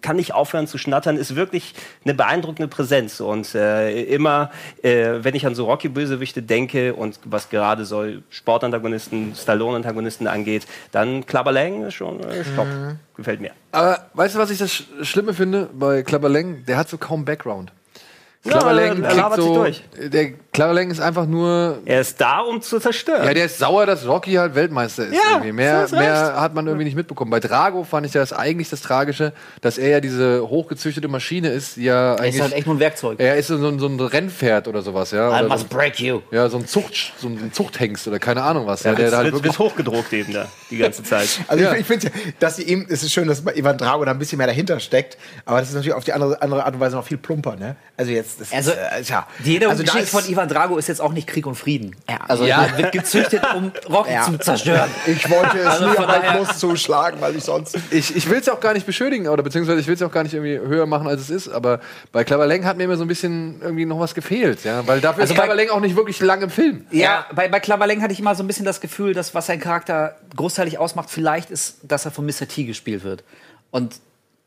[0.00, 3.20] kann nicht aufhören zu schnattern, ist wirklich eine beeindruckende Präsenz.
[3.20, 4.50] Und äh, immer,
[4.82, 11.26] äh, wenn ich an so Rocky-Bösewichte denke und was gerade so Sportantagonisten, Stallone-Antagonisten angeht, dann
[11.26, 12.66] Clubber Lang ist schon äh, stopp.
[13.16, 13.50] Gefällt mir.
[13.72, 16.64] Aber weißt du, was ich das Sch- Schlimme finde bei Clubber Lang?
[16.66, 17.72] Der hat so kaum Background.
[18.44, 19.84] Ja, Clubber Lang er labert sich so, durch.
[19.96, 23.24] Der Clubber Lang ist einfach nur Er ist da, um zu zerstören.
[23.24, 25.14] Ja, der ist sauer, dass Rocky halt Weltmeister ist.
[25.14, 25.52] Ja, irgendwie.
[25.52, 27.30] Mehr, mehr hat man irgendwie nicht mitbekommen.
[27.30, 29.32] Bei Drago fand ich das eigentlich das Tragische,
[29.62, 32.80] dass er ja diese hochgezüchtete Maschine ist, die ja Er ist halt echt nur ein
[32.80, 33.18] Werkzeug.
[33.18, 35.28] er ist so ein, so ein Rennpferd oder sowas, ja.
[35.30, 36.20] I Oder so must ein, break you.
[36.30, 38.82] ja, so ein, Zucht, so ein Zuchthengst oder keine Ahnung was.
[38.82, 41.28] Ja, Ja, der da halt wird, wirklich wird hochgedruckt eben da, die ganze Zeit.
[41.48, 41.72] Also Ja.
[41.72, 44.36] ich, ich finde, dass sie eben, es ist schön, dass Ivan Drago da ein bisschen
[44.36, 47.06] mehr dahinter steckt, aber das ist natürlich auf die andere, andere Art und Weise noch
[47.06, 47.76] viel plumper, ne?
[47.96, 49.26] Also jetzt, das Also, ist, äh, ja.
[49.42, 51.96] Jede also da Geschichte ist- von Ivan Drago ist jetzt auch nicht Krieg und Frieden.
[52.08, 52.18] Ja.
[52.28, 52.64] Also Ja.
[52.64, 54.22] er wird gezüchtet, um Rocky Ja.
[54.24, 54.90] zu zerstören.
[55.06, 57.78] Ich wollte es Also nie, von aber ich daher- muss zuschlagen, weil ich sonst.
[57.90, 60.22] Ich, ich will es auch gar nicht beschönigen, oder beziehungsweise ich will es auch gar
[60.22, 61.48] nicht irgendwie höher machen, als es ist.
[61.48, 61.80] Aber
[62.12, 64.86] bei Clubber Lang hat mir immer so ein bisschen irgendwie noch was gefehlt, ja.
[64.86, 66.86] Weil dafür Also ist bei- Clubber Lang auch nicht wirklich lang im Film.
[66.90, 69.60] Ja, bei, bei Klaverleng hatte ich immer so ein bisschen das Gefühl, dass was sein
[69.60, 72.48] Charakter großteilig ausmacht, vielleicht ist, dass er von Mr.
[72.48, 73.24] T gespielt wird.
[73.70, 73.96] Und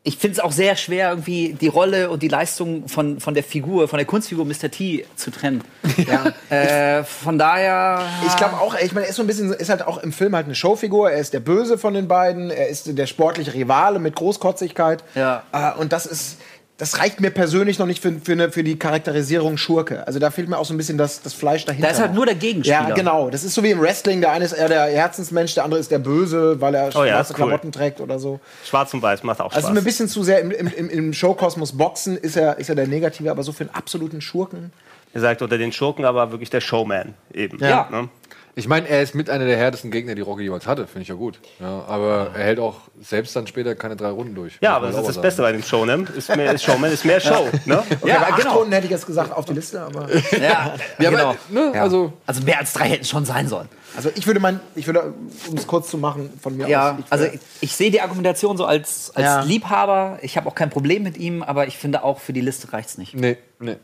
[0.06, 3.42] ich finde es auch sehr schwer, irgendwie die Rolle und die Leistung von, von der
[3.42, 4.70] Figur, von der Kunstfigur Mr.
[4.70, 5.62] T zu trennen.
[6.06, 6.32] Ja.
[6.54, 8.02] Äh, von daher.
[8.26, 10.36] Ich glaube auch, ich meine, er ist so ein bisschen, ist halt auch im Film
[10.36, 11.10] halt eine Showfigur.
[11.10, 12.50] Er ist der Böse von den beiden.
[12.50, 15.02] Er ist der sportliche Rivale mit Großkotzigkeit.
[15.14, 15.42] Ja.
[15.52, 16.38] Äh, und das ist,
[16.78, 20.06] das reicht mir persönlich noch nicht für, für, eine, für die Charakterisierung Schurke.
[20.06, 21.86] Also da fehlt mir auch so ein bisschen das, das Fleisch dahinter.
[21.88, 22.88] Da ist halt nur der Gegenspieler.
[22.88, 23.30] Ja, genau.
[23.30, 24.20] Das ist so wie im Wrestling.
[24.20, 27.14] Der eine ist eher der Herzensmensch, der andere ist der Böse, weil er Oh ja,
[27.14, 27.36] schwarze cool.
[27.36, 28.40] Klamotten trägt oder so.
[28.64, 29.72] Schwarz und Weiß macht auch Also Spaß.
[29.72, 32.74] mir ein bisschen zu sehr im, im, im, im Showkosmos Boxen ist er, ist er
[32.74, 34.70] der Negative, aber so für einen absoluten Schurken.
[35.14, 37.58] Ihr sagt unter den Schurken aber wirklich der Showman eben.
[37.58, 37.88] Ja.
[37.90, 38.10] Ne?
[38.58, 41.08] Ich meine, er ist mit einer der härtesten Gegner, die Rocky jemals hatte, finde ich
[41.08, 41.38] ja gut.
[41.60, 44.56] Ja, aber er hält auch selbst dann später keine drei Runden durch.
[44.62, 45.22] Ja, aber das ist das sagen.
[45.22, 46.08] Beste bei dem Showman.
[46.16, 47.46] Ist mehr, ist Showman ist mehr Show.
[47.66, 47.78] Ne?
[47.80, 48.56] Okay, Ja, bei acht genau.
[48.56, 50.08] Runden hätte ich jetzt gesagt auf die Liste, aber.
[50.32, 51.22] Ja, Ja, genau.
[51.30, 51.82] aber, ne, Ja.
[51.82, 53.68] also Also mehr als drei hätten schon sein sollen.
[53.94, 55.12] Also ich würde mein, ich würde,
[55.50, 56.98] um es kurz zu machen, von mir Ja, aus.
[57.00, 59.40] Ich also ich, ich sehe die Argumentation so als, als Ja.
[59.42, 60.18] Liebhaber.
[60.22, 62.96] Ich habe auch kein Problem mit ihm, aber ich finde auch für die Liste reicht's
[62.96, 63.14] nicht.
[63.14, 63.76] nee, nee.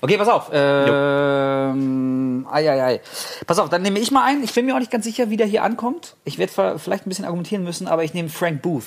[0.00, 0.50] Okay, pass auf.
[0.52, 3.00] Ähm, ai, ai, ai.
[3.46, 4.42] Pass auf, dann nehme ich mal ein.
[4.44, 6.14] Ich bin mir auch nicht ganz sicher, wie der hier ankommt.
[6.24, 8.84] Ich werde vielleicht ein bisschen argumentieren müssen, aber ich nehme Frank Booth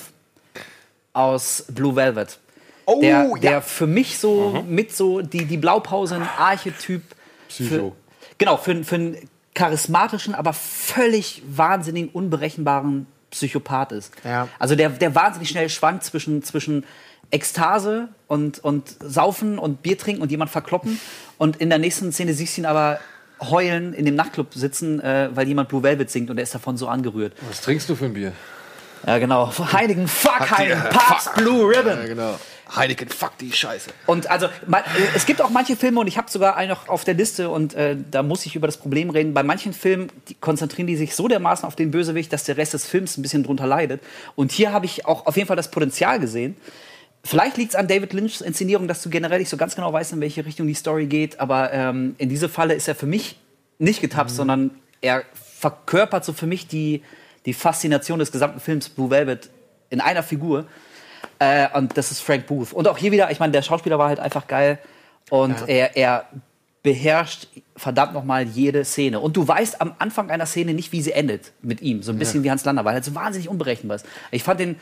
[1.13, 2.39] aus Blue Velvet.
[2.85, 3.35] Oh, der, ja.
[3.37, 7.03] der für mich so mit so die, die Blaupausen-Archetyp.
[7.49, 7.69] Psycho.
[7.69, 7.91] Für,
[8.37, 14.13] genau, für, für einen charismatischen, aber völlig wahnsinnigen, unberechenbaren Psychopath ist.
[14.23, 14.47] Ja.
[14.57, 16.85] Also der, der wahnsinnig schnell schwankt zwischen, zwischen
[17.31, 20.99] Ekstase und, und Saufen und Bier trinken und jemand verkloppen.
[21.37, 22.99] Und in der nächsten Szene siehst du ihn aber
[23.41, 26.75] heulen in dem Nachtclub sitzen, äh, weil jemand Blue Velvet singt und er ist davon
[26.77, 27.33] so angerührt.
[27.47, 28.33] Was trinkst du für ein Bier?
[29.07, 29.51] Ja, genau.
[29.71, 31.33] Heiligen Fuck, Heiligen die- Papst.
[31.35, 31.97] Blue Ribbon.
[31.99, 32.35] Ja, genau.
[32.75, 33.89] Heineken, fuck die Scheiße.
[34.05, 36.87] Und also, man, äh, es gibt auch manche Filme, und ich habe sogar einen noch
[36.87, 39.33] auf der Liste, und äh, da muss ich über das Problem reden.
[39.33, 42.73] Bei manchen Filmen die konzentrieren die sich so dermaßen auf den Bösewicht, dass der Rest
[42.75, 44.01] des Films ein bisschen drunter leidet.
[44.35, 46.57] Und hier habe ich auch auf jeden Fall das Potenzial gesehen.
[47.23, 50.13] Vielleicht liegt es an David Lynchs Inszenierung, dass du generell nicht so ganz genau weißt,
[50.13, 51.39] in welche Richtung die Story geht.
[51.39, 53.37] Aber ähm, in diese Falle ist er für mich
[53.77, 57.03] nicht getapst, sondern er verkörpert so für mich die,
[57.45, 59.49] die Faszination des gesamten Films Blue Velvet
[59.89, 60.65] in einer Figur.
[61.39, 62.73] Äh, und das ist Frank Booth.
[62.73, 64.79] Und auch hier wieder, ich meine, der Schauspieler war halt einfach geil.
[65.29, 66.25] Und er, er
[66.81, 69.19] beherrscht verdammt nochmal jede Szene.
[69.19, 72.01] Und du weißt am Anfang einer Szene nicht, wie sie endet mit ihm.
[72.03, 74.05] So ein bisschen wie Hans Lander, weil er halt so wahnsinnig unberechenbar ist.
[74.31, 74.77] Ich fand den,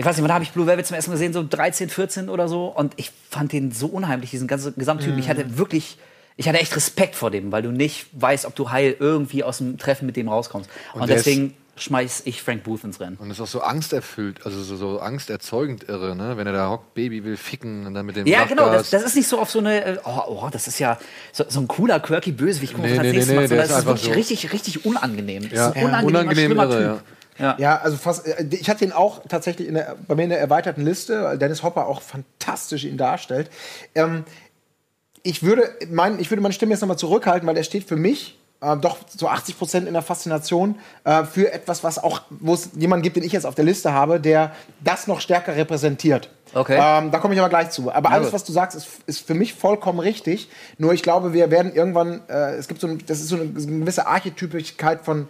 [0.00, 1.32] ich weiß nicht, wann habe ich Blue Velvet zum ersten Mal gesehen?
[1.32, 2.66] So 13, 14 oder so.
[2.66, 5.18] Und ich fand den so unheimlich, diesen ganzen Gesamttypen.
[5.18, 5.98] Ich hatte wirklich,
[6.36, 9.58] ich hatte echt Respekt vor dem, weil du nicht weißt, ob du heil irgendwie aus
[9.58, 10.70] dem Treffen mit dem rauskommst.
[10.94, 13.16] Und, ist- deswegen schmeiß ich Frank Booth ins Rennen.
[13.16, 16.36] Und ist auch so angsterfüllt, also so, so angsterzeugend irre, ne?
[16.36, 18.70] Wenn er da hockt, Baby will ficken und dann mit dem Ja, genau.
[18.70, 20.98] Das, das ist nicht so auf so eine, äh, oh, oh das ist ja
[21.32, 22.74] so, so ein cooler, quirky Bösewicht.
[22.74, 25.48] Guck mal, Nee, was nee, nee, der sondern ist ist wirklich so- richtig, richtig unangenehm.
[25.50, 27.04] Ja, ist ein unangenehm schlimmer irre, Typ.
[27.38, 27.56] Ja.
[27.58, 28.26] Ja, also fast.
[28.26, 31.62] äh, Ich hatte ihn auch tatsächlich der, bei mir in der erweiterten Liste, weil Dennis
[31.62, 33.50] Hopper auch fantastisch ihn darstellt.
[33.94, 34.24] Ähm,
[35.22, 38.38] ich, würde mein, ich würde meine Stimme jetzt nochmal zurückhalten, weil er steht für mich
[38.60, 42.70] äh, doch so 80 Prozent in der Faszination äh, für etwas, was auch, wo es
[42.76, 46.30] jemanden gibt, den ich jetzt auf der Liste habe, der das noch stärker repräsentiert.
[46.52, 46.78] Okay.
[46.82, 47.92] Ähm, da komme ich aber gleich zu.
[47.92, 48.34] Aber alles, gut.
[48.34, 50.50] was du sagst, ist, ist für mich vollkommen richtig.
[50.78, 53.52] Nur ich glaube, wir werden irgendwann, äh, es gibt so, ein, das ist so eine,
[53.58, 55.28] so eine gewisse Archetypigkeit von,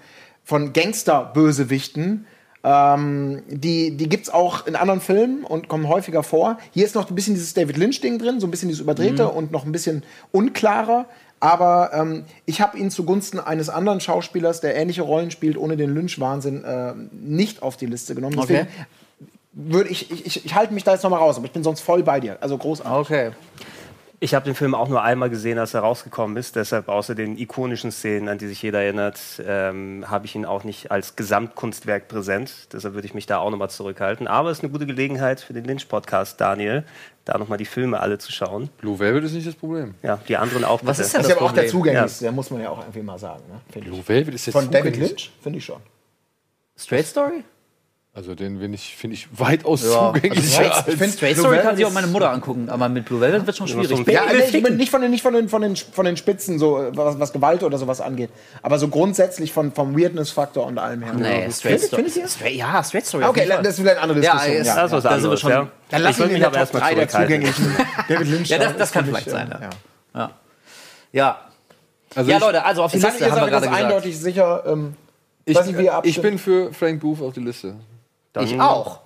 [0.51, 2.27] von Gangster-Bösewichten.
[2.63, 6.59] Ähm, die die gibt es auch in anderen Filmen und kommen häufiger vor.
[6.73, 9.51] Hier ist noch ein bisschen dieses David Lynch-Ding drin, so ein bisschen dieses Überdrehte und
[9.51, 11.07] noch ein bisschen unklarer.
[11.39, 15.95] Aber ähm, ich habe ihn zugunsten eines anderen Schauspielers, der ähnliche Rollen spielt, ohne den
[15.95, 18.37] Lynch-Wahnsinn, äh, nicht auf die Liste genommen.
[18.39, 19.27] Deswegen Okay.
[19.53, 21.63] würde ich, ich, ich, ich halte mich da jetzt noch mal raus, aber ich bin
[21.63, 22.37] sonst voll bei dir.
[22.43, 22.93] Also großartig.
[23.01, 23.31] Okay.
[24.23, 26.55] Ich habe den Film auch nur einmal gesehen, als er rausgekommen ist.
[26.55, 30.63] Deshalb außer den ikonischen Szenen, an die sich jeder erinnert, ähm, habe ich ihn auch
[30.63, 32.69] nicht als Gesamtkunstwerk präsent.
[32.75, 34.27] Deshalb würde ich mich da auch nochmal zurückhalten.
[34.29, 36.85] Aber es ist eine gute Gelegenheit für den Lynch-Podcast, Daniel,
[37.25, 38.69] da nochmal die Filme alle zu schauen.
[38.77, 39.95] Blue Velvet ist nicht das Problem.
[40.03, 40.81] Ja, die anderen auch.
[40.85, 41.07] Was bitte.
[41.07, 41.71] ist denn Das das ist ja aber auch der Problem?
[41.81, 43.43] zugänglichste, der muss man ja auch irgendwie mal sagen.
[43.49, 43.81] Ne?
[43.81, 44.99] Blue Velvet ist jetzt Von David.
[44.99, 45.33] Lynch?
[45.43, 45.81] Finde ich schon.
[46.77, 47.43] Straight Story?
[48.13, 50.59] Also den finde ich, find ich weitaus Ja, zugänglicher.
[50.59, 50.79] also als-
[51.15, 53.57] Straight Blue Story Velvet kann sich auch meine Mutter angucken, aber mit Blue Velvet wird
[53.57, 54.05] schon schwierig.
[54.09, 56.89] Ja, ich bin nicht von den, nicht von den, von den, von den Spitzen, so,
[56.93, 58.31] was, was Gewalt oder sowas angeht.
[58.63, 61.13] Aber so grundsätzlich von, vom Weirdness-Faktor und allem her.
[61.15, 61.51] Nee, Ja.
[61.53, 62.03] Straight Story.
[62.03, 62.29] findet ihr?
[62.29, 63.25] Straight, ja, Straight Story.
[63.25, 64.57] Okay, das ist vielleicht eine andere Ja, Diskussion.
[64.61, 65.69] ist- Ja, Das ist was Da sind wir anderes, schon- ja.
[65.91, 67.77] Dann lass Ich mich aber erstmal 3 der zugänglichen
[68.09, 68.49] David Lynch.
[68.49, 68.79] Ja, das, da.
[68.79, 69.49] das kann vielleicht sein.
[69.53, 69.61] Ja.
[69.61, 69.71] ja.
[70.15, 70.31] Ja.
[71.13, 71.41] Ja.
[72.17, 73.85] Also ja, ich, Leute, also auf die Jetzt Liste haben wir gerade gesagt.
[73.85, 74.65] eindeutig sicher.
[74.67, 74.95] Ähm,
[75.45, 75.57] ich,
[76.03, 77.77] ich bin für Frank Booth auf die Liste.
[78.33, 79.01] Dann Ich auch.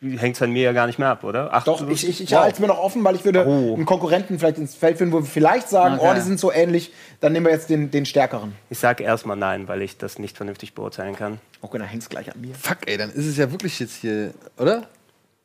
[0.00, 1.48] Hängt es an mir ja gar nicht mehr ab, oder?
[1.52, 2.40] Ach, doch, du- ich, ich, ich wow.
[2.40, 3.74] halte es mir noch offen, weil ich würde Oh.
[3.74, 6.08] einen Konkurrenten vielleicht ins Feld finden, wo wir vielleicht sagen, Okay.
[6.10, 8.54] oh, die sind so ähnlich, dann nehmen wir jetzt den, den stärkeren.
[8.68, 11.40] Ich sage erstmal nein, weil ich das nicht vernünftig beurteilen kann.
[11.62, 12.54] Okay, dann hängt es gleich an mir.
[12.54, 14.82] Fuck, ey, dann ist es ja wirklich jetzt hier, oder?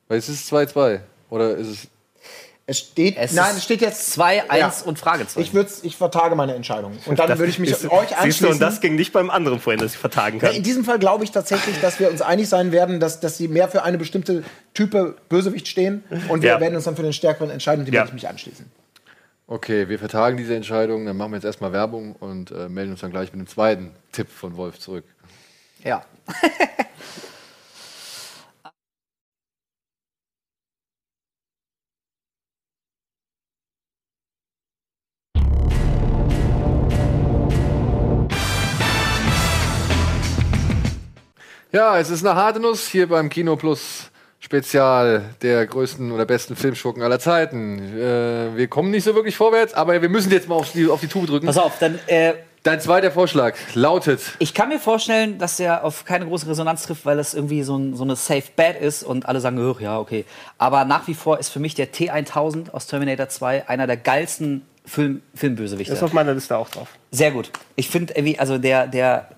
[0.10, 1.00] Weil es ist 2-2.
[1.30, 1.88] Oder ist es.
[2.72, 4.86] Es steht, Es nein, es steht jetzt 2, 1 Ja.
[4.88, 5.42] und Fragezeichen.
[5.42, 6.98] Ich, würd's, ich vertage meine Entscheidung.
[7.06, 8.48] Und dann Das würde ich mich ist- euch Siehst du, anschließen.
[8.54, 10.56] und das ging nicht beim anderen vorhin, dass ich vertagen Ja, kann.
[10.56, 13.50] in diesem Fall glaube ich tatsächlich, dass wir uns einig sein werden, dass, dass sie
[13.50, 14.44] mehr für eine bestimmte
[14.74, 16.04] Type Bösewicht stehen.
[16.30, 16.60] Und wir Ja.
[16.62, 18.00] werden uns dann für den stärkeren entscheiden und dem Ja.
[18.00, 18.66] werde ich mich anschließen.
[19.48, 23.02] Okay, wir vertagen diese Entscheidung, dann machen wir jetzt erstmal Werbung und äh, melden uns
[23.02, 25.04] dann gleich mit dem zweiten Tipp von Wolf zurück.
[25.84, 26.06] ja.
[41.72, 44.10] Ja, es ist eine harte Nuss hier beim Kino Plus
[44.40, 47.80] Spezial der größten oder besten Filmschurken aller Zeiten.
[47.98, 51.00] Äh, wir kommen nicht so wirklich vorwärts, aber wir müssen jetzt mal auf die, auf
[51.00, 51.46] die Tube drücken.
[51.46, 52.00] Pass auf, dann.
[52.08, 54.20] Äh, Dein zweiter Vorschlag lautet.
[54.38, 57.76] ich kann mir vorstellen, dass der auf keine große Resonanz trifft, weil das irgendwie so,
[57.76, 60.26] ein, so eine Safe Bet ist und alle sagen, "Ugh, ja, okay.
[60.60, 64.64] Aber nach wie vor ist für mich der T1000 aus Terminator 2 einer der geilsten
[64.86, 65.94] Film, Filmbösewichte.
[65.94, 66.90] Ist auf meiner Liste auch drauf.
[67.10, 67.50] Sehr gut.
[67.76, 69.30] Ich finde irgendwie, also der, der,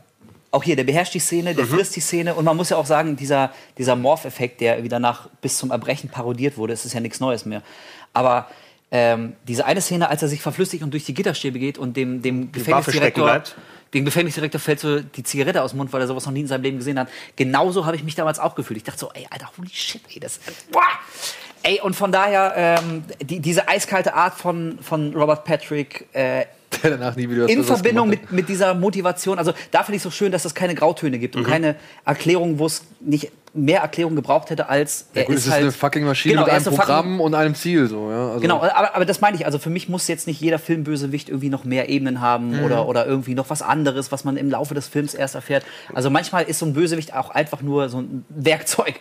[0.54, 2.86] auch hier, der beherrscht die Szene, der frisst die Szene und man muss ja auch
[2.86, 7.00] sagen, dieser, dieser Morph-Effekt, der irgendwie danach bis zum Erbrechen parodiert wurde, es ist ja
[7.00, 7.64] nichts Neues mehr.
[8.14, 8.48] Aber
[8.92, 12.22] ähm, diese eine Szene, als er sich verflüssigt und durch die Gitterstäbe geht und dem,
[12.22, 13.42] dem Gefängnisdirektor,
[13.96, 16.48] dem Gefängnisdirektor fällt so die Zigarette aus dem Mund, weil er sowas noch nie in
[16.48, 17.10] seinem Leben gesehen hat.
[17.36, 18.78] Genauso habe ich mich damals auch gefühlt.
[18.78, 20.40] Ich dachte so, ey, Alter, holy shit, ey, das,
[20.72, 20.82] boah!
[21.64, 26.46] Ey, und von daher, ähm, die, diese eiskalte Art von, von Robert Patrick, äh,
[26.84, 30.00] Der danach nie wieder was in Verbindung mit, mit dieser Motivation, also da finde ich
[30.00, 33.82] es so schön, dass es keine Grautöne gibt und keine Erklärung, wo es nicht mehr
[33.82, 36.68] Erklärung gebraucht hätte, als Ja, gut, es ist eine fucking Maschine Genau, mit einem ist
[36.68, 37.86] eine fucking- Programm und einem Ziel.
[37.88, 38.30] So, ja?
[38.30, 39.46] also, Genau, aber, aber das meine ich.
[39.46, 42.64] Also für mich muss jetzt nicht jeder Filmbösewicht irgendwie noch mehr Ebenen haben Mhm.
[42.64, 45.64] oder, oder irgendwie noch was anderes, was man im Laufe des Films erst erfährt.
[45.94, 48.96] Also manchmal ist so ein Bösewicht auch einfach nur so ein Werkzeug.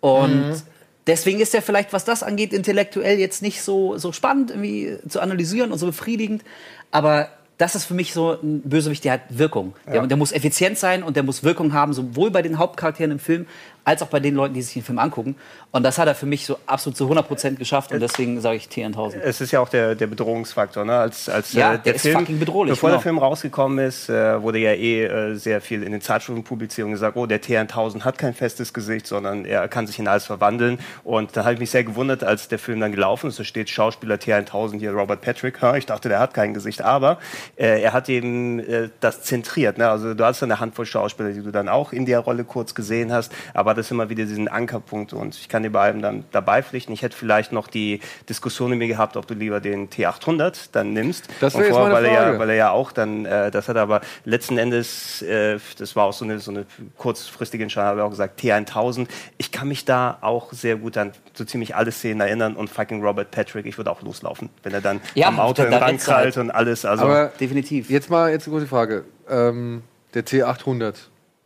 [0.00, 0.62] Und Mhm.
[1.06, 5.20] deswegen ist er vielleicht, was das angeht, intellektuell jetzt nicht so, so spannend irgendwie zu
[5.20, 6.42] analysieren und so befriedigend.
[6.90, 7.28] Aber
[7.58, 9.74] das ist für mich so ein Bösewicht, der hat Wirkung.
[9.86, 13.18] Der, der muss effizient sein und der muss Wirkung haben, sowohl bei den Hauptcharakteren im
[13.18, 13.46] Film
[13.86, 15.36] als auch bei den Leuten, die sich den Film angucken.
[15.70, 18.64] Und das hat er für mich so absolut zu 100% geschafft und deswegen sage ich
[18.64, 19.20] T1000.
[19.22, 20.84] Es ist ja auch der, der Bedrohungsfaktor.
[20.84, 20.98] Ne?
[20.98, 22.98] Als, als, Ja, äh, der ist fucking bedrohlich, Bevor genau.
[22.98, 26.86] der Film rausgekommen ist, äh, wurde ja eh äh, sehr viel in den Zeitschriften publiziert
[26.86, 30.26] und gesagt, oh, der T1000 hat kein festes Gesicht, sondern er kann sich in alles
[30.26, 30.80] verwandeln.
[31.04, 33.38] Und da habe ich mich sehr gewundert, als der Film dann gelaufen ist.
[33.38, 35.60] Da steht Schauspieler T1000 hier, Robert Patrick.
[35.76, 36.82] Ich dachte, der hat kein Gesicht.
[36.82, 37.18] Aber
[37.54, 39.78] äh, er hat eben äh, das zentriert.
[39.78, 39.88] Ne?
[39.88, 43.12] Also du hast eine Handvoll Schauspieler, die du dann auch in der Rolle kurz gesehen
[43.12, 43.30] hast.
[43.54, 45.12] Aber das ist immer wieder diesen Ankerpunkt.
[45.12, 46.92] Und ich kann dir bei allem dann dabei pflichten.
[46.92, 50.92] Ich hätte vielleicht noch die Diskussion in mir gehabt, ob du lieber den T800 dann
[50.92, 51.28] nimmst.
[51.40, 52.38] Das wäre jetzt meine weil er ja, Frage.
[52.38, 56.04] weil er ja auch dann, äh, das hat er aber letzten Endes, äh, das war
[56.06, 56.66] auch so eine, so eine
[56.96, 59.06] kurzfristige Entscheidung, habe ich auch gesagt, T1000.
[59.38, 63.02] Ich kann mich da auch sehr gut an so ziemlich alle Szenen erinnern und fucking
[63.04, 65.88] Robert Patrick, ich würde auch loslaufen, wenn er dann Ja, am Auto da- da ran
[65.90, 66.34] rennst du halt.
[66.34, 66.84] krallt und alles.
[66.84, 67.90] Also Aber Definitiv.
[67.90, 69.04] jetzt mal jetzt eine gute Frage.
[69.28, 69.82] Ähm,
[70.14, 70.94] der T800,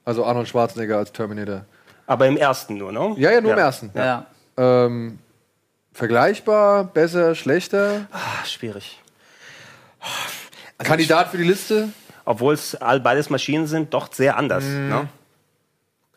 [0.05, 1.65] also Arnold Schwarzenegger als Terminator.
[2.11, 3.15] Aber im ersten nur, ne?
[3.19, 3.93] Ja, ja, nur im ersten.
[3.95, 4.27] Ja.
[4.57, 5.21] Ähm,
[5.93, 8.09] vergleichbar, besser, schlechter?
[8.11, 9.01] Ah, schwierig.
[10.79, 11.91] Kandidat für die Liste?
[12.25, 14.65] Obwohl es all beides Maschinen sind, doch sehr anders.
[14.65, 14.89] Mhm.
[14.89, 15.09] Ne?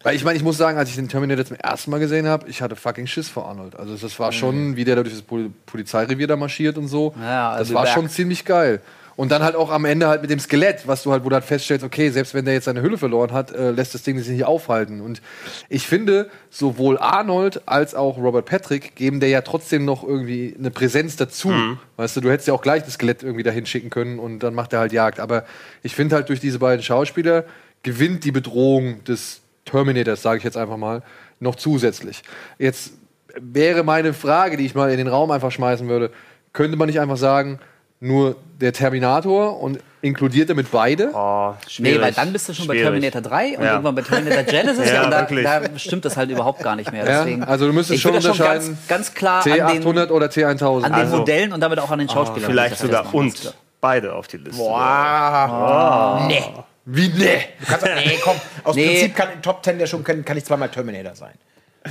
[0.02, 2.50] Weil ich meine, ich muss sagen, als ich den Terminator zum ersten Mal gesehen habe,
[2.50, 3.76] ich hatte fucking Schiss vor Arnold.
[3.76, 7.14] Also das war schon, wie der da durch das Pol Polizeirevier da marschiert und so.
[7.22, 7.94] Ja, also das war Berg.
[7.94, 8.82] schon ziemlich geil.
[9.16, 11.36] Und dann halt auch am Ende halt mit dem Skelett, was du halt, wo du
[11.36, 14.18] halt feststellst, okay, selbst wenn der jetzt seine Hülle verloren hat, äh, lässt das Ding
[14.18, 15.02] sich nicht aufhalten.
[15.02, 15.22] Und
[15.70, 20.72] ich finde, sowohl Arnold als auch Robert Patrick geben der ja trotzdem noch irgendwie eine
[20.72, 21.50] Präsenz dazu.
[21.98, 24.54] Weißt du, du hättest ja auch gleich das Skelett irgendwie dahin schicken können und dann
[24.56, 25.20] macht er halt Jagd.
[25.20, 25.46] Aber
[25.84, 27.46] ich finde halt durch diese beiden Schauspieler
[27.84, 31.04] gewinnt die Bedrohung des Terminators, sage ich jetzt einfach mal,
[31.40, 32.24] noch zusätzlich.
[32.58, 32.94] Jetzt
[33.40, 36.12] wäre meine Frage, die ich mal in den Raum einfach schmeißen würde,
[36.54, 37.60] könnte man nicht einfach sagen,
[38.04, 41.12] nur der Terminator und inkludiert damit beide?
[41.14, 42.88] Oh, Nee, weil dann bist du schon bei Schwierig.
[42.88, 43.72] Terminator 3 und Ja.
[43.72, 47.06] irgendwann bei Terminator Genesis Ja, und da, da stimmt das halt überhaupt gar nicht mehr.
[47.06, 50.12] Ja, Deswegen, also du müsstest schon das schon ganz, unterscheiden, ganz klar an T800 den,
[50.12, 50.76] oder T1000?
[50.76, 52.50] an den Also- Modellen und damit auch an den Schauspielern.
[52.52, 54.58] Vielleicht würde ich das sogar und beide auf die Liste.
[54.58, 56.26] Boah.
[56.28, 56.44] Nee.
[56.86, 57.38] Wie ne?
[57.62, 58.36] Du kannst, nee, komm.
[58.66, 58.88] Aus Nee.
[58.88, 61.34] Prinzip kann in Top 10 der schon kann, kann ich zweimal Terminator sein.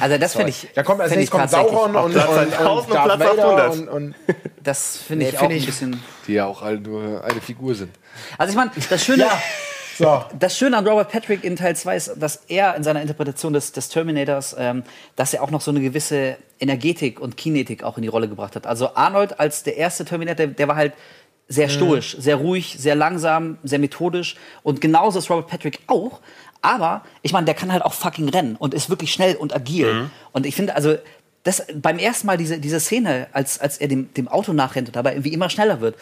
[0.01, 2.87] Also das finde ich, Da kommt als nächstes kommt Sauron und, und, Platz und, 1000
[2.87, 3.73] und Darth Platz Vader 800.
[3.73, 4.15] und, und
[4.63, 6.03] Das finde ich auch ein bisschen.
[6.27, 7.95] Die ja auch alle nur eine Figur sind.
[8.39, 9.43] Also ich meine, das Schöne, ja.
[9.99, 10.25] So.
[10.39, 13.73] das Schöne an Robert Patrick in Teil 2 ist, dass er in seiner Interpretation des,
[13.73, 14.85] des Terminators, ähm,
[15.17, 18.57] dass er auch noch so eine gewisse Energetik und Kinetik auch in die Rolle gebracht
[18.57, 18.67] hat.
[18.67, 20.95] Also Arnold als der erste Terminator, der war halt
[21.49, 24.37] sehr stoisch, sehr ruhig, sehr langsam, sehr methodisch.
[24.63, 26.21] Und genauso ist Robert Patrick auch.
[26.63, 30.09] Aber ich meine, der kann halt auch fucking rennen und ist wirklich schnell und agil.
[30.33, 30.97] Und ich finde, also
[31.43, 34.97] das beim ersten Mal diese, diese Szene, als, als er dem, dem Auto nachrennt und
[34.97, 35.97] dabei irgendwie immer schneller wird,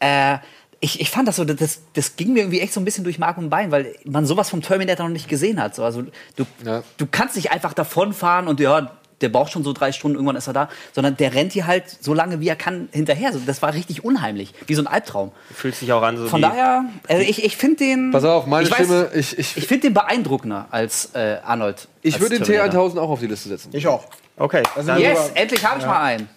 [0.00, 0.36] äh,
[0.80, 3.18] ich, ich fand das so, das, das ging mir irgendwie echt so ein bisschen durch
[3.18, 5.74] Mark und Bein, weil man sowas vom Terminator noch nicht gesehen hat.
[5.74, 6.02] So, also
[6.36, 6.82] du, Ja.
[6.98, 8.90] du kannst nicht einfach davonfahren und ja,
[9.20, 11.84] der braucht schon so drei Stunden, irgendwann ist er da, sondern der rennt hier halt
[11.88, 13.32] so lange, wie er kann, hinterher.
[13.32, 15.32] So, Das war richtig unheimlich, wie so ein Albtraum.
[15.54, 18.10] Fühlt sich auch an so Von wie, daher, also ich, ich finde den.
[18.10, 21.88] Pass auf, meine ich weiß- Stimme, ich, ich, Ich finde den beeindruckender als äh, Arnold.
[22.02, 22.88] ich als würde den Terminator.
[22.90, 23.70] T1000 auch auf die Liste setzen.
[23.72, 24.04] Ich auch.
[24.36, 26.28] Okay, Also Yes, endlich habe ich mal einen.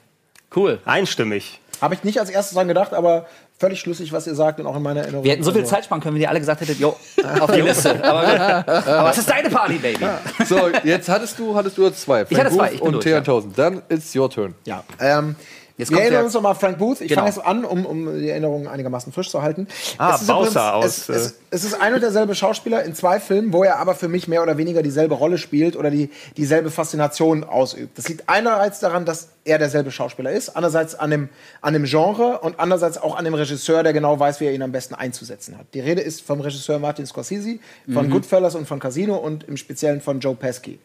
[0.56, 0.80] Cool.
[0.86, 1.60] einstimmig.
[1.82, 3.28] Habe ich nicht als erstes dran gedacht, aber
[3.58, 5.24] völlig schlüssig, was ihr sagt und auch in meiner Erinnerung.
[5.24, 6.96] Wir hätten so viel Also, Zeit sparen können, wenn ihr alle gesagt hättet, jo,
[7.40, 8.04] auf die Liste.
[8.04, 10.06] Aber, aber es ist deine Party, Baby.
[10.46, 12.26] So, jetzt hattest du, hattest du zwei.
[12.26, 13.20] Frank hatte zwei, ich bin und durch, ja.
[13.20, 13.46] T1000.
[13.56, 14.54] Dann it's your turn.
[14.66, 14.84] Ja.
[15.00, 15.36] Ähm,
[15.80, 17.02] Jetzt wir erinnern uns nochmal Frank Booth.
[17.02, 17.22] Ich Genau.
[17.22, 19.68] fange jetzt an, um, um die Erinnerungen einigermaßen frisch zu halten.
[20.00, 22.96] Ah, Es Bowser Prinzip- aus, Es, es, äh, es ist ein und derselbe Schauspieler in
[22.96, 26.10] zwei Filmen, wo er aber für mich mehr oder weniger dieselbe Rolle spielt oder die,
[26.36, 27.96] dieselbe Faszination ausübt.
[27.96, 31.30] Das liegt einerseits daran, dass er derselbe Schauspieler ist, andererseits an dem,
[31.62, 34.64] an dem Genre und andererseits auch an dem Regisseur, der genau weiß, wie er ihn
[34.64, 35.68] am besten einzusetzen hat.
[35.76, 37.60] Die Rede ist vom Regisseur Martin Scorsese,
[37.94, 40.80] von Goodfellas und von Casino und im Speziellen von Joe Pesci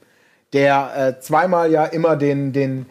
[0.52, 2.84] der äh, zweimal ja immer den, den,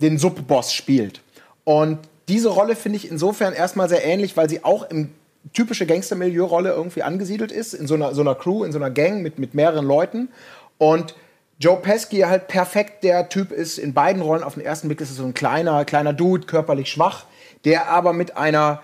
[0.00, 1.20] den Subboss spielt.
[1.68, 1.98] Und
[2.28, 5.10] diese Rolle finde ich insofern erstmal sehr ähnlich, weil sie auch im
[5.52, 9.20] typische Gangster-Milieu-Rolle irgendwie angesiedelt ist, in so einer, so einer Crew, in so einer Gang
[9.20, 10.30] mit, mit mehreren Leuten.
[10.78, 11.14] Und
[11.58, 14.44] Joe Pesci halt perfekt der Typ ist in beiden Rollen.
[14.44, 17.26] Auf den ersten Blick ist es so ein kleiner, kleiner Dude, körperlich schwach,
[17.66, 18.82] der aber mit einer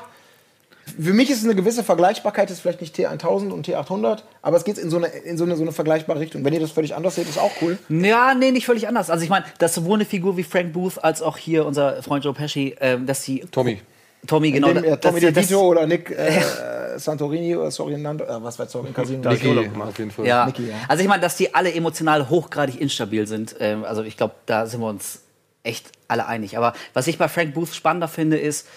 [1.00, 4.58] für mich ist es eine gewisse Vergleichbarkeit, das ist vielleicht nicht T1000 und T800, aber
[4.58, 6.44] es geht in so eine, in so eine, so eine vergleichbare Richtung.
[6.46, 7.78] Wenn ihr das völlig anders seht, ist auch cool.
[7.90, 9.10] Ja, nee, nicht völlig anders.
[9.10, 12.24] Also ich meine, dass sowohl eine Figur wie Frank Booth als auch hier unser Freund
[12.24, 13.82] Joe Pesci, ähm, dass sie Tommy.
[14.26, 16.42] Tommy genau, Dem, äh, Tommy DeVito oder Nick äh,
[16.98, 19.22] Santorini oder Sorrento, äh, was weiß ich, Casino.
[19.22, 19.90] Gemacht.
[19.90, 20.26] auf jeden Fall.
[20.26, 20.46] Ja.
[20.46, 20.76] Niki, ja.
[20.88, 23.56] Also ich meine, dass die alle emotional hochgradig instabil sind.
[23.60, 25.22] Ähm, also ich glaube, da sind wir uns
[25.64, 26.58] echt alle einig.
[26.58, 28.68] Aber was ich bei Frank Booth spannender finde, ist,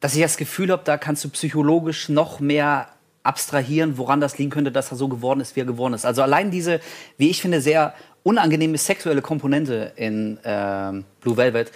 [0.00, 2.88] dass ich das Gefühl habe, da kannst du psychologisch noch mehr
[3.22, 6.06] abstrahieren, woran das liegen könnte, dass er so geworden ist, wie er geworden ist.
[6.06, 6.80] Also allein diese,
[7.18, 11.70] wie ich finde, sehr unangenehme sexuelle Komponente in ähm, Blue Velvet,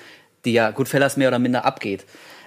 [0.44, 2.04] die ja Goodfellas mehr oder minder abgeht.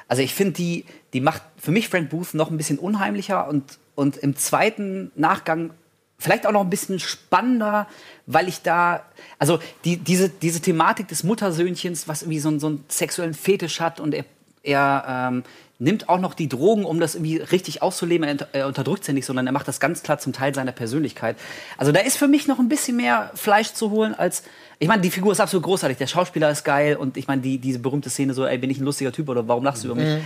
[0.08, 3.78] Also ich finde, die, die macht für mich Frank Booth noch ein bisschen unheimlicher und,
[3.96, 5.72] und im zweiten Nachgang
[6.20, 7.88] vielleicht auch noch ein bisschen spannender,
[8.26, 9.06] weil ich da,
[9.40, 13.80] also die, diese, diese Thematik des Muttersöhnchens, was irgendwie so, einen- so einen sexuellen Fetisch
[13.80, 14.26] hat und er,
[14.64, 15.44] er ähm,
[15.80, 18.28] nimmt auch noch die Drogen, um das irgendwie richtig auszuleben.
[18.28, 21.38] Er, er unterdrückt sie nicht, sondern er macht das ganz klar zum Teil seiner Persönlichkeit.
[21.78, 24.44] Also da ist für mich noch ein bisschen mehr Fleisch zu holen als.
[24.80, 25.98] Ich meine, die Figur ist absolut großartig.
[25.98, 28.80] Der Schauspieler ist geil und ich meine, die, diese berühmte Szene so, ey, bin ich
[28.80, 30.24] ein lustiger Typ oder warum lachst du über mich?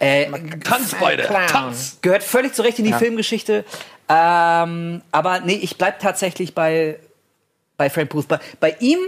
[0.00, 0.26] Äh,
[0.64, 1.22] Tanz beide!
[1.22, 1.98] Tanz!
[2.02, 3.64] gehört völlig zurecht in die Filmgeschichte.
[4.08, 6.98] Ähm, aber nee, ich bleib tatsächlich bei,
[7.76, 8.26] bei Frank Booth.
[8.26, 8.98] Bei, bei ihm,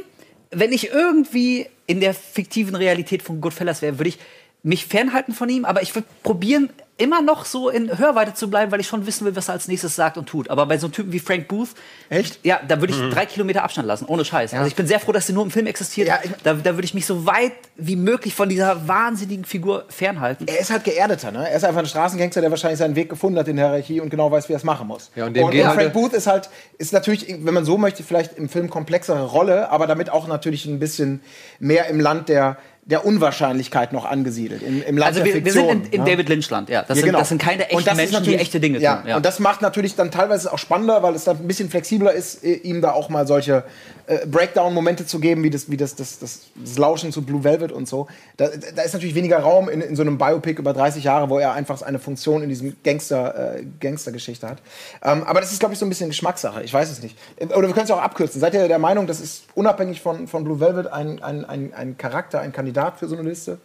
[0.51, 4.19] wenn ich irgendwie in der fiktiven Realität von Goodfellas wäre, würde ich
[4.65, 8.71] mich fernhalten von ihm, aber ich würde probieren, immer noch so in Hörweite zu bleiben,
[8.71, 10.49] weil ich schon wissen will, was er als nächstes sagt und tut.
[10.49, 11.71] Aber bei so einem Typen wie Frank Booth,
[12.09, 12.39] Echt?
[12.45, 14.55] Ja, da würde ich drei Kilometer Abstand lassen, ohne Scheiß.
[14.55, 16.07] Also ich bin sehr froh, dass sie nur im Film existiert.
[16.07, 20.47] Ja, da, da würde ich mich so weit wie möglich von dieser wahnsinnigen Figur fernhalten.
[20.47, 21.49] Er ist halt geerdeter, ne?
[21.51, 24.11] Er ist einfach ein Straßengangster, der wahrscheinlich seinen Weg gefunden hat in der Hierarchie und
[24.11, 25.11] genau weiß, wie er es machen muss.
[25.17, 27.77] Ja, und dem und, und Frank halt- Booth ist halt, ist natürlich, wenn man so
[27.77, 31.23] möchte, vielleicht im Film komplexere Rolle, aber damit auch natürlich ein bisschen
[31.59, 34.63] mehr im Land der, der Unwahrscheinlichkeit noch angesiedelt.
[34.63, 36.11] Im, im Land Also wir, wir sind in, in ne?
[36.11, 36.83] David Lynch-Land, ja.
[36.83, 37.19] Das, Ja, sind, genau.
[37.19, 39.09] das sind keine echten Menschen, die echte Dinge ja, tun.
[39.09, 39.17] Ja.
[39.17, 42.45] Und das macht natürlich dann teilweise auch spannender, weil es dann ein bisschen flexibler ist,
[42.45, 43.65] ihm da auch mal solche
[44.07, 47.73] äh, Breakdown-Momente zu geben, wie das, wie das, das, das, das Lauschen zu Blue Velvet
[47.73, 48.07] und so.
[48.37, 51.39] Da, da ist natürlich weniger Raum in, in so einem Biopic über 30 Jahre, wo
[51.39, 54.59] er einfach eine Funktion in diesem Gangster, äh, Gangster-Geschichte hat.
[55.03, 56.63] Ähm, aber das ist, glaube ich, so ein bisschen Geschmackssache.
[56.63, 57.17] Ich weiß es nicht.
[57.37, 58.41] Äh, Oder wir können es auch abkürzen.
[58.41, 61.99] Seid ihr der Meinung, das ist unabhängig von, von Blue Velvet ein, ein, ein, ein
[61.99, 63.59] Charakter, ein Kandidat für so eine Liste?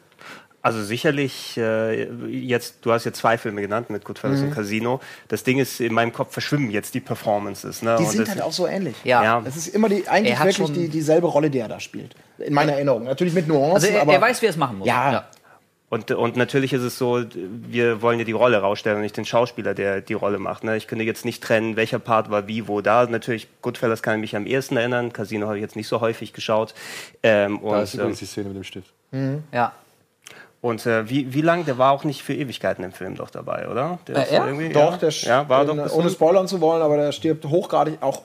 [0.61, 4.47] Also sicherlich, äh, jetzt, du hast ja zwei Filme genannt mit Goodfellas Mhm.
[4.47, 4.99] und Casino.
[5.29, 7.81] Das Ding ist, in meinem Kopf verschwimmen jetzt die Performances.
[7.81, 7.95] Ne?
[7.97, 8.95] Die Und sind das- halt auch so ähnlich.
[9.05, 9.23] Ja.
[9.23, 9.43] Ja.
[9.45, 12.13] Es ist immer die, eigentlich wirklich die, dieselbe Rolle, die er da spielt.
[12.39, 13.05] In meiner Erinnerung.
[13.05, 14.87] Natürlich mit Nuancen, Also er, aber er weiß, wie er es machen muss.
[14.87, 15.29] Ja.
[15.91, 19.25] Und, und natürlich ist es so, wir wollen ja die Rolle rausstellen und nicht den
[19.25, 20.63] Schauspieler, der die Rolle macht.
[20.63, 20.77] Ne?
[20.77, 23.07] Ich könnte jetzt nicht trennen, welcher Part war wie, wo da.
[23.07, 25.13] Natürlich, Goodfellas kann ich mich am ehesten erinnern.
[25.13, 26.75] Casino habe ich jetzt nicht so häufig geschaut.
[27.23, 28.93] Ähm, Da und ist ähm, übrigens die Szene mit dem Stift.
[29.51, 29.71] ja.
[30.61, 31.65] Und äh, wie, wie lang?
[31.65, 33.99] Der war auch nicht für Ewigkeiten im Film doch dabei, oder?
[34.07, 34.45] Der Äh, ist er?
[34.47, 37.45] irgendwie- Doch, ja, der ja, war doch äh, ohne spoilern zu wollen, aber der stirbt
[37.45, 38.21] hochgradig auch.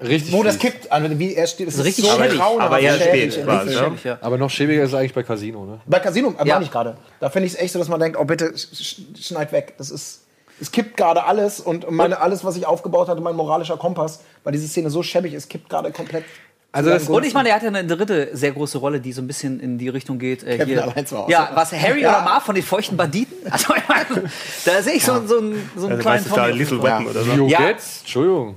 [0.00, 0.32] Richtig.
[0.32, 2.36] Wo das kippt, also wie er stirbt, das ist richtig so schäbig.
[2.38, 3.32] grauenhaft Aber eher schäbig.
[3.34, 3.84] spät es, Richtig ja.
[3.84, 4.04] schäbig.
[4.04, 4.18] ja.
[4.22, 5.80] Aber noch schäbiger ist es eigentlich bei Casino, ne?
[5.86, 6.54] Bei Casino, äh, Ja.
[6.54, 6.96] meine ich gerade.
[7.20, 9.74] Da finde ich es echt so, dass man denkt, oh bitte, sch sch- schneid weg.
[9.78, 10.24] Das ist,
[10.60, 14.52] es kippt gerade alles und meine, alles, was ich aufgebaut hatte, mein moralischer Kompass, weil
[14.52, 16.24] diese Szene so schäbig ist, kippt gerade komplett.
[16.74, 19.22] Also das- Und ich meine, er hat ja eine dritte sehr große Rolle, die so
[19.22, 20.42] ein bisschen in die Richtung geht.
[20.42, 20.82] Äh, Kevin hier.
[20.82, 21.30] allein zu Hause.
[21.30, 22.10] Ja, was Harry Ja.
[22.16, 23.36] oder Marv von den feuchten Banditen?
[23.50, 24.24] Also, ich meine,
[24.64, 26.58] da sehe ich so, so einen, so einen Also, kleinen weißt du, da Tommy.
[26.58, 26.82] Little Ja.
[26.84, 27.32] Weapon oder so.
[27.32, 27.58] Leo Ja.
[27.68, 28.54] Getz, Entschuldigung.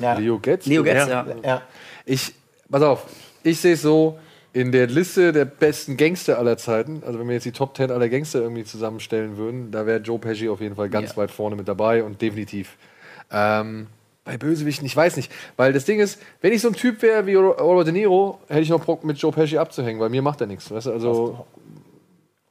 [0.00, 0.14] Ja.
[0.18, 0.66] Leo Getz.
[0.66, 1.08] Leo Getz, Ja.
[1.08, 1.26] ja.
[1.44, 1.62] Ja.
[2.04, 2.34] Ich,
[2.68, 3.06] pass auf,
[3.44, 4.18] ich sehe es so,
[4.54, 7.90] in der Liste der besten Gangster aller Zeiten, also wenn wir jetzt die Top 10
[7.90, 11.16] aller Gangster irgendwie zusammenstellen würden, da wäre Joe Pesci auf jeden Fall ganz Ja.
[11.18, 12.76] weit vorne mit dabei und definitiv.
[13.30, 13.86] Ähm,
[14.24, 15.32] bei Bösewichten, ich weiß nicht.
[15.56, 18.60] Weil das Ding ist, wenn ich so ein Typ wäre wie Robert De Niro, hätte
[18.60, 20.70] ich noch Bock mit Joe Pesci abzuhängen, weil mir macht er nichts.
[20.70, 20.92] Weißt du?
[20.92, 21.46] Also,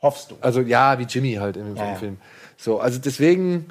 [0.02, 0.36] Hoffst du.
[0.42, 1.96] also ja, wie Jimmy halt im, Ja.
[1.96, 2.18] Film.
[2.58, 3.68] So, also deswegen,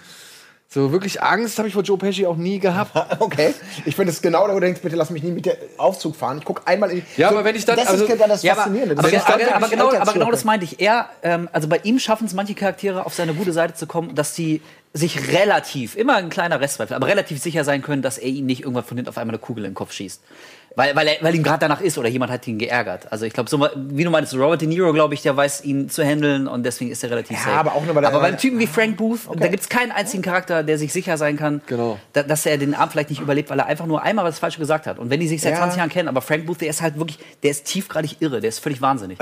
[0.68, 2.92] so wirklich Angst habe ich vor Joe Pesci auch nie gehabt.
[3.20, 3.52] Okay,
[3.84, 6.14] ich finde es genau, da wo du denkst, bitte lass mich nie mit der Aufzug
[6.16, 6.38] fahren.
[6.38, 8.52] Ich gucke einmal in Ja, aber wenn ich dann- Das also- ist dann das Ja,
[8.52, 8.94] aber, Faszinierende.
[8.98, 10.80] aber, Das ist aber, dann aber, genau, aber genau das meinte ich.
[10.80, 14.14] Er, ähm, also bei ihm schaffen es manche Charaktere auf seine gute Seite zu kommen,
[14.14, 18.28] dass sie sich relativ, immer ein kleiner Restzweifel, aber relativ sicher sein können, dass er
[18.28, 20.22] ihn nicht irgendwann von hinten auf einmal eine Kugel in den Kopf schießt.
[20.76, 23.10] Weil, weil, er, weil ihm gerade danach ist oder jemand hat ihn geärgert.
[23.10, 25.88] Also ich glaube, so, wie du meinst, Robert De Niro, glaube ich, der weiß ihn
[25.90, 27.56] zu handeln und deswegen ist er relativ Ja, safe.
[27.56, 29.90] aber auch nur, weil er- aber beim Typen wie Frank Booth, da gibt es keinen
[29.90, 31.98] einzigen Charakter, der sich sicher sein kann, Genau.
[32.12, 34.60] da, dass er den Abend vielleicht nicht überlebt, weil er einfach nur einmal was Falsches
[34.60, 34.98] gesagt hat.
[35.00, 35.58] Und wenn die sich seit Ja.
[35.58, 38.48] 20 Jahren kennen, aber Frank Booth, der ist halt wirklich, der ist tiefgradig irre, der
[38.48, 39.18] ist völlig wahnsinnig.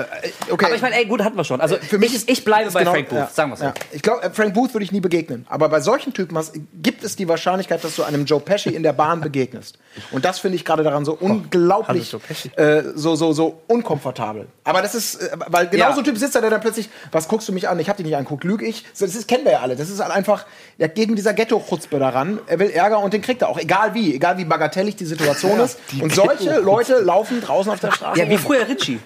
[0.50, 0.66] okay.
[0.66, 1.60] Aber ich meine, ey, gut, hatten wir schon.
[1.62, 3.60] Also Für mich ich, ich bleibe ist bei genau- Frank Booth, ja, sagen wir es
[3.62, 3.72] ja.
[3.92, 5.46] Ich glaube, äh, Frank Booth würde ich nie begegnen.
[5.48, 6.52] Aber bei solchen Typen hast,
[6.82, 9.78] gibt es die Wahrscheinlichkeit, dass du einem Joe Pesci in der Bahn begegnest.
[10.10, 12.14] Und das finde ich gerade daran so unglaublich,
[12.56, 14.46] äh, so, so, so unkomfortabel.
[14.64, 15.92] Aber das ist, äh, weil genau Ja.
[15.92, 17.78] so ein Typ sitzt da, der dann plötzlich, was guckst du mich an?
[17.78, 18.84] Ich hab dich nicht anguckt, lüg ich?
[18.92, 19.76] So, Das ist, kennen wir ja alle.
[19.76, 20.46] Das ist halt einfach,
[20.78, 22.38] er geht mit dieser Ghetto-Chutzpe daran.
[22.46, 23.58] Er will Ärger und den kriegt er auch.
[23.58, 25.78] Egal wie, egal wie bagatellig die Situation ist.
[26.00, 28.20] Und solche Leute laufen draußen auf der Straße.
[28.20, 29.00] Ja, wie früher Ritchie.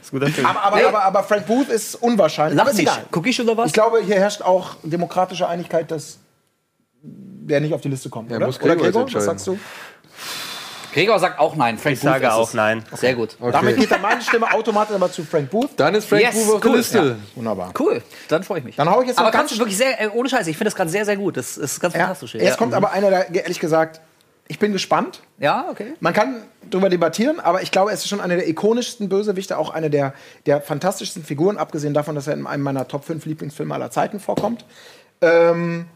[0.44, 0.84] Aber, aber, Nee.
[0.84, 2.62] aber, aber Frank Booth ist unwahrscheinlich.
[2.64, 2.78] Nicht.
[2.80, 3.04] egal.
[3.10, 3.66] Guck ich oder was?
[3.68, 6.18] Ich glaube, hier herrscht auch demokratische Einigkeit, dass
[7.02, 8.30] der nicht auf die Liste kommt.
[8.30, 8.46] Ja, oder?
[8.46, 9.58] muss oder Gregor was sagst du?
[10.92, 11.78] Gregor sagt auch nein.
[11.78, 12.54] Frank Ich sage ist auch es.
[12.54, 12.84] nein.
[12.94, 13.36] Sehr gut.
[13.40, 15.70] Damit geht dann meine Stimme automatisch aber zu Frank Booth.
[15.76, 16.98] Dann ist Frank Yes, Booth auf der cool, Liste.
[16.98, 17.16] ja.
[17.34, 17.72] Wunderbar.
[17.78, 18.76] Cool, dann freue ich mich.
[18.76, 20.70] Dann hau ich jetzt aber ganz kannst du wirklich sehr, äh, ohne Scheiße, ich finde
[20.70, 21.36] das gerade sehr, sehr gut.
[21.36, 22.00] Das ist ganz Ja.
[22.00, 22.34] fantastisch.
[22.34, 24.00] Jetzt kommt aber einer, der, ehrlich gesagt,
[24.48, 25.20] ich bin gespannt.
[25.38, 25.94] Ja, okay.
[26.00, 29.70] Man kann darüber debattieren, aber ich glaube, es ist schon einer der ikonischsten Bösewichte, auch
[29.70, 30.12] eine der,
[30.46, 34.20] der fantastischsten Figuren, abgesehen davon, dass er in einem meiner Top 5 Lieblingsfilme aller Zeiten
[34.20, 34.64] vorkommt.
[35.22, 35.86] Ähm,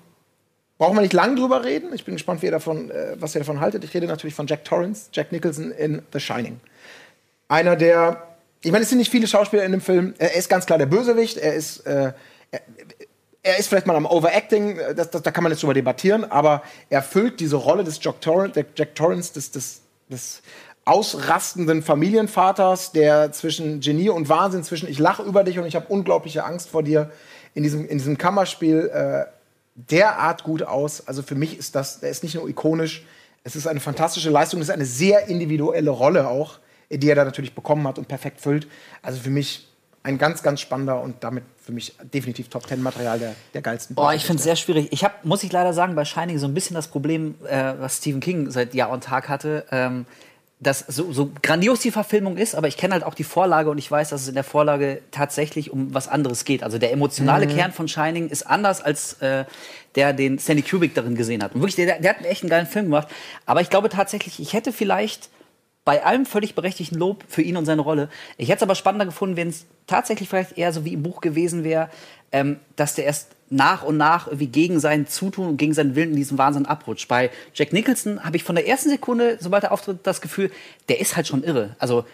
[0.78, 1.92] brauchen wir nicht lang drüber reden.
[1.94, 3.84] Ich bin gespannt, ihr davon, äh, was ihr davon haltet.
[3.84, 6.60] Ich rede natürlich von Jack Torrance, Jack Nicholson in The Shining.
[7.48, 10.14] Einer der, ich meine, es sind nicht viele Schauspieler in dem Film.
[10.18, 11.38] Er ist ganz klar der Bösewicht.
[11.38, 12.12] Er ist, äh,
[12.50, 12.60] er,
[13.42, 16.62] er ist vielleicht mal am Overacting, das, das, da kann man jetzt drüber debattieren, aber
[16.90, 20.42] er füllt diese Rolle des Jack Torrance, Jack Torrance des, des, des
[20.84, 25.86] ausrastenden Familienvaters, der zwischen Genie und Wahnsinn, zwischen ich lache über dich und ich habe
[25.88, 27.10] unglaubliche Angst vor dir,
[27.54, 29.24] in diesem, in diesem Kammerspiel äh,
[29.76, 31.06] derart gut aus.
[31.06, 33.04] Also für mich ist das, der ist nicht nur ikonisch,
[33.44, 36.58] es ist eine fantastische Leistung, es ist eine sehr individuelle Rolle auch,
[36.90, 38.66] die er da natürlich bekommen hat und perfekt füllt.
[39.02, 39.68] Also für mich
[40.02, 43.96] ein ganz, ganz spannender und damit für mich definitiv Top Ten Material der, der geilsten.
[43.98, 44.88] Oh, ich finde es sehr schwierig.
[44.92, 47.98] Ich habe, muss ich leider sagen, bei Shining so ein bisschen das Problem, äh, was
[47.98, 49.66] Stephen King seit Jahr und Tag hatte.
[49.72, 50.06] Ähm,
[50.58, 53.76] dass so, so grandios die Verfilmung ist, aber ich kenne halt auch die Vorlage und
[53.76, 56.62] ich weiß, dass es in der Vorlage tatsächlich um was anderes geht.
[56.62, 59.44] Also der emotionale Kern von Shining ist anders als äh,
[59.96, 61.54] der, den Stanley Kubrick darin gesehen hat.
[61.54, 63.08] Und wirklich, der, der hat einen echt einen geilen Film gemacht.
[63.44, 65.28] Aber ich glaube tatsächlich, ich hätte vielleicht
[65.84, 68.08] bei allem völlig berechtigten Lob für ihn und seine Rolle.
[68.38, 71.20] Ich hätte es aber spannender gefunden, wenn es tatsächlich vielleicht eher so wie im Buch
[71.20, 71.90] gewesen wäre,
[72.32, 76.10] ähm, dass der erst nach und nach irgendwie gegen sein Zutun und gegen seinen Willen
[76.10, 77.06] in diesen Wahnsinn abrutscht.
[77.08, 80.50] Bei Jack Nicholson habe ich von der ersten Sekunde, sobald er auftritt, das Gefühl,
[80.88, 81.76] der ist halt schon irre.
[81.78, 82.04] Also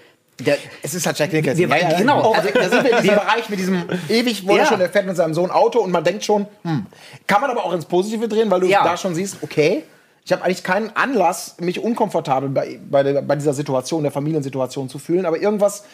[0.40, 1.58] der, Es ist halt Jack Nicholson.
[1.58, 2.30] Wir- ja, ja, genau.
[2.30, 4.66] Oh, also, da sind wir in diesem Bereich mit diesem ewig, er Ja.
[4.66, 6.86] schon, er fährt mit seinem Sohn Auto und man denkt schon, hm.
[7.26, 8.82] Kann man aber auch ins Positive drehen, weil du Ja.
[8.84, 9.84] da schon siehst, okay,
[10.24, 14.88] ich habe eigentlich keinen Anlass, mich unkomfortabel bei, bei, der, bei dieser Situation, der Familiensituation
[14.88, 15.84] zu fühlen, aber irgendwas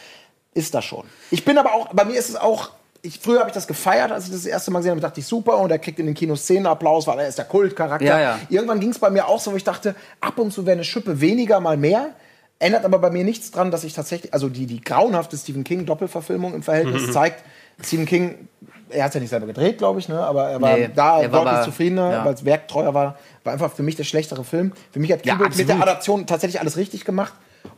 [0.54, 1.04] ist da schon.
[1.30, 2.70] Ich bin aber auch, bei mir ist es auch,
[3.02, 5.20] ich, früher habe ich das gefeiert, als ich das, das erste Mal gesehen habe, dachte
[5.20, 8.04] ich, super, und er kriegt in den Kinos Szenenapplaus, weil er ist der Kultcharakter.
[8.04, 8.38] Ja, ja.
[8.48, 10.84] Irgendwann ging es bei mir auch so, wo ich dachte, ab und zu wäre eine
[10.84, 12.10] Schippe weniger, mal mehr.
[12.58, 16.54] Ändert aber bei mir nichts dran, dass ich tatsächlich, also die, die grauenhafte Stephen King-Doppelverfilmung
[16.54, 17.44] im Verhältnis zeigt,
[17.80, 18.48] Stephen King,
[18.90, 20.18] er hat es ja nicht selber gedreht, glaube ich, ne?
[20.18, 22.24] aber er war Nee, da er war deutlich aber- zufriedener, ja.
[22.24, 23.16] weil es werktreuer war.
[23.44, 24.72] War einfach für mich der schlechtere Film.
[24.90, 25.76] Für mich hat Ja, Kubrick mit der.
[25.80, 27.32] Adaption tatsächlich alles richtig gemacht.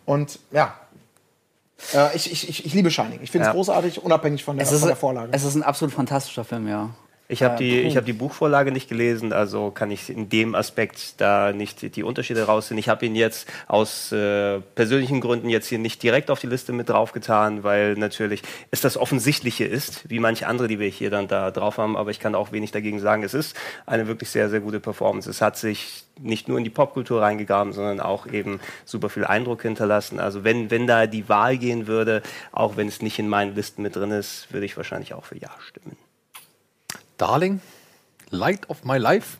[0.06, 0.72] Und ja,
[1.94, 3.20] äh, ich, ich, ich, liebe Shining.
[3.22, 3.52] Ich finde es Ja.
[3.52, 5.32] großartig, unabhängig von der, es, ist, von der Vorlage.
[5.32, 6.90] es ist ein absolut fantastischer Film, ja.
[7.30, 11.20] Ich habe die, ich hab die Buchvorlage nicht gelesen, also kann ich in dem Aspekt
[11.20, 12.78] da nicht die- Unterschiede rausziehen.
[12.78, 16.72] Ich habe ihn jetzt aus äh, persönlichen Gründen jetzt hier nicht direkt auf die Liste
[16.72, 21.28] mit draufgetan, weil natürlich es das Offensichtliche ist, wie manche andere, die wir hier dann
[21.28, 21.96] da drauf haben.
[21.96, 23.22] Aber ich kann auch wenig dagegen sagen.
[23.22, 25.30] Es ist eine wirklich sehr, sehr gute Performance.
[25.30, 29.62] Es hat sich nicht nur in die Popkultur reingegraben, sondern auch eben super viel Eindruck
[29.62, 30.18] hinterlassen.
[30.18, 33.82] Also wenn, wenn da die Wahl gehen würde, auch wenn es nicht in meinen Listen
[33.82, 35.96] mit drin ist, würde ich wahrscheinlich auch für Ja stimmen.
[37.20, 37.60] Darling,
[38.30, 39.38] Light of My Life.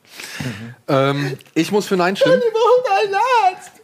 [0.87, 2.43] Ähm, ich muss für Nein stimmen.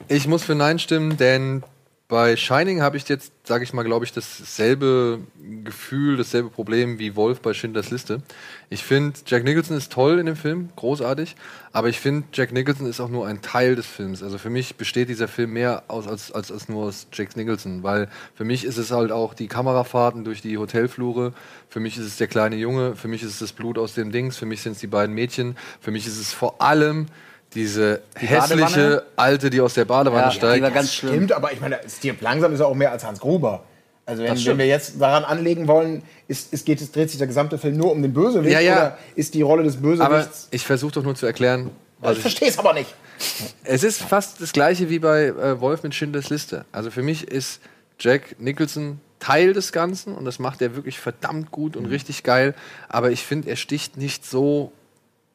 [0.09, 1.62] Ich muss für Nein stimmen, denn
[2.09, 5.20] bei Shining habe ich jetzt, sage ich mal, glaube ich, dasselbe
[5.64, 8.23] Gefühl, dasselbe Problem wie Wolf bei Schindlers Liste.
[8.68, 11.36] Ich finde, Jack Nicholson ist toll in dem Film, großartig,
[11.72, 14.24] aber ich finde, Jack Nicholson ist auch nur ein Teil des Films.
[14.24, 17.84] Also für mich besteht dieser Film mehr aus als, als, als nur aus Jack Nicholson,
[17.84, 21.32] weil für mich ist es halt auch die Kamerafahrten durch die Hotelflure,
[21.68, 24.10] für mich ist es der kleine Junge, für mich ist es das Blut aus dem
[24.10, 27.06] Dings, für mich sind es die beiden Mädchen, für mich ist es vor allem
[27.55, 29.02] diese hässliche Badewanne?
[29.14, 30.56] Alte, die aus der Badewanne Ja, steigt.
[30.56, 31.14] die war ganz schlimm.
[31.14, 33.62] Stimmt, aber ich meine, Stirb langsam ist er auch mehr als Hans Gruber.
[34.06, 37.26] Also wenn, wenn wir jetzt daran anlegen wollen, ist, es geht, es dreht sich der
[37.26, 38.72] gesamte Film nur um den Bösewicht Ja, ja.
[38.76, 40.48] oder ist die Rolle des Aber Bösewichts...
[40.52, 42.94] ich versuche doch nur zu erklären, was ich ich, verstehe es aber nicht.
[43.64, 46.64] es ist fast das gleiche wie bei äh, Wolf mit Schindlers Liste.
[46.70, 47.60] Also für mich ist
[47.98, 52.54] Jack Nicholson Teil des Ganzen und das macht er wirklich verdammt gut und richtig geil.
[52.88, 54.72] Aber ich finde, er sticht nicht so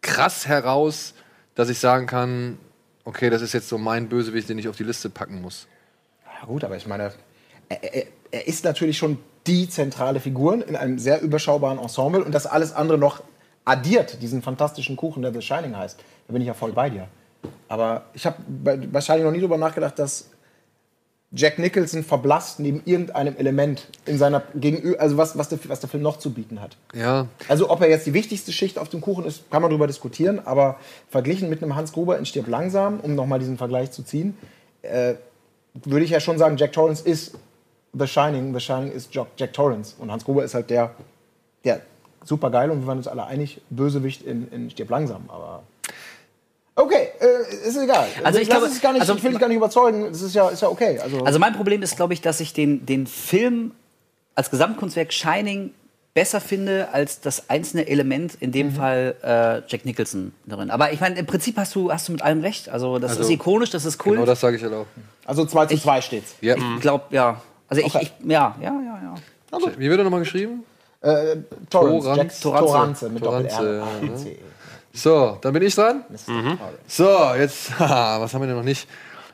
[0.02, 1.14] krass heraus,
[1.56, 2.58] dass ich sagen kann,
[3.04, 5.68] okay, das ist jetzt so mein Bösewicht, den ich auf die Liste packen muss.
[6.40, 7.12] Ja gut, aber ich meine,
[7.70, 9.18] er, er, er ist natürlich schon
[9.48, 13.24] die zentrale Figur in einem sehr überschaubaren Ensemble und das alles andere noch
[13.66, 16.00] addiert, diesen fantastischen Kuchen, der The Shining heißt.
[16.28, 17.08] Da bin ich ja voll bei dir.
[17.68, 20.30] Aber ich habe Shining noch nie drüber nachgedacht, dass
[21.34, 25.90] Jack Nicholson verblasst neben irgendeinem Element in seiner gegenüber, also was, was, der, was der
[25.90, 26.76] Film noch zu bieten hat.
[26.94, 29.88] Ja, Also ob er jetzt die wichtigste Schicht auf dem Kuchen ist, kann man darüber
[29.88, 30.78] diskutieren, aber
[31.10, 34.38] verglichen mit einem Hans Gruber in Stirb langsam, um nochmal diesen Vergleich zu ziehen,
[34.82, 35.14] äh,
[35.74, 37.38] würde ich ja schon sagen, Jack Torrance ist
[37.98, 40.92] The Shining, The Shining ist Jack, Jack Torrance und Hans Gruber ist halt der,
[41.66, 41.82] der
[42.24, 45.64] super geil und wir waren uns alle einig, Bösewicht in, in Stirb langsam, aber
[46.74, 48.08] Okay, äh, ist egal.
[48.24, 50.06] Also ich glaube- es gar nicht, also- ich will dich gar nicht überzeugen.
[50.10, 51.00] Das ist ja, ist ja okay.
[51.00, 53.72] Also, Also mein Problem ist, glaube ich, dass ich den, den Film
[54.36, 55.74] als Gesamtkunstwerk Shining
[56.14, 58.54] besser finde als das einzelne Element, in Mhm.
[58.54, 60.72] dem Fall äh, Jack Nicholson darin.
[60.72, 62.70] Aber ich meine, im Prinzip hast du, hast du mit allem recht.
[62.70, 64.16] Also das Also, ist ikonisch, das ist Kult.
[64.16, 64.86] Genau das sage ich halt auch.
[65.26, 66.36] also 2 zu 2 steht's.
[66.40, 66.56] Ja.
[66.56, 67.42] Ich glaube, ja.
[67.72, 68.00] Also Okay.
[68.02, 69.72] ich, ich, ja, ja, ja, ja.
[69.78, 70.64] Wie wird er nochmal geschrieben?
[71.02, 71.38] Äh,
[71.70, 72.42] Torrance.
[72.42, 73.74] Toranze mit Doppel-R.
[73.78, 73.84] ja?
[74.14, 74.38] A-C-E.
[74.94, 76.04] So, dann bin ich dran.
[76.10, 76.60] Das ist die Frage.
[76.86, 78.88] So, jetzt, haha, was haben wir denn noch nicht?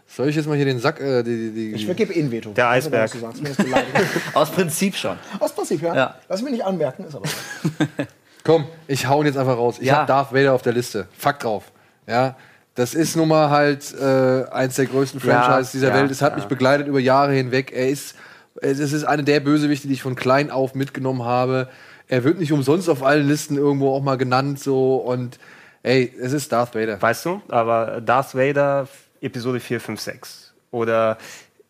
[0.07, 2.31] Soll ich jetzt mal hier den Sack, äh, die, die, die, Ich gebe eh ein
[2.31, 2.51] Veto.
[2.51, 3.11] Der Eisberg.
[3.11, 3.41] Du sagst.
[4.34, 5.18] Aus Prinzip schon.
[5.39, 5.95] Aus Prinzip, ja.
[5.95, 6.15] Ja.
[6.30, 7.85] Lass mich nicht anmerken, ist aber so.
[8.43, 9.77] Komm, ich hau ihn jetzt einfach raus.
[9.80, 9.97] Ich Ja.
[9.97, 11.07] hab Darth Vader auf der Liste.
[11.18, 11.64] Fuck drauf.
[12.07, 12.35] Ja,
[12.76, 16.11] das ist nun mal halt äh, eins der größten Ja, Franchises dieser ja, Welt.
[16.11, 16.38] Es hat ja.
[16.38, 17.73] mich begleitet über Jahre hinweg.
[17.73, 18.15] Er ist,
[18.61, 21.69] es ist eine der Bösewichte, die ich von klein auf mitgenommen habe.
[22.07, 25.39] Er wird nicht umsonst auf allen Listen irgendwo auch mal genannt so und
[25.84, 27.01] ey, es ist Darth Vader.
[27.01, 27.41] Weißt du?
[27.49, 28.88] Aber Darth Vader,
[29.21, 30.53] Episode 4, 5, 6.
[30.71, 31.17] Oder,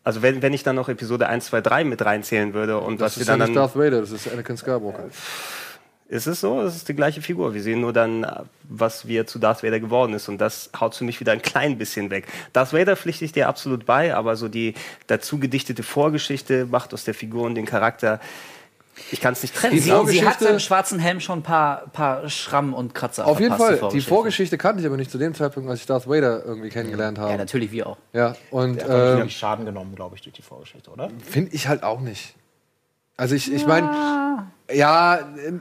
[0.03, 3.11] also wenn, wenn ich dann noch Episode 1, 2, 3 mit reinzählen würde und Das
[3.13, 5.05] was wir ist ja dann, nicht dann Darth Vader, das ist Anakin Skywalker.
[6.09, 7.53] Ist es so, es ist die gleiche Figur.
[7.53, 8.25] Wir sehen nur dann,
[8.63, 11.77] was wir zu Darth Vader geworden ist und das haut für mich wieder ein klein
[11.77, 12.27] bisschen weg.
[12.53, 14.73] Darth Vader pflichte ich dir absolut bei, aber so die
[15.07, 18.19] dazu gedichtete Vorgeschichte macht aus der Figur und den Charakter,
[19.11, 19.73] ich kann es nicht trennen.
[19.73, 23.39] Die Sie, sie hat seinem schwarzen Helm schon ein paar, paar Schrammen und Kratzer Auf
[23.39, 23.89] jeden Fall.
[23.91, 27.19] Die Vorgeschichte kannte ich aber nicht zu dem Zeitpunkt, als ich Darth Vader irgendwie kennengelernt
[27.19, 27.31] habe.
[27.31, 27.97] Ja, natürlich, wir auch.
[28.13, 31.09] Ja, und Der hat äh, wirklich Schaden genommen, glaube ich, durch die Vorgeschichte, oder?
[31.23, 32.33] finde ich halt auch nicht.
[33.17, 34.47] Also ich, ich meine, ja,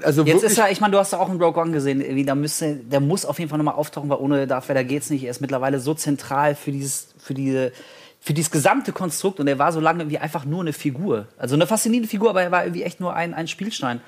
[0.02, 2.00] also Jetzt ist er, ich meine, du hast doch auch einen Rogue One gesehen.
[2.00, 5.10] Irgendwie, Da müsste, der muss auf jeden Fall nochmal auftauchen, weil ohne Darth Vader geht's
[5.10, 5.24] nicht.
[5.24, 7.72] Er ist mittlerweile so zentral für dieses, für diese,
[8.20, 11.28] für dieses gesamte Konstrukt und er war so lange irgendwie einfach nur eine Figur.
[11.38, 14.00] Also eine faszinierende Figur, aber er war irgendwie echt nur ein, ein Spielstein.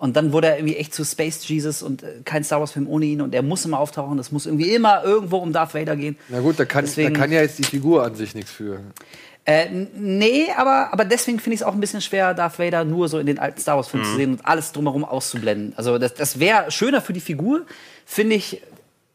[0.00, 2.86] Und dann wurde er irgendwie echt zu Space Jesus und äh, kein Star Wars Film
[2.86, 4.16] ohne ihn und er muss immer auftauchen.
[4.20, 6.16] Es muss irgendwie immer irgendwo um Darth Vader gehen.
[6.28, 8.78] na gut, da kann, Deswegen- da kann ja jetzt die Figur an sich nichts für.
[9.50, 13.08] Äh, nee, aber, aber deswegen finde ich es auch ein bisschen schwer, Darth Vader nur
[13.08, 14.10] so in den alten Star Wars-Filmen Mhm.
[14.10, 15.72] zu sehen und alles drumherum auszublenden.
[15.76, 17.62] Also das, das wäre schöner für die Figur,
[18.04, 18.60] finde ich,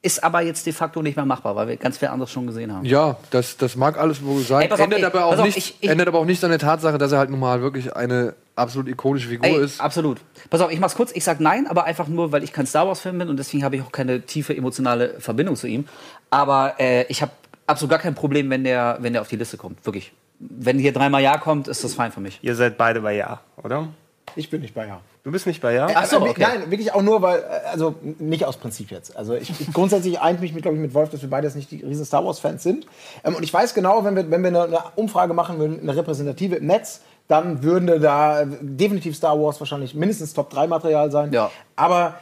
[0.02, 2.74] ist aber jetzt de facto nicht mehr machbar, weil wir ganz viel anderes schon gesehen
[2.74, 2.84] haben.
[2.84, 4.64] Ja, das, das mag alles wohl sein.
[4.64, 6.50] Ey, auf, ändert, ey, aber auch auf, nicht, ich- ich- ändert aber auch nichts an
[6.50, 9.80] der Tatsache, dass er halt nun mal wirklich eine absolut ikonische Figur Ey, ist.
[9.80, 10.18] absolut.
[10.50, 11.12] Pass auf, ich mach's kurz.
[11.14, 13.76] Ich sag nein, aber einfach nur, weil ich kein Star Wars-Fan bin und deswegen habe
[13.76, 15.86] ich auch keine tiefe emotionale Verbindung zu ihm.
[16.32, 17.32] Aber äh, ich habe
[17.68, 19.86] absolut gar kein Problem, wenn der, wenn der auf die Liste kommt.
[19.86, 20.12] Wirklich.
[20.50, 22.40] Wenn hier dreimal Ja kommt, ist das fein für mich.
[22.42, 23.90] Ihr seid beide bei Ja, oder?
[24.36, 25.02] Ich bin nicht bei Ja.
[25.24, 25.88] Du bist nicht bei Ja?
[25.94, 26.42] Ach so, Äh, okay.
[26.42, 29.16] Nein, wirklich auch nur, weil, äh, also nicht aus Prinzip jetzt.
[29.16, 31.56] Also ich, ich grundsätzlich eint mich mit, glaube ich, mit Wolf, dass wir beide jetzt
[31.56, 32.88] nicht die riesen Star Wars-Fans sind.
[33.24, 35.96] Ähm, und ich weiß genau, wenn wir, wenn wir eine, eine Umfrage machen würden, eine
[35.96, 41.32] repräsentative im Netz, dann würde da äh, definitiv Star Wars wahrscheinlich mindestens Top-3-Material sein.
[41.32, 41.52] Ja.
[41.78, 42.16] Aber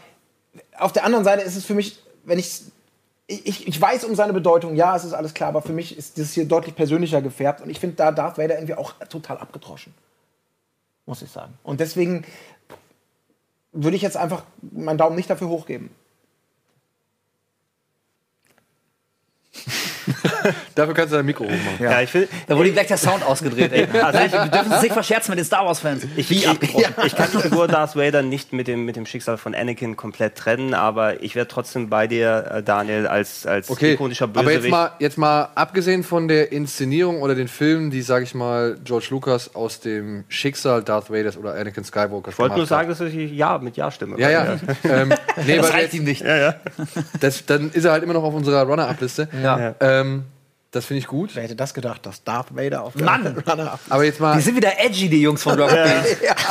[0.77, 2.61] auf der anderen Seite ist es für mich, wenn ich
[3.32, 6.18] ich, ich weiß um seine Bedeutung, ja, es ist alles klar, aber für mich ist
[6.18, 9.94] das hier deutlich persönlicher gefärbt und ich finde da Darth Vader irgendwie auch total abgedroschen.
[11.06, 11.53] Muss ich sagen.
[11.64, 12.26] Und deswegen
[13.72, 15.90] würde ich jetzt einfach meinen Daumen nicht dafür hochgeben.
[20.76, 21.78] Dafür kannst du dein Mikro hochmachen.
[21.80, 23.72] Ja, ich finde, Da wurde ihm gleich der Sound ausgedreht.
[23.72, 23.88] Ey.
[24.02, 26.03] Also, wir dürfen uns nicht verscherzen mit den Star Wars-Fans.
[26.15, 26.76] Ich, ich, ich,
[27.06, 30.36] ich kann die Figur Darth Vader nicht mit dem, mit dem Schicksal von Anakin komplett
[30.36, 34.64] trennen, aber ich wäre trotzdem bei dir, äh, Daniel, als, als Okay, ikonischer aber Bösewicht.
[34.65, 38.78] jetzt mal, jetzt mal abgesehen von der Inszenierung oder den Filmen, die, sag ich mal,
[38.84, 42.99] George Lucas aus dem Schicksal Darth Vaders oder Anakin Skywalker ich wollte nur sagen, dass
[43.02, 44.19] ich Ja mit Ja stimme.
[44.19, 44.57] Ja, ja.
[44.84, 45.14] ähm,
[45.45, 46.23] nee, Das weil reicht ihm nicht.
[47.19, 49.28] das, dann ist er halt immer noch auf unserer Runner-Up-Liste.
[49.44, 49.76] Ja.
[49.80, 49.91] Ähm,
[50.72, 51.32] das finde ich gut.
[51.36, 53.28] Wer hätte das gedacht, dass Darth Vader auf der Mann!
[53.48, 56.08] Runner-Up Aber jetzt mal, Die sind wieder edgy, die Jungs von Rocket Beans.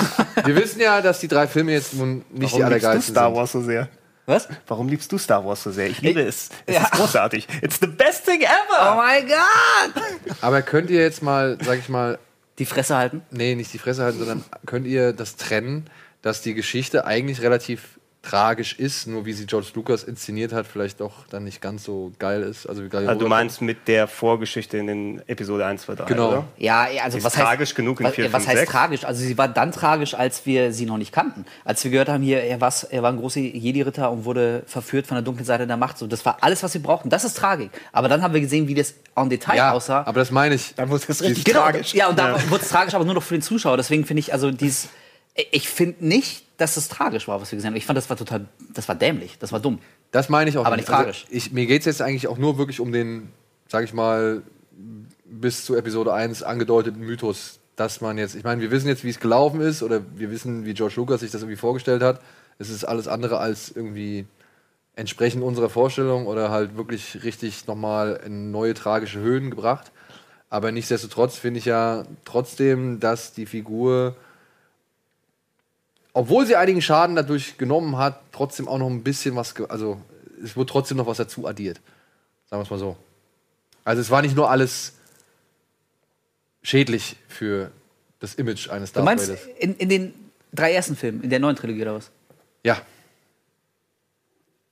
[0.47, 3.15] wir wissen ja, dass die drei Filme jetzt nun nicht die Warum liebst du allergeilsten
[3.15, 3.37] Star sind.
[3.37, 3.89] Wars so sehr?
[4.27, 4.49] Was?
[4.69, 5.89] Warum liebst du Star Wars so sehr?
[5.89, 6.51] Ich liebe es.
[6.67, 6.83] Es Ja.
[6.83, 7.49] ist großartig.
[7.63, 8.95] It's the best thing Oh ever!
[8.97, 10.03] mein Gott!
[10.43, 12.19] Aber könnt ihr jetzt mal, sag ich mal,
[12.59, 13.23] Die Fresse halten.
[13.31, 15.87] nee, nicht die Fresse halten, sondern könnt ihr das trennen,
[16.23, 21.01] dass die Geschichte eigentlich relativ tragisch ist, nur wie sie George Lucas inszeniert hat, vielleicht
[21.01, 22.67] doch dann nicht ganz so geil ist.
[22.67, 26.29] Also, Also du meinst mit der Vorgeschichte in den Episode 1, 2, 3, Genau.
[26.29, 26.45] oder?
[26.59, 28.71] Ja, ja, also Ist was tragisch heißt, genug in was, 4, was 5, heißt 6?
[28.73, 29.05] tragisch?
[29.05, 31.47] Also sie war dann tragisch, als wir sie noch nicht kannten.
[31.65, 35.07] Als wir gehört haben, hier, er, war's, er war ein großer Jedi-Ritter und wurde verführt
[35.07, 35.97] von der dunklen Seite der Macht.
[35.97, 37.09] So, das war alles, was wir brauchten.
[37.09, 37.71] Das ist Tragik.
[37.91, 40.03] Aber dann haben wir gesehen, wie das en Detail ja, aussah.
[40.05, 40.75] aber das meine ich.
[40.75, 41.95] Dann wurde es richtig genau, tragisch.
[41.95, 43.79] Ja, und da wurde es tragisch, aber nur noch für den Zuschauer.
[43.79, 44.89] Deswegen finde ich, also dieses,
[45.53, 47.77] ich finde nicht, dass es tragisch war, was wir gesehen haben.
[47.77, 49.79] Ich fand, das war total, das war dämlich, das war dumm.
[50.11, 51.27] Das meine ich auch Aber nicht Also, tragisch.
[51.31, 53.31] ich, mir geht es jetzt eigentlich auch nur wirklich um den,
[53.69, 54.43] sag ich mal,
[55.25, 59.11] bis zu Episode 1 angedeuteten Mythos, dass man jetzt, ich meine, wir wissen jetzt, wie
[59.11, 62.21] es gelaufen ist, oder wir wissen, wie George Lucas sich das irgendwie vorgestellt hat.
[62.59, 64.27] Es ist alles andere als irgendwie
[64.97, 69.93] entsprechend unserer Vorstellung oder halt wirklich richtig nochmal in neue tragische Höhen gebracht.
[70.51, 74.17] Aber nichtsdestotrotz finde ich ja trotzdem, dass die Figur,
[76.13, 80.01] obwohl sie einigen Schaden dadurch genommen hat, trotzdem auch noch ein bisschen was, also
[80.43, 81.81] es wurde trotzdem noch was dazu addiert.
[82.49, 82.97] Sagen wir es mal so.
[83.85, 84.95] Also es war nicht nur alles
[86.63, 87.71] schädlich für
[88.19, 89.47] das Image eines Du Darth meinst Vaders.
[89.59, 90.15] in, in den
[90.53, 92.11] drei ersten Filmen, in der neuen Trilogie oder was?
[92.65, 92.83] Ja,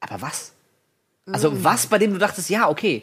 [0.00, 0.52] Aber was?
[1.30, 3.02] Also was, bei dem du dachtest, ja, okay,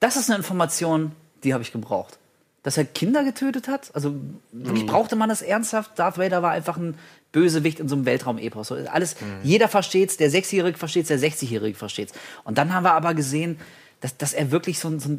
[0.00, 1.12] das ist eine Information,
[1.44, 2.18] die habe ich gebraucht.
[2.62, 3.90] Dass er Kinder getötet hat?
[3.94, 4.14] Also
[4.52, 5.98] wirklich brauchte man das ernsthaft?
[5.98, 6.96] Darth Vader war einfach ein
[7.32, 8.68] Bösewicht in so einem Weltraum-Epos.
[8.68, 12.12] So, Alles, jeder versteht's, der Sechsjährige versteht's, der 60-Jährige versteht's.
[12.44, 13.58] Und dann haben wir aber gesehen,
[14.00, 15.18] dass, dass er wirklich so, so ein-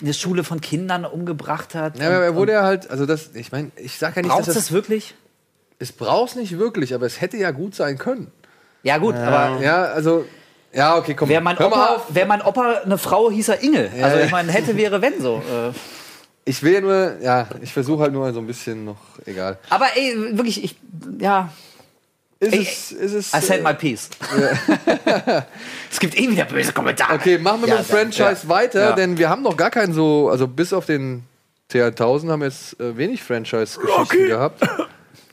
[0.00, 1.98] eine Schule von Kindern umgebracht hat.
[2.00, 4.48] ja aber er wurde ja halt, also das, ich meine, ich sage ja nicht, Braucht
[4.48, 5.14] dass es es, wirklich?
[5.78, 8.32] es braucht nicht wirklich, aber es hätte ja gut sein können.
[8.82, 10.24] Ja, gut, aber Ja, also,
[10.72, 12.06] ja, okay, komm, wäre mein, hör mal Opa, auf.
[12.14, 13.90] wär mein Opa eine Frau, hieß er Inge.
[14.02, 15.36] Also ich meine, hätte, wäre, wenn so.
[15.36, 15.70] Äh.
[16.44, 18.96] Ich will ja nur, ja, ich versuche halt nur so ein bisschen noch,
[19.26, 19.58] egal.
[19.70, 20.76] Aber ey, wirklich, ich,
[21.20, 21.50] ja,
[22.40, 24.08] Ist Ey, es, ist es, I said äh, my piece.
[25.90, 27.14] es gibt eh wieder böse Kommentare.
[27.14, 28.92] Okay, machen wir Ja, mit dem Franchise weiter, Ja.
[28.92, 31.22] denn wir haben noch gar keinen so, also bis auf den
[31.72, 34.60] T1000 haben wir jetzt äh, wenig Franchise-Geschichten gehabt.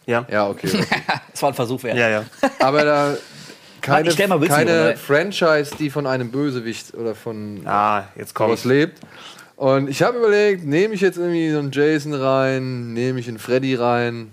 [0.05, 0.25] Ja.
[0.29, 0.67] Ja, okay.
[0.73, 0.85] okay.
[1.31, 1.97] Das war ein Versuch wert.
[1.97, 2.25] Ja, ja.
[2.59, 3.17] Aber da
[3.81, 4.97] keine, keine.
[4.97, 8.65] Franchise, die von einem Bösewicht oder von Ah, jetzt sowas kommt's.
[8.65, 8.99] lebt.
[9.59, 13.39] Und ich habe überlegt, nehme ich jetzt irgendwie so einen Jason rein, nehme ich einen
[13.39, 14.31] Freddy rein?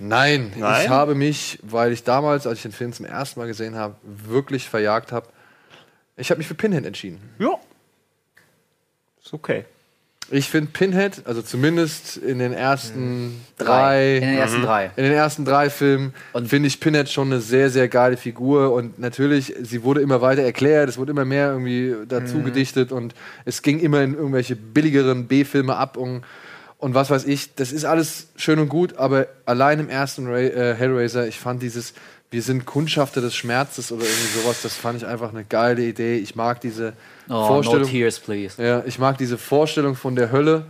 [0.00, 0.82] Nein, Nein?
[0.82, 3.94] ich habe mich, weil ich damals, als ich den Film zum ersten Mal gesehen habe,
[4.02, 5.28] wirklich verjagt habe.
[6.16, 7.20] Ich habe mich für Pinhead entschieden.
[7.38, 7.60] Ja.
[9.22, 9.66] Ist okay.
[10.30, 14.90] Ich finde Pinhead, also zumindest in den ersten drei, In den ersten drei.
[14.96, 18.72] in den ersten drei Filmen Und- finde ich Pinhead schon eine sehr, sehr geile Figur.
[18.72, 22.44] Und natürlich, sie wurde immer weiter erklärt, es wurde immer mehr irgendwie dazu Mhm.
[22.46, 23.14] gedichtet und
[23.44, 26.22] es ging immer in irgendwelche billigeren B-Filme ab und,
[26.78, 27.54] und was weiß ich.
[27.54, 31.62] Das ist alles schön und gut, aber allein im ersten Ra äh, Hellraiser, ich fand
[31.62, 31.92] dieses,
[32.30, 36.16] wir sind Kundschafter des Schmerzes oder irgendwie sowas, das fand ich einfach eine geile Idee.
[36.16, 36.94] Ich mag diese
[37.28, 37.88] Oh, no Vorstellung.
[37.88, 38.62] tears, please.
[38.62, 40.66] Ja, ich mag diese Vorstellung von der Hölle,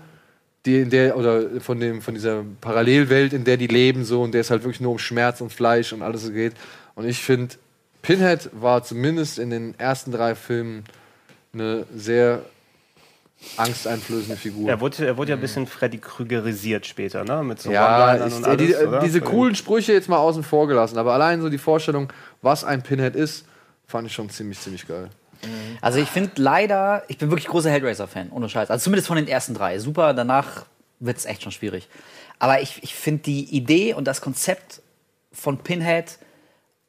[0.66, 4.32] die in der oder von dem von dieser Parallelwelt, in der die leben so und
[4.32, 6.54] der es halt wirklich nur um Schmerz und Fleisch und alles so geht.
[6.94, 7.56] Und ich finde,
[8.02, 10.84] Pinhead war zumindest in den ersten drei Filmen
[11.52, 12.42] eine sehr
[13.56, 14.68] angsteinflößende Figur.
[14.68, 17.42] Er wurde, er wurde ja ein bisschen Freddy Krügerisiert später, ne?
[17.42, 19.00] Mit so ja, ich, und alles, die, oder?
[19.00, 22.12] diese coolen Sprüche jetzt mal außen vor gelassen, aber allein so die Vorstellung,
[22.42, 23.46] was ein Pinhead ist,
[23.86, 25.10] fand ich schon ziemlich, ziemlich geil.
[25.80, 28.70] Also ich finde leider, ich bin wirklich großer Hellraiser-Fan, ohne Scheiß.
[28.70, 29.78] Also zumindest von den ersten drei.
[29.78, 30.66] Super, danach
[31.00, 31.88] wird es echt schon schwierig.
[32.38, 34.82] Aber ich, ich finde die Idee und das Konzept
[35.32, 36.18] von Pinhead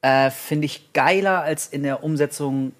[0.01, 2.73] äh, finde ich geiler als in der Umsetzung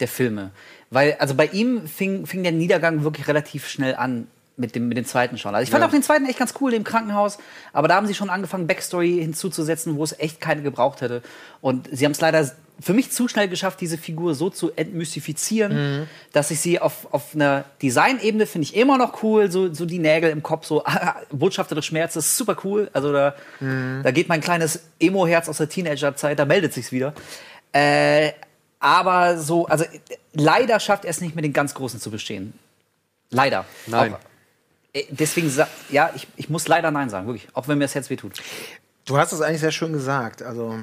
[0.00, 0.50] der Filme.
[0.90, 4.96] Weil, also bei ihm fing, fing der Niedergang wirklich relativ schnell an mit dem, mit
[4.96, 5.54] dem zweiten schon.
[5.54, 5.86] Also ich fand Ja.
[5.86, 7.38] auch den zweiten echt ganz cool, im Krankenhaus.
[7.72, 11.22] Aber da haben sie schon angefangen, Backstory hinzuzusetzen, wo es echt keine gebraucht hätte.
[11.60, 16.08] Und sie haben es leider für mich zu schnell geschafft, diese Figur so zu entmystifizieren,
[16.32, 19.50] dass ich sie auf, auf einer Designebene finde ich immer noch cool.
[19.50, 20.84] So, so die Nägel im Kopf, so
[21.32, 22.88] Botschafter des Schmerzes, super cool.
[22.92, 27.14] Also da, da geht mein kleines Emo-Herz aus der Teenagerzeit, da meldet sich's wieder.
[27.72, 28.32] Äh,
[28.80, 29.84] aber so, also
[30.32, 32.52] leider schafft er es nicht mit den ganz Großen zu bestehen.
[33.30, 33.64] Leider.
[33.86, 34.14] Nein.
[34.14, 34.18] Auch,
[34.92, 35.52] äh, deswegen,
[35.90, 37.48] ja, ich, ich muss leider Nein sagen, wirklich.
[37.54, 38.40] Auch wenn mir das Herz wehtut.
[39.04, 40.42] Du hast es eigentlich sehr schön gesagt.
[40.42, 40.78] Also,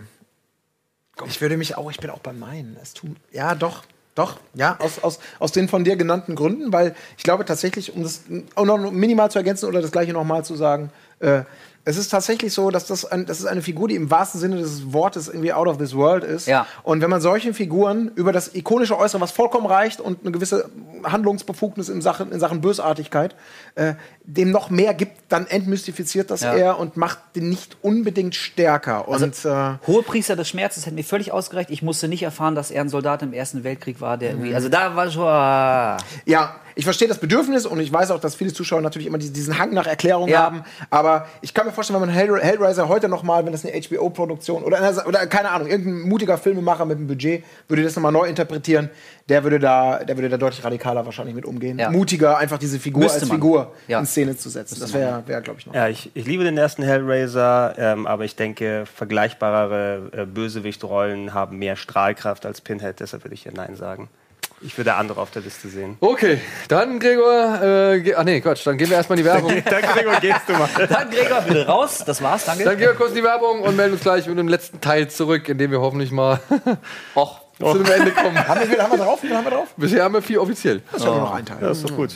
[1.27, 2.77] ich würde mich auch, ich bin auch bei meinen.
[2.81, 3.83] Es tut, ja, doch,
[4.15, 8.03] doch, ja, aus, aus, aus den von dir genannten Gründen, weil ich glaube tatsächlich, um
[8.03, 8.23] das
[8.55, 11.43] auch noch minimal zu ergänzen oder das gleiche nochmal zu sagen, äh,
[11.87, 14.57] es ist tatsächlich so, dass das, ein, das ist eine Figur, die im wahrsten Sinne
[14.57, 16.47] des Wortes irgendwie out of this world ist.
[16.47, 16.65] Ja.
[16.83, 20.69] Und wenn man solchen Figuren über das ikonische Äußere, was vollkommen reicht und eine gewisse
[21.03, 23.35] Handlungsbefugnis in Sachen, in Sachen Bösartigkeit,
[23.75, 23.93] äh,
[24.23, 26.53] dem noch mehr gibt, dann entmystifiziert das Ja.
[26.55, 29.07] er und macht den nicht unbedingt stärker.
[29.07, 31.69] Und Also, äh, Hohepriester des Schmerzes hätte mir völlig ausgereicht.
[31.69, 34.35] Ich musste nicht erfahren, dass er ein Soldat im Ersten Weltkrieg war, der Mhm.
[34.39, 34.55] irgendwie.
[34.55, 35.23] Also da war schon.
[35.27, 35.97] ah.
[36.25, 39.33] Ja, ich verstehe das Bedürfnis und ich weiß auch, dass viele Zuschauer natürlich immer diesen-
[39.33, 40.39] diesen Hang nach Erklärung Ja.
[40.41, 40.63] haben.
[40.89, 43.73] Aber ich kann mir vorstellen, wenn man Hell, Hellraiser heute noch mal, wenn das eine
[43.79, 48.03] HBO-Produktion oder, eine- oder keine Ahnung, irgendein mutiger Filmemacher mit einem Budget würde das noch
[48.03, 48.89] mal neu interpretieren,
[49.29, 51.77] der würde da, der würde da deutlich radikaler wahrscheinlich mit umgehen.
[51.77, 51.89] Ja.
[51.91, 53.37] Mutiger, einfach diese Figur Müsste als man.
[53.37, 53.99] Figur Ja.
[53.99, 54.77] in Szene zu setzen.
[54.79, 55.73] Das wäre, wär, glaube ich, noch.
[55.75, 61.57] Ja, ich, ich liebe den ersten Hellraiser, ähm, aber ich denke, vergleichbarere äh, Bösewichtrollen haben
[61.57, 64.09] mehr Strahlkraft als Pinhead, deshalb würde ich hier Nein sagen.
[64.61, 65.97] Ich würde andere auf der Liste sehen.
[65.99, 69.49] Okay, dann Gregor, äh, ge- ach nee, Quatsch, dann gehen wir erstmal in die Werbung.
[69.69, 70.69] Danke, Gregor, gehst du mal.
[70.89, 72.03] Dann Gregor, bitte raus.
[72.05, 72.63] Das war's, danke.
[72.63, 75.09] Dann gehen wir kurz in die Werbung und melden uns gleich mit dem letzten Teil
[75.09, 76.39] zurück, in dem wir hoffentlich mal
[77.15, 78.47] Och, zu einem Ende kommen.
[78.47, 79.21] Haben wir, haben wir drauf?
[79.23, 79.67] Haben wir drauf?
[79.77, 80.81] Bisher haben wir vier offiziell.
[80.91, 81.57] Das ist ja nur noch ein Teil.
[81.61, 82.11] Ja, ist doch gut.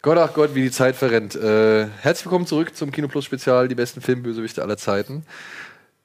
[0.00, 1.34] Gott, ach Gott, wie die Zeit verrennt.
[1.34, 5.24] Äh, herzlich willkommen zurück zum Kino Plus Spezial, die besten Filmbösewichte aller Zeiten.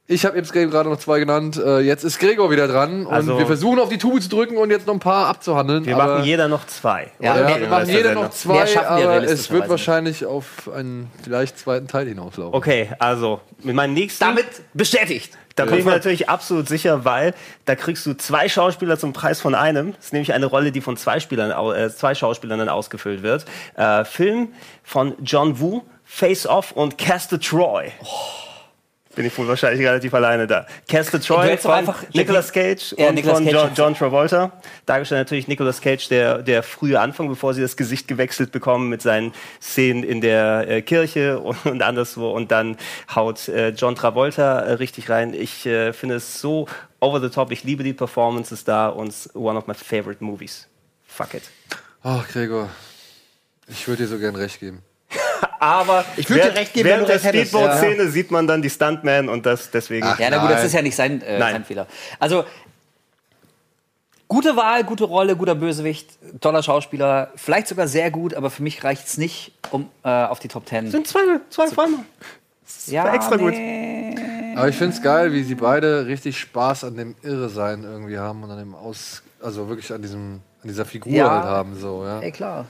[0.06, 1.56] Ich habe eben gerade noch zwei genannt.
[1.56, 4.58] Äh, jetzt ist Gregor wieder dran und Also- wir versuchen auf die Tube zu drücken
[4.58, 5.86] und jetzt noch ein paar abzuhandeln.
[5.86, 7.10] Wir aber- machen jeder noch zwei.
[7.20, 9.70] Ja, ja, wir machen jeder noch zwei, Mehr schaffen wir aber es wird nicht.
[9.70, 12.54] wahrscheinlich auf einen vielleicht zweiten Teil hinauslaufen.
[12.54, 14.22] Okay, also mit meinem nächsten.
[14.26, 15.38] Damit bestätigt.
[15.56, 19.40] Da bin ich mir natürlich absolut sicher, weil da kriegst du zwei Schauspieler zum Preis
[19.40, 19.94] von einem.
[19.96, 23.46] Das ist nämlich eine Rolle, die von zwei, Spielern, äh, zwei Schauspielern dann ausgefüllt wird.
[23.76, 24.50] Äh, Film
[24.84, 27.92] von John Woo, Face Off und Castor Troy.
[29.16, 30.66] Bin ich wohl wahrscheinlich relativ alleine da.
[30.90, 33.72] Castor Du Troy von einfach Nicolas Cage Ja, und Nicolas von Cage John.
[33.76, 34.52] John Travolta.
[34.88, 39.04] Dargestellt natürlich Nicolas Cage, der, der frühe Anfang, bevor sie das Gesicht gewechselt bekommen mit
[39.04, 42.32] seinen Szenen in der äh, Kirche und, und anderswo.
[42.32, 42.78] Und dann
[43.14, 45.34] haut äh, John Travolta äh, richtig rein.
[45.34, 46.68] Ich äh, finde es so
[47.00, 47.52] over the top.
[47.52, 50.68] Ich liebe die Performances da und es ist one of my favorite movies.
[51.06, 51.44] Fuck it.
[52.02, 52.70] Ach, Gregor,
[53.68, 54.82] ich würde dir so gern recht geben.
[55.60, 57.20] Aber Ich würd dir während- recht geben, während der.
[57.20, 60.06] Speedboat-Szene sieht man dann die Stuntman und das deswegen.
[60.06, 61.54] Ach, Ja, na gut, das ist ja nicht sein, äh, Nein.
[61.54, 61.88] sein Fehler.
[62.20, 62.44] Also,
[64.28, 66.10] gute Wahl, gute Rolle, guter Bösewicht,
[66.42, 70.40] toller Schauspieler, vielleicht sogar sehr gut, aber für mich reicht es nicht, um äh, auf
[70.40, 70.90] die Top Ten.
[70.90, 72.00] sind zwei, zwei Filme.
[72.88, 73.54] ja, extra gut.
[73.54, 74.16] nee.
[74.56, 78.44] Aber ich finde es geil, wie sie beide richtig Spaß an dem Irre-Sein irgendwie haben
[78.44, 81.30] und an dem Aus, also wirklich an diesem, an dieser Figur Ja.
[81.32, 82.20] halt haben, so, ja.
[82.20, 82.66] Ey, klar.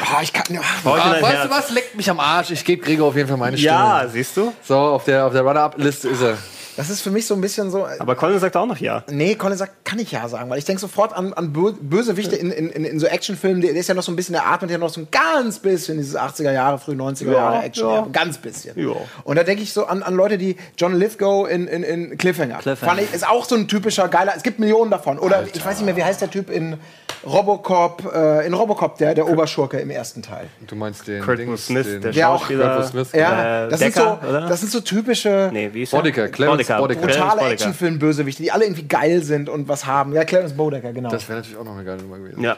[0.00, 0.44] Ah, ich kann.
[0.84, 1.42] Heute Ah, weißt Herz.
[1.44, 1.70] du was?
[1.70, 2.50] Leckt mich am Arsch.
[2.50, 3.72] Ich gebe Gregor auf jeden Fall meine Stimme.
[3.74, 4.52] Ja, siehst du?
[4.62, 6.36] So, auf der, auf der Runner-Up-Liste ist er.
[6.76, 7.86] Das ist für mich so ein bisschen so.
[7.98, 9.02] Aber Colin sagt auch noch ja.
[9.08, 12.36] Nee, Colin sagt, kann ich ja sagen, weil ich denke sofort an, an Bö Bösewichte
[12.36, 13.62] in, in, in, so Actionfilmen.
[13.62, 15.96] Der ist ja noch so ein bisschen, der atmet ja noch so ein ganz bisschen
[15.96, 17.88] dieses 80er Jahre, früh 90er Jahre Action.
[17.88, 17.94] ja.
[17.94, 18.06] Ja.
[18.12, 18.78] Ganz bisschen.
[18.78, 18.94] Ja.
[19.24, 22.58] Und da denke ich so an, an Leute, die John Lithgow in, in, in Cliffhanger.
[22.58, 22.92] Cliffhanger.
[22.92, 24.34] Fand ich, ist auch so ein typischer geiler.
[24.36, 25.18] Es gibt Millionen davon.
[25.18, 26.76] Oder ich weiß nicht mehr, wie heißt der Typ in
[27.24, 30.46] Robocop, äh, in Robocop, der, der Oberschurke im ersten Teil.
[30.66, 32.76] Du meinst den Kurt Dings, Smith, den der Der auch- Schauspieler.
[32.76, 33.08] Kurt Smith.
[33.12, 34.48] Ja, Äh, das, Decker, sind so, oder?
[34.48, 35.50] das sind so typische.
[35.52, 37.06] Nee, wie ist Boddicker, Clarence Boddicker.
[37.06, 37.52] Clarence brutale.
[37.52, 40.12] Actionfilm-Bösewichte, die alle irgendwie geil sind und was haben.
[40.12, 41.10] Ja, Clarence Bodecker, genau.
[41.10, 42.42] Das wäre natürlich auch noch eine geile Nummer gewesen.
[42.42, 42.56] Ja.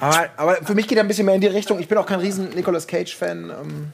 [0.00, 1.78] Aber, aber für mich geht er ein bisschen mehr in die Richtung.
[1.80, 3.50] Ich bin auch kein riesen Nicolas Cage-Fan.
[3.50, 3.92] Ähm,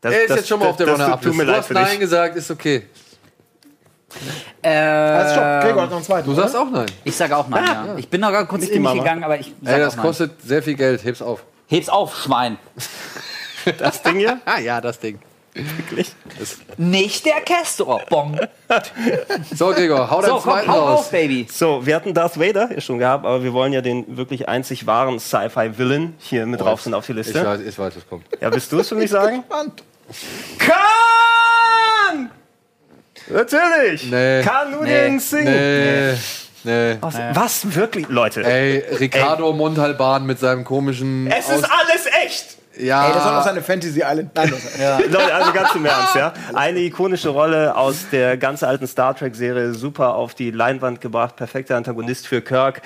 [0.00, 1.22] Das, Er ist das- jetzt schon mal das- auf der Runner-Up.
[1.22, 2.00] Tut mir Du leid hast für Nein dich.
[2.00, 2.82] gesagt, ist okay.
[4.62, 6.28] Äh, also stopp, Gregor hat noch einen zweiten.
[6.28, 6.64] Du sagst oder?
[6.64, 6.86] auch Nein.
[7.04, 7.94] ich sage auch nein, ja.
[7.96, 9.96] Ich bin noch gar kurz Nicht in mich gegangen, aber ich sag Ey, das auch
[9.98, 10.06] nein.
[10.06, 11.04] kostet sehr viel Geld.
[11.04, 11.42] Heb's auf.
[11.68, 12.58] Heb's auf, Schwein.
[13.78, 14.40] Das Ding hier?
[14.44, 15.20] Ah ja, das Ding.
[15.54, 16.12] Wirklich?
[16.78, 18.00] Nicht der Castor.
[18.08, 18.40] Bong.
[19.54, 20.98] So, Gregor, hau deinen So, komm, zweiten hau raus.
[21.00, 21.46] auf, Baby.
[21.48, 24.86] So, wir hatten Darth Vader ja schon gehabt, aber wir wollen ja den wirklich einzig
[24.88, 27.44] wahren Sci-Fi-Villain hier mit drauf sind auf die Ich Liste.
[27.46, 28.24] weiß, ich weiß, was kommt.
[28.40, 29.44] Ja, willst du es für mich sagen?
[29.46, 29.84] Spannend.
[30.58, 32.30] Khan!
[33.28, 34.10] Natürlich!
[34.10, 34.42] Nee.
[34.42, 35.04] Khan nur Nee.
[35.04, 35.44] den Sing.
[35.44, 36.14] Nee,
[36.64, 36.96] nee.
[37.00, 38.42] Was, was wirklich, Leute?
[38.44, 41.30] Ey, Ricardo Montalban mit seinem komischen.
[41.30, 42.56] es ist alles echt!
[42.78, 44.30] Ja, Ey, das soll noch seine Fantasy Island.
[44.34, 44.60] Nein, los.
[45.10, 46.32] Leute, also ganz im Ernst, ja.
[46.54, 51.76] Eine ikonische Rolle aus der ganz alten Star Trek-Serie, super auf die Leinwand gebracht, perfekter
[51.76, 52.82] Antagonist für Kirk.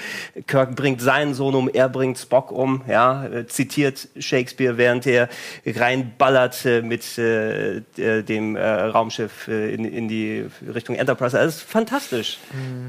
[0.46, 5.28] Kirk bringt seinen Sohn um, er bringt Spock um, ja, äh, zitiert Shakespeare, während er
[5.64, 11.36] reinballert äh, mit äh, äh, dem äh, Raumschiff in, in die Richtung Enterprise.
[11.36, 12.38] Das ist fantastisch.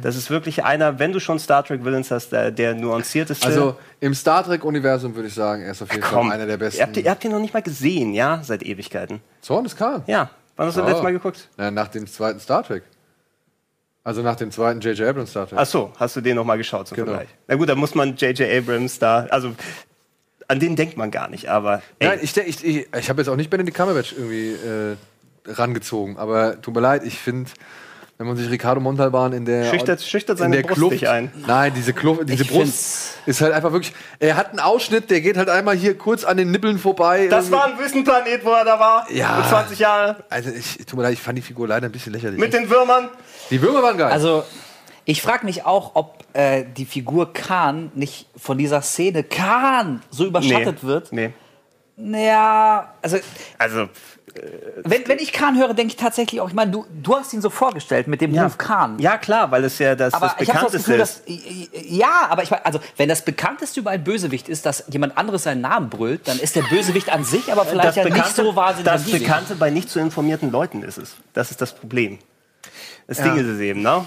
[0.01, 3.45] Das ist wirklich einer, wenn du schon Star Trek-Villains hast, der, der nuancierteste.
[3.45, 6.57] Also im Star Trek-Universum würde ich sagen, er ist auf jeden Komm, Fall einer der
[6.57, 6.86] besten.
[6.88, 9.22] Ihr habt, ihr habt ihn noch nicht mal gesehen, ja, seit Ewigkeiten.
[9.41, 10.03] Zorn ist Khan.
[10.07, 11.49] Ja, wann hast du das letzte Mal geguckt?
[11.57, 12.84] Na, nach dem zweiten Star Trek.
[14.03, 15.07] Also nach dem zweiten J.J.
[15.09, 15.59] Abrams Star Trek.
[15.59, 17.07] Ach so, hast du den noch mal geschaut zum Genau.
[17.09, 17.30] Vergleich?
[17.47, 18.49] Na gut, da muss man J.J.
[18.49, 19.51] Abrams da, also
[20.47, 23.27] an den denkt man gar nicht, aber ey, Nein, ich, ich, ich, ich habe jetzt
[23.27, 24.95] auch nicht Benedict Cumberbatch irgendwie äh,
[25.45, 27.51] rangezogen, aber tut mir leid, ich finde,
[28.18, 31.07] wenn man sich Ricardo Montalban in der Schüchtert- schüchtert in seine der Brust Kluft, nicht
[31.07, 31.31] ein.
[31.45, 33.94] Nein, diese Kluft, diese Ich Brust ist halt einfach wirklich.
[34.19, 37.27] Er hat einen Ausschnitt, der geht halt einmal hier kurz an den Nippeln vorbei.
[37.27, 37.52] das irgendwie.
[37.53, 39.38] war ein Wüstenplanet, wo er da war, Ja.
[39.38, 42.14] mit 20 Jahren, Also ich tut mir leid, ich fand die Figur leider ein bisschen
[42.14, 42.39] lächerlich.
[42.39, 43.10] mit den Würmern.
[43.52, 44.11] die Würmer waren geil.
[44.11, 44.44] Also,
[45.06, 50.26] ich frage mich auch, ob äh, die Figur Khan nicht von dieser Szene Khan so
[50.26, 51.11] überschattet wird.
[51.14, 51.31] Nee.
[51.95, 53.18] Naja, also
[53.57, 53.89] Also,
[54.83, 57.41] wenn, wenn ich Khan höre, denke ich tatsächlich auch, ich meine, du, du hast ihn
[57.41, 58.43] so vorgestellt mit dem ja.
[58.43, 58.99] Ruf Khan.
[58.99, 61.23] Ja, klar, weil es ja das, aber das so das bekannteste Gefühl, ist.
[61.27, 65.17] dass ja, aber ich meine, also wenn das bekannteste über einen Bösewicht ist, dass jemand
[65.17, 68.55] anderes seinen Namen brüllt, dann ist der Bösewicht an sich aber vielleicht ja nicht so
[68.55, 69.09] wahnsinnig das.
[69.09, 71.15] Bekannte bei nicht so informierten Leuten ist es.
[71.33, 72.19] Das ist das Problem.
[73.07, 74.03] Das Ding ist es eben, ne?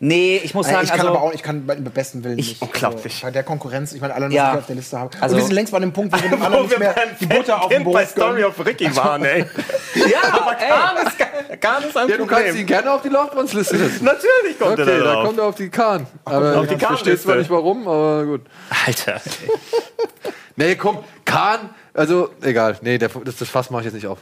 [0.00, 2.24] Nee, ich muss Äh, sagen, ich kann also, aber auch, ich kann bei- beim besten
[2.24, 2.60] Willen nicht.
[2.60, 3.14] unglaublich.
[3.14, 4.52] Also, bei der Konkurrenz, ich meine, alle, was Ja.
[4.54, 5.10] ich auf der Liste habe.
[5.20, 7.26] Also- und wir sind längst bei dem Punkt, wo wir dem anderen nicht mehr die
[7.26, 8.44] Butter auf dem bei Brot Story gönnen.
[8.58, 9.44] of Ricky waren, ey.
[9.94, 14.04] ja, aber ey, Gar nicht ein Ja, du kannst ihn gerne auf die Laufbandsliste setzen.
[14.04, 15.26] Natürlich kommt Okay, er da da drauf.
[15.26, 16.06] kommt er auf die Kahn.
[16.24, 17.26] Aber auf die ich verstehe Kahn-Liste.
[17.26, 18.40] zwar nicht warum, aber gut.
[18.86, 19.20] Alter.
[20.56, 22.78] Nee, komm, Kahn, also egal.
[22.82, 24.18] Nee, der, das, das Fass mache ich jetzt nicht auf.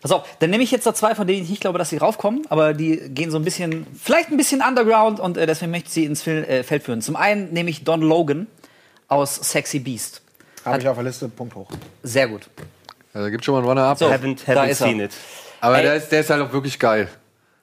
[0.00, 1.96] Pass auf, dann nehme ich jetzt noch zwei, von denen ich nicht glaube, dass sie
[1.96, 5.88] raufkommen, aber die gehen so ein bisschen, vielleicht ein bisschen underground und äh, deswegen möchte
[5.88, 7.02] ich sie ins Fil äh, Feld führen.
[7.02, 8.46] Zum einen nehme ich Don Logan
[9.08, 10.22] aus Sexy Beast.
[10.64, 11.68] Habe ich auf der Liste, Punkt hoch.
[12.02, 12.42] Sehr gut.
[13.14, 13.98] Also gibt schon mal einen Runner-up.
[13.98, 14.86] So, Haven't, da haven't ist er.
[14.86, 15.10] seen it.
[15.60, 15.82] Aber Ey.
[15.82, 17.08] der ist, der ist halt auch wirklich geil.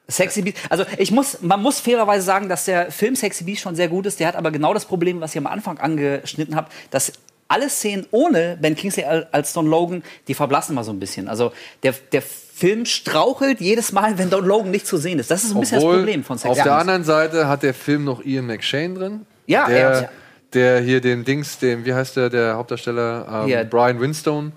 [0.08, 0.58] Sexy Beast.
[0.70, 4.06] Also ich muss, man muss fairerweise sagen, dass der Film Sexy Beast schon sehr gut
[4.06, 4.20] ist.
[4.20, 7.14] Der hat aber genau das Problem, was ihr am Anfang angeschnitten habt, dass
[7.50, 11.28] alle Szenen ohne Ben Kingsley al- als Don Logan, die verblassen mal so ein bisschen.
[11.28, 11.52] Also
[11.84, 15.30] der, der Film strauchelt jedes Mal, wenn Don Logan nicht zu sehen ist.
[15.30, 17.74] Das ist ein bisschen das Obwohl, Problem von Sexy auf der anderen Seite hat der
[17.74, 19.26] Film noch Ian McShane drin.
[19.48, 20.10] Ja, der, ja.
[20.54, 23.42] der hier den Dings, dem, wie heißt der, der Hauptdarsteller?
[23.42, 23.64] Ähm, Hier.
[23.66, 24.54] Brian Winstone.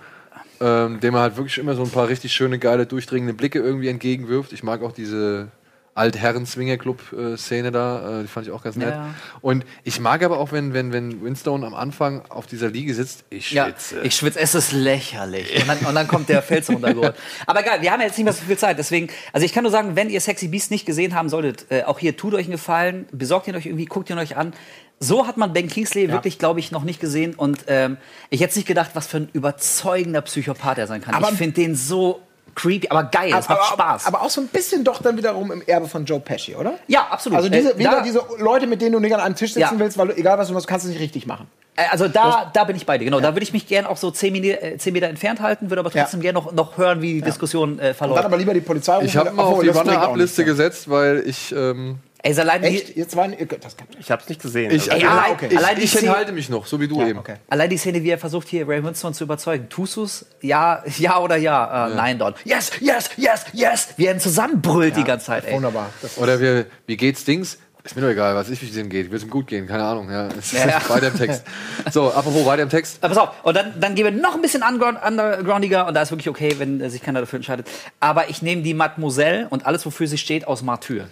[0.60, 3.88] Ähm, dem er halt wirklich immer so ein paar richtig schöne, geile, durchdringende Blicke irgendwie
[3.88, 4.52] entgegenwirft.
[4.52, 5.48] Ich mag auch diese
[5.94, 8.90] Altherren-Swingerclub-Szene da, äh, die fand ich auch ganz nett.
[8.90, 9.14] Ja.
[9.40, 13.24] Und ich mag aber auch, wenn, wenn, wenn Winstone am Anfang auf dieser Liege sitzt,
[13.30, 14.00] ich Ja, schwitze.
[14.02, 15.60] ich schwitze, es ist lächerlich.
[15.60, 17.14] Und dann, und dann kommt der Fels runtergeholt.
[17.46, 18.78] Aber egal, wir haben ja jetzt nicht mehr so viel Zeit.
[18.78, 21.84] Deswegen, also ich kann nur sagen, wenn ihr Sexy Beast nicht gesehen haben solltet, äh,
[21.84, 24.52] auch hier tut euch einen Gefallen, besorgt ihn euch irgendwie, guckt ihn euch an.
[24.98, 27.34] So hat man Ben Kingsley wirklich, glaube ich, noch nicht gesehen.
[27.34, 27.96] Und ähm,
[28.30, 31.14] ich hätte nicht gedacht, was für ein überzeugender Psychopath er sein kann.
[31.14, 32.20] Aber- ich finde den so
[32.54, 34.06] creepy, aber geil, es macht Spaß.
[34.06, 36.74] Aber auch so ein bisschen doch dann wiederum im Erbe von Joe Pesci, oder?
[36.86, 37.36] ja, absolut.
[37.38, 39.74] Also diese, Äh, wieder da, diese Leute, mit denen du nicht an einem Tisch sitzen
[39.74, 39.78] Ja.
[39.78, 41.48] willst, weil du, egal was du machst, kannst du es nicht richtig machen.
[41.76, 43.20] Äh, Also da, da bin ich bei dir, genau.
[43.20, 45.80] Da würde ich mich gerne auch so 10 Meter, äh, 10 Meter entfernt halten, würde
[45.80, 48.18] aber trotzdem gerne noch, noch hören, wie die Diskussion äh, verläuft.
[48.18, 49.06] dann aber lieber die Polizei rufen.
[49.06, 51.52] Ich habe mal auf die nichts, gesetzt, weil ich.
[51.56, 52.70] Ähm, Ey, allein, ja.
[52.70, 52.96] die, Echt?
[52.96, 54.70] Jetzt waren, das kann Ich hab's nicht gesehen.
[54.70, 55.04] ich, also.
[55.04, 57.18] Ey, allein- ich, allein die ich Szene- enthalte mich noch, so wie du eben.
[57.18, 57.34] okay.
[57.50, 59.68] Allein die Szene, wie er versucht, hier Ray Winston zu überzeugen.
[59.68, 60.24] Tust du's?
[60.40, 61.88] Ja, ja oder ja?
[61.88, 62.34] Äh, Nein, Don.
[62.44, 63.88] Yes, yes, yes, yes!
[63.96, 65.54] Wie er ihn zusammenbrüllt die ganze Zeit, ey.
[65.54, 65.90] Wunderbar.
[66.16, 67.58] Oder wie, wie geht's Dings?
[67.84, 69.10] Ist mir doch egal, was ich wie es ihm geht.
[69.10, 70.08] Wird es ihm gut gehen, keine Ahnung.
[70.08, 70.80] Ja, Ja, ja.
[70.88, 71.42] weiter im Text.
[71.90, 72.98] So, apropos weiter im Text.
[73.02, 76.02] Äh, pass auf, und dann, dann gehen wir noch ein bisschen underground, undergroundiger und da
[76.02, 77.66] ist wirklich okay, wenn äh, sich keiner dafür entscheidet.
[77.98, 81.08] Aber ich nehme die Mademoiselle und alles, wofür sie steht, aus Martyr.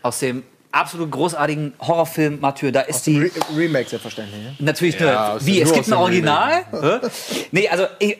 [0.00, 0.44] Aus dem
[0.74, 2.72] absolut großartigen Horrorfilm Martyr.
[2.72, 3.18] Da ist die.
[3.18, 4.42] Re Remake selbstverständlich.
[4.42, 4.54] Ne?
[4.58, 5.30] Natürlich Ja, nur.
[5.34, 5.60] aus Wie?
[5.60, 6.64] Es gibt ein aus Original?
[7.52, 8.18] Nee, also ich,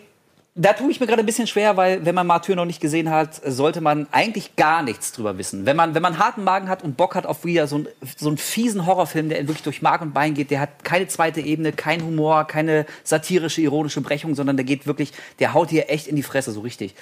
[0.56, 3.10] da tue ich mir gerade ein bisschen schwer, weil wenn man Martyr noch nicht gesehen
[3.10, 5.66] hat, sollte man eigentlich gar nichts drüber wissen.
[5.66, 8.28] Wenn man, wenn man harten Magen hat und Bock hat auf wieder so, ein, so
[8.28, 11.72] einen fiesen Horrorfilm, der wirklich durch Mark und Bein geht, der hat keine zweite Ebene,
[11.72, 16.14] kein Humor, keine satirische, ironische Brechung, sondern der geht wirklich, der haut dir echt in
[16.14, 16.94] die Fresse, so richtig.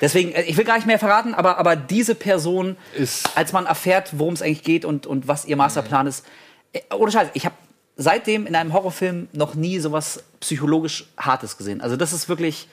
[0.00, 3.66] Deswegen, äh, ich will gar nicht mehr verraten, aber, aber diese Person, Ist- als man
[3.66, 6.24] erfährt, worum es eigentlich geht und, und was ihr Masterplan ist,
[6.72, 7.56] äh, ohne Scheiß, ich habe
[7.96, 11.80] seitdem in einem Horrorfilm noch nie sowas psychologisch Hartes gesehen.
[11.80, 12.68] Also das ist wirklich,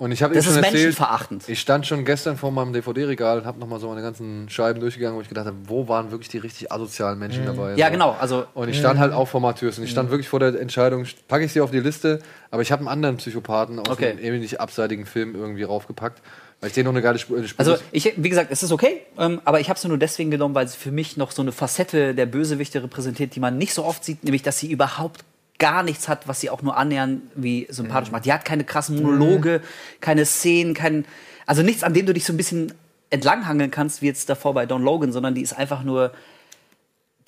[0.00, 1.46] Und ich habe das schon ist erzählt, menschenverachtend.
[1.46, 5.14] ich stand schon gestern vor meinem DVD-Regal und habe nochmal so meine ganzen Scheiben durchgegangen,
[5.14, 7.72] wo ich gedacht habe, wo waren wirklich die richtig asozialen Menschen dabei?
[7.72, 7.78] Mhm.
[7.78, 7.92] Ja, So.
[7.92, 8.16] genau.
[8.18, 11.04] Also Und ich stand halt auch vor Matthäus und ich stand wirklich vor der Entscheidung,
[11.28, 12.20] packe ich sie auf die Liste,
[12.50, 14.12] aber ich habe einen anderen Psychopathen aus Okay.
[14.12, 16.22] einem ähnlich abseitigen Film irgendwie raufgepackt,
[16.60, 19.42] weil ich den noch eine geile Spur, Also ich, wie gesagt, es ist okay, ähm,
[19.44, 22.14] aber ich habe sie nur deswegen genommen, weil sie für mich noch so eine Facette
[22.14, 25.24] der Bösewichte repräsentiert, die man nicht so oft sieht, nämlich dass sie überhaupt
[25.60, 28.24] gar nichts hat, was sie auch nur annähernd wie sympathisch macht.
[28.24, 29.62] Die hat keine krassen Monologe,
[30.00, 31.04] keine Szenen, kein,
[31.46, 32.72] also nichts, an dem du dich so ein bisschen
[33.10, 36.12] entlanghangeln kannst, wie jetzt davor bei Don Logan, sondern die ist einfach nur,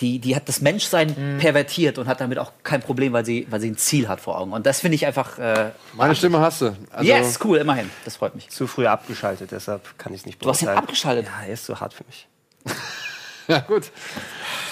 [0.01, 3.61] die, die hat das Menschsein pervertiert und hat damit auch kein Problem, weil sie, weil
[3.61, 4.53] sie ein Ziel hat vor Augen.
[4.53, 6.75] Und das finde ich einfach, äh, Meine Stimme hast du.
[6.91, 7.89] Also, yes, cool, immerhin.
[8.05, 8.49] Das freut mich.
[8.49, 10.85] Zu früh abgeschaltet, deshalb kann ich nicht Du hast ihn beurteilen.
[10.85, 11.27] abgeschaltet.
[11.27, 12.27] Ja, er ist zu hart für mich.
[13.49, 13.91] Ja, gut.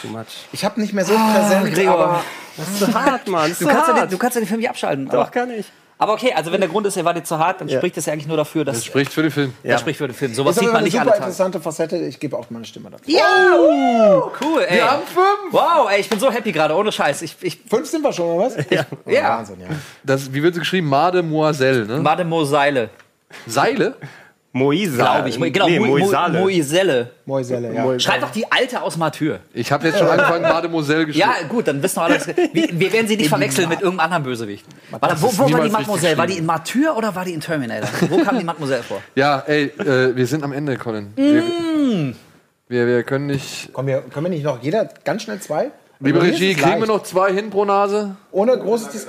[0.02, 0.26] Too much.
[0.52, 1.94] Ich habe nicht mehr so präsent, Gregor.
[1.98, 2.24] aber
[2.56, 3.54] Das ist zu hart, Mann.
[3.58, 5.06] Du kannst, ja den, du kannst ja den Film nicht abschalten.
[5.06, 5.66] Doch, aber, kann ich.
[5.98, 7.78] aber okay, also wenn der Grund ist, er war dir zu hart, dann Ja.
[7.78, 9.52] spricht das ja eigentlich nur dafür, dass Das spricht für den Film.
[9.62, 9.78] das Ja.
[9.78, 10.34] spricht für den Film.
[10.34, 11.22] Sowas sieht man eine nicht super alle Tage.
[11.24, 11.96] interessante Facette.
[11.98, 13.04] Ich gebe auch meine Stimme dazu.
[13.06, 13.24] Ja,
[13.58, 14.76] uh, cool, ey.
[14.76, 15.52] Wir haben fünf!
[15.52, 17.22] Wow, ey, ich bin so happy gerade, ohne Scheiß.
[17.22, 18.56] Ich, ich, Fünf sind wir schon, oder was?
[18.70, 18.84] Ja.
[19.06, 19.28] Ja.
[19.38, 19.66] Wahnsinn, ja.
[20.04, 20.88] Das, wie wird es geschrieben?
[20.88, 21.98] Mademoiselle, ne?
[22.00, 22.90] Mademoiselle,
[23.46, 23.96] Seile?
[24.52, 25.04] Moisa.
[25.14, 25.52] glaube ich.
[25.52, 26.40] Genau, nee, Mo- Mo- Moisale.
[26.40, 27.10] Moiselle.
[27.24, 28.00] Moiselle, ja.
[28.00, 29.38] Schreib doch die alte aus Martyr.
[29.54, 31.28] Ich habe jetzt schon angefangen, Mademoiselle geschrieben.
[31.40, 32.26] Ja, gut, dann wissen wir alles.
[32.26, 34.66] Wie, wir werden sie nicht verwechseln mit irgendeinem anderen Bösewicht.
[34.90, 36.18] Warte, wo, wo war die Mademoiselle?
[36.18, 37.88] War die in Martyr oder war die in Terminator?
[38.08, 39.00] Wo kam die Mademoiselle vor?
[39.14, 41.12] Ja, ey, äh, wir sind am Ende, Colin.
[41.14, 42.14] Wir, Mm.
[42.68, 43.70] wir, wir können nicht.
[43.72, 45.70] Komm, wir, können wir nicht noch jeder ganz schnell zwei?
[46.00, 48.16] Liebe Regie, kriegen wir noch zwei hin pro Nase?
[48.32, 49.06] Ohne großes Dis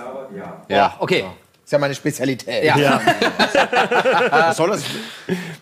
[0.67, 1.23] Ja, okay.
[1.71, 2.65] Ist ja meine Spezialität.
[2.65, 2.99] Ja.
[4.29, 4.83] Was soll das?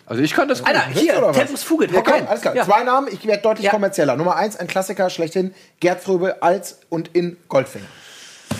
[0.06, 0.66] Also ich kann das gut.
[0.66, 1.36] Alter, hier, oder was?
[1.36, 1.92] Tempus Fugit.
[1.92, 2.56] Ja, komm, alles klar.
[2.56, 2.64] Ja.
[2.64, 3.70] Zwei Namen, ich werde deutlich Ja.
[3.70, 4.16] kommerzieller.
[4.16, 7.84] Nummer eins, ein Klassiker schlechthin, Gerd Fröbe als und in Goldfinger.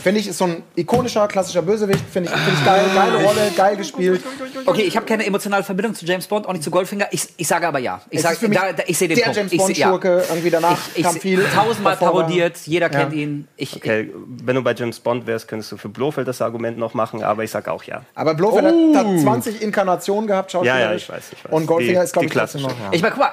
[0.02, 2.02] Finde ich, ist so ein ikonischer, klassischer Bösewicht.
[2.10, 4.22] Finde ich, find ich geil, geile Rolle, geil gespielt.
[4.66, 7.08] Okay, ich habe keine emotionale Verbindung zu James Bond, auch nicht zu Goldfinger.
[7.10, 8.00] Ich, ich sage aber ja.
[8.10, 9.36] Ich, sag, da, da, ich sehe den der Punkt.
[9.36, 9.90] James ich seh- ja.
[9.90, 10.24] Bond-Schurke.
[10.28, 11.44] Irgendwie danach Ich, kam viel.
[11.54, 12.20] tausendmal hervorragend.
[12.28, 12.98] parodiert, jeder Ja.
[13.00, 13.48] kennt ihn.
[13.56, 16.94] Ich, Okay, wenn du bei James Bond wärst, könntest du für Blofeld das Argument noch
[16.94, 18.02] machen, aber ich sag auch ja.
[18.14, 18.74] Aber Blofeld hat,
[19.06, 21.02] hat 20 Inkarnationen gehabt, Ja, ja, schauspielerisch.
[21.02, 21.52] ich weiß, ich weiß.
[21.52, 22.70] Und Goldfinger Die- ist, glaube ich, trotzdem noch.
[22.70, 22.88] Ja.
[22.92, 23.32] ich meine, guck mal,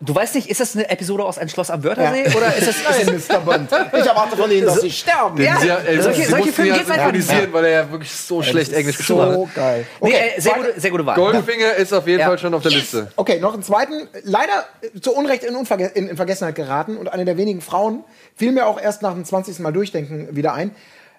[0.00, 2.26] du weißt nicht, ist das eine Episode aus Ein Schloss am Wörthersee?
[2.36, 3.40] Oder ist das, Nein, Mr.
[3.40, 3.68] Bond.
[3.92, 5.40] Ich erwarte von Ihnen, dass Sie sterben.
[5.42, 7.22] Ja, Sie, äh, solche- sie solche Filme ja geht's einfach nicht.
[7.24, 9.34] synchronisieren, weil er ja wirklich so schlecht Englisch gesprochen hat.
[9.34, 9.86] So geil.
[10.02, 10.64] Nee, Okay, äh, sehr, weiter.
[10.66, 11.14] gute, sehr gute Wahl.
[11.16, 12.26] Goldfinger ist auf jeden Ja.
[12.26, 13.10] Fall schon auf der Liste.
[13.16, 17.08] Okay, noch einen zweiten, leider äh, zu Unrecht in, Unverge in, in Vergessenheit geraten und
[17.12, 18.04] eine der wenigen Frauen,
[18.36, 19.58] fiel mir auch erst nach dem 20.
[19.60, 20.72] Mal durchdenken wieder ein.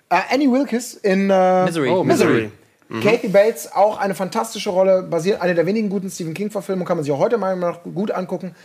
[0.09, 1.89] Äh, Annie Wilkes in äh, Misery.
[1.89, 2.51] Oh, Misery.
[3.03, 7.03] Kathy Bates, auch eine fantastische Rolle, basiert eine der wenigen guten Stephen King-Verfilmungen, kann man
[7.03, 8.55] sich auch heute mal noch gut angucken.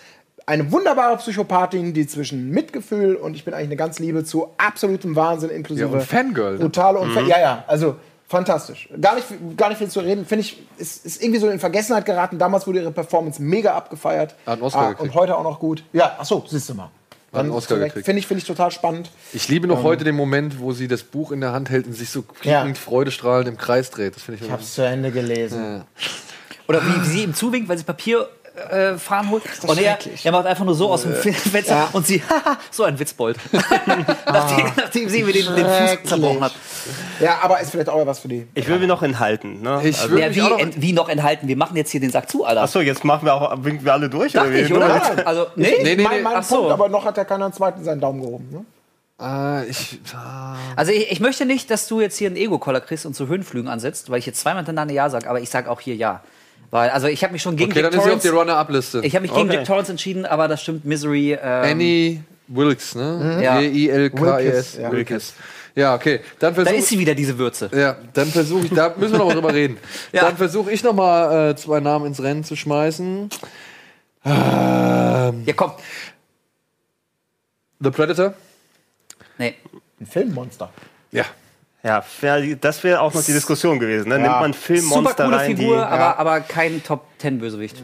[0.47, 5.15] Eine wunderbare Psychopathin, die zwischen Mitgefühl und ich bin eigentlich eine ganz Liebe zu absolutem
[5.17, 6.59] Wahnsinn inklusive Ja, und Fangirl, ne?
[6.59, 7.97] brutale und Fan- ja ja, also
[8.29, 8.89] fantastisch.
[9.01, 9.27] Gar nicht
[9.57, 12.39] gar nicht viel zu reden, finde ich ist, ist irgendwie so in Vergessenheit geraten.
[12.39, 14.35] Damals wurde ihre Performance mega abgefeiert.
[14.47, 15.85] Hat einen Oscar Ah, und heute auch noch gut.
[15.93, 16.91] Ja, ach so, siehst du mal.
[17.33, 18.05] Einen Oscar gekriegt.
[18.05, 19.11] Finde ich, finde ich total spannend.
[19.33, 21.95] Ich liebe noch heute den Moment, wo sie das Buch in der Hand hält und
[21.95, 22.61] sich so Ja.
[22.61, 24.15] kriegend, freudestrahlend im Kreis dreht.
[24.17, 25.85] Das finde ich, Ich habe es zu Ende gelesen.
[26.69, 28.29] Oder wie, wie sie ihm zuwinkt, weil sie Papier
[28.71, 29.43] äh, fahren holt.
[29.67, 31.89] Und er, er macht einfach nur so aus dem Fenster Ja.
[31.93, 33.37] und sie, haha, so ein Witzbold.
[34.27, 36.53] nachdem, nachdem sie mir den, den Fuß zerbrochen hat.
[37.21, 38.47] Ja, aber ist vielleicht auch was für die.
[38.55, 39.63] Ich will mich noch enthalten.
[39.63, 39.81] Ne?
[39.85, 41.49] Ich also, will- Ja, wie, auch noch- ent, wie noch enthalten?
[41.49, 42.63] Wir machen jetzt hier den Sack zu, Alter.
[42.63, 44.33] Achso, jetzt machen wir auch, winken wir alle durch?
[44.33, 44.59] Dachte wie?
[44.61, 44.95] ich, oder?
[45.17, 46.57] mit- Also, nee, Nee, nee, mein, mein Ach so.
[46.57, 48.49] Punkt, aber noch hat ja keiner einen zweiten seinen Daumen gehoben.
[48.51, 48.65] Ne?
[49.19, 50.57] Ah, ich, ah.
[50.75, 53.71] Also ich, ich möchte nicht, dass du jetzt hier einen Ego-Koller kriegst und zu Höhenflügen
[53.71, 56.23] ansetzt, weil ich jetzt zweimal hintereinander Ja sage, aber ich sage auch hier Ja.
[56.73, 58.35] Weil, also ich habe mich schon gegen Okay, Jack dann ist sie auf Torrance, die
[58.35, 59.01] Runner-Up-Liste.
[59.05, 59.59] ich habe mich gegen Okay.
[59.59, 61.33] Jack Torrance entschieden, aber das stimmt, Misery.
[61.35, 63.41] Ähm, Annie Wilkes, ne?
[63.43, 63.61] Ja.
[63.61, 64.45] W-I-L-K-E-S.
[64.45, 64.91] Wilkes, ja.
[64.91, 65.35] Wilkes.
[65.75, 66.21] Ja, okay.
[66.39, 67.71] Dann da versuch, ist sie wieder, diese Würze.
[67.75, 69.77] ja, dann versuche ich, da müssen wir noch mal drüber reden.
[70.13, 70.23] Ja.
[70.23, 73.29] Dann versuche ich noch mal äh, zwei Namen ins Rennen zu schmeißen.
[74.25, 75.73] Ähm, Ja, komm.
[77.81, 78.33] The Predator?
[79.39, 79.55] Nee.
[80.01, 80.71] Ein Filmmonster.
[81.11, 81.25] Ja.
[81.85, 82.05] Ja,
[82.61, 84.09] das wäre auch noch die Diskussion gewesen.
[84.09, 84.19] Ne?
[84.19, 85.83] Nimmt man Super Filmmonster coole rein, Figur, die...
[85.83, 87.83] aber, aber kein Top-10-Bösewicht.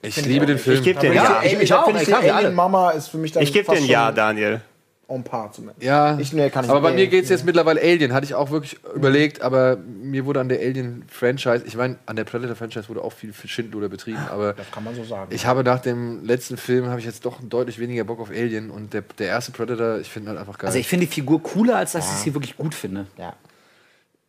[0.00, 0.76] Ich liebe den Film.
[0.78, 1.42] Ich gebe dir Ja, ein Ja, Ja.
[1.58, 2.34] ich- ich auch, alle.
[2.34, 4.60] Alien Mama ist für mich dann Ich gebe ein Ja, Daniel.
[5.06, 5.82] En par zumindest.
[5.82, 8.12] Ja, Ich- nee, kann ich aber bei mir geht es jetzt mittlerweile Alien.
[8.14, 12.24] Hatte ich auch wirklich überlegt, aber mir wurde an der Alien-Franchise, ich meine, an der
[12.24, 15.30] Predator-Franchise wurde auch viel Schindluder betrieben, aber Das kann man so sagen.
[15.34, 18.70] ich habe nach dem letzten Film habe ich jetzt doch deutlich weniger Bock auf Alien
[18.70, 20.68] und der, der erste Predator, ich finde halt einfach geil.
[20.68, 23.06] Also ich finde die Figur cooler, als dass ich sie wirklich gut finde.
[23.18, 23.34] ja.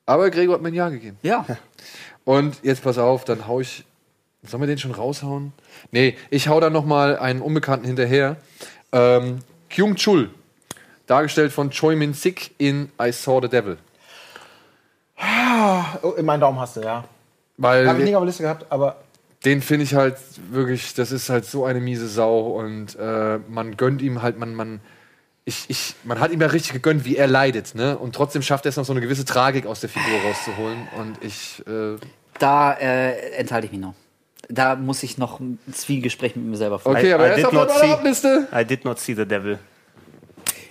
[0.06, 1.18] aber Gregor hat mir ein Ja gegeben.
[1.24, 1.46] Ja.
[2.26, 3.86] Und jetzt pass auf, dann hau ich.
[4.44, 5.54] Sollen wir den schon raushauen?
[5.92, 8.36] Nee, ich hau da noch mal einen Unbekannten hinterher.
[8.92, 9.40] Ähm,
[9.70, 10.30] Kyung Chul,
[11.08, 13.78] dargestellt von Choi Min Sik in I Saw the Devil.
[15.18, 17.06] Oh, meinen Daumen hast du, ja.
[17.58, 18.98] Weil Habe ich nicht auf der Liste gehabt, aber
[19.46, 20.18] den finde ich halt
[20.52, 24.56] wirklich, das ist halt so eine miese Sau und äh, man gönnt ihm halt, man,
[24.56, 24.82] man,
[25.46, 27.98] ich, ich, man hat ihm ja richtig gegönnt, wie er leidet, ne?
[27.98, 31.24] Und trotzdem schafft er es noch so eine gewisse Tragik aus der Figur rauszuholen und
[31.24, 31.98] ich, äh,
[32.40, 33.94] Da äh, enthalte ich mich noch.
[34.50, 36.98] Da muss ich noch ein Zwiegespräch mit mir selber führen.
[36.98, 38.48] okay, I- aber I er ist did auf see- Abliste.
[38.54, 39.60] I did not see the devil.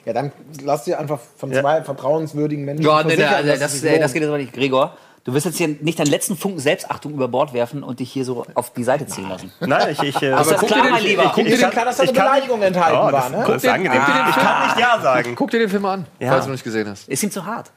[0.05, 0.33] Ja, dann
[0.63, 3.99] lass dir einfach von zwei vertrauenswürdigen Menschen Ja, nee, nee, versichern, also dass das, äh,
[3.99, 4.13] das lohnt.
[4.13, 4.53] geht jetzt aber nicht.
[4.53, 8.13] Gregor, du wirst jetzt hier nicht deinen letzten Funken Selbstachtung über Bord werfen und dich
[8.13, 9.51] hier so auf die Seite ziehen lassen.
[9.61, 10.03] Nein, ich...
[10.03, 11.33] ich äh, Ist das guck klar, dir den- mein Lieber?
[11.35, 13.13] guck dir Ist ja den- klar, dass da eine ich kann- Beleidigung enthalten oh, war,
[13.13, 13.45] das, ne?
[13.47, 13.99] das ist den- angenehm.
[14.05, 15.35] guck dir den ich kann nicht Ja sagen.
[15.35, 16.29] Guck dir den Film mal an, Ja.
[16.33, 17.09] falls du noch nicht gesehen hast.
[17.09, 17.71] Ist ihm zu hart.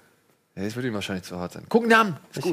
[0.55, 1.63] Ja, das würde ihm wahrscheinlich zu hart sein.
[1.69, 2.17] Guck ihn an.
[2.39, 2.43] Das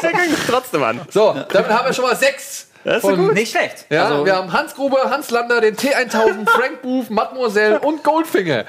[0.00, 1.00] fängt trotzdem an.
[1.10, 2.67] So, damit haben wir schon mal sechs.
[2.88, 3.34] Das ist Von- gut.
[3.34, 3.86] Nicht schlecht.
[3.90, 8.64] Ja, Also, wir haben Hans Gruber, Hans Lander, den T1000, Frank Booth, Mademoiselle und Goldfinger.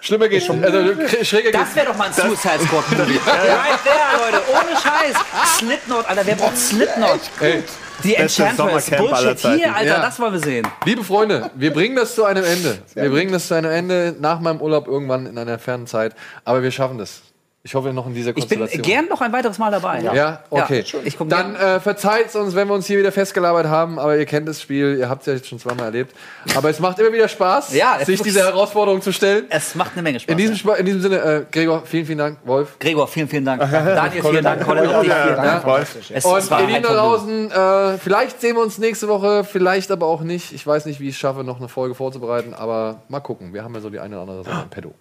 [0.00, 0.64] Schlimmer geht schon.
[0.64, 0.78] Also,
[1.22, 3.20] schräger das wäre doch mal ein Suicide Squad Movie.
[3.26, 4.42] Right there, Leute.
[4.50, 5.56] Ohne Scheiß.
[5.58, 6.22] Slipknot, Alter.
[6.26, 7.20] Wer braucht Slipknot?
[7.40, 7.62] Ey,
[8.02, 8.90] Die Enchantress.
[8.90, 9.38] Bullshit.
[9.38, 9.84] Hier, Alter.
[9.84, 10.00] Ja.
[10.02, 10.66] Das wollen wir sehen.
[10.84, 12.78] liebe Freunde, wir bringen das zu einem Ende.
[12.94, 16.14] Wir bringen das zu einem Ende nach meinem Urlaub irgendwann in einer fernen Zeit.
[16.44, 17.22] Aber wir schaffen das.
[17.64, 18.82] Ich hoffe noch in dieser Ich bin Konstellation.
[18.82, 20.00] gern noch ein weiteres Mal dabei.
[20.00, 20.82] Ja, okay.
[20.84, 24.16] Ja, ich guck Dann äh, verzeiht uns, wenn wir uns hier wieder festgelabert haben, aber
[24.16, 26.12] ihr kennt das Spiel, ihr habt es ja jetzt schon zweimal erlebt.
[26.56, 29.44] Aber es macht immer wieder Spaß, Ja, sich muss- diese Herausforderung zu stellen.
[29.48, 30.32] Es macht eine Menge Spaß.
[30.32, 32.80] In diesem, Spa- in diesem Sinne, äh, Gregor, vielen, vielen Dank, Wolf.
[32.80, 33.60] Gregor, vielen, vielen Dank.
[33.70, 34.64] Daniel, vielen Dank.
[34.64, 35.64] Colin, auch vielen Dank.
[35.64, 35.96] Wolf.
[36.12, 40.06] Es, Und ihr Lieben da draußen, äh, vielleicht sehen wir uns nächste Woche, vielleicht aber
[40.08, 40.52] auch nicht.
[40.52, 43.54] Ich weiß nicht, wie ich es schaffe, noch eine Folge vorzubereiten, aber mal gucken.
[43.54, 44.94] Wir haben ja so die eine oder andere Sache im Pedo.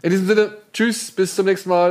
[0.00, 1.89] In diesem Sinne, tschüss, bis zum nächsten Mal.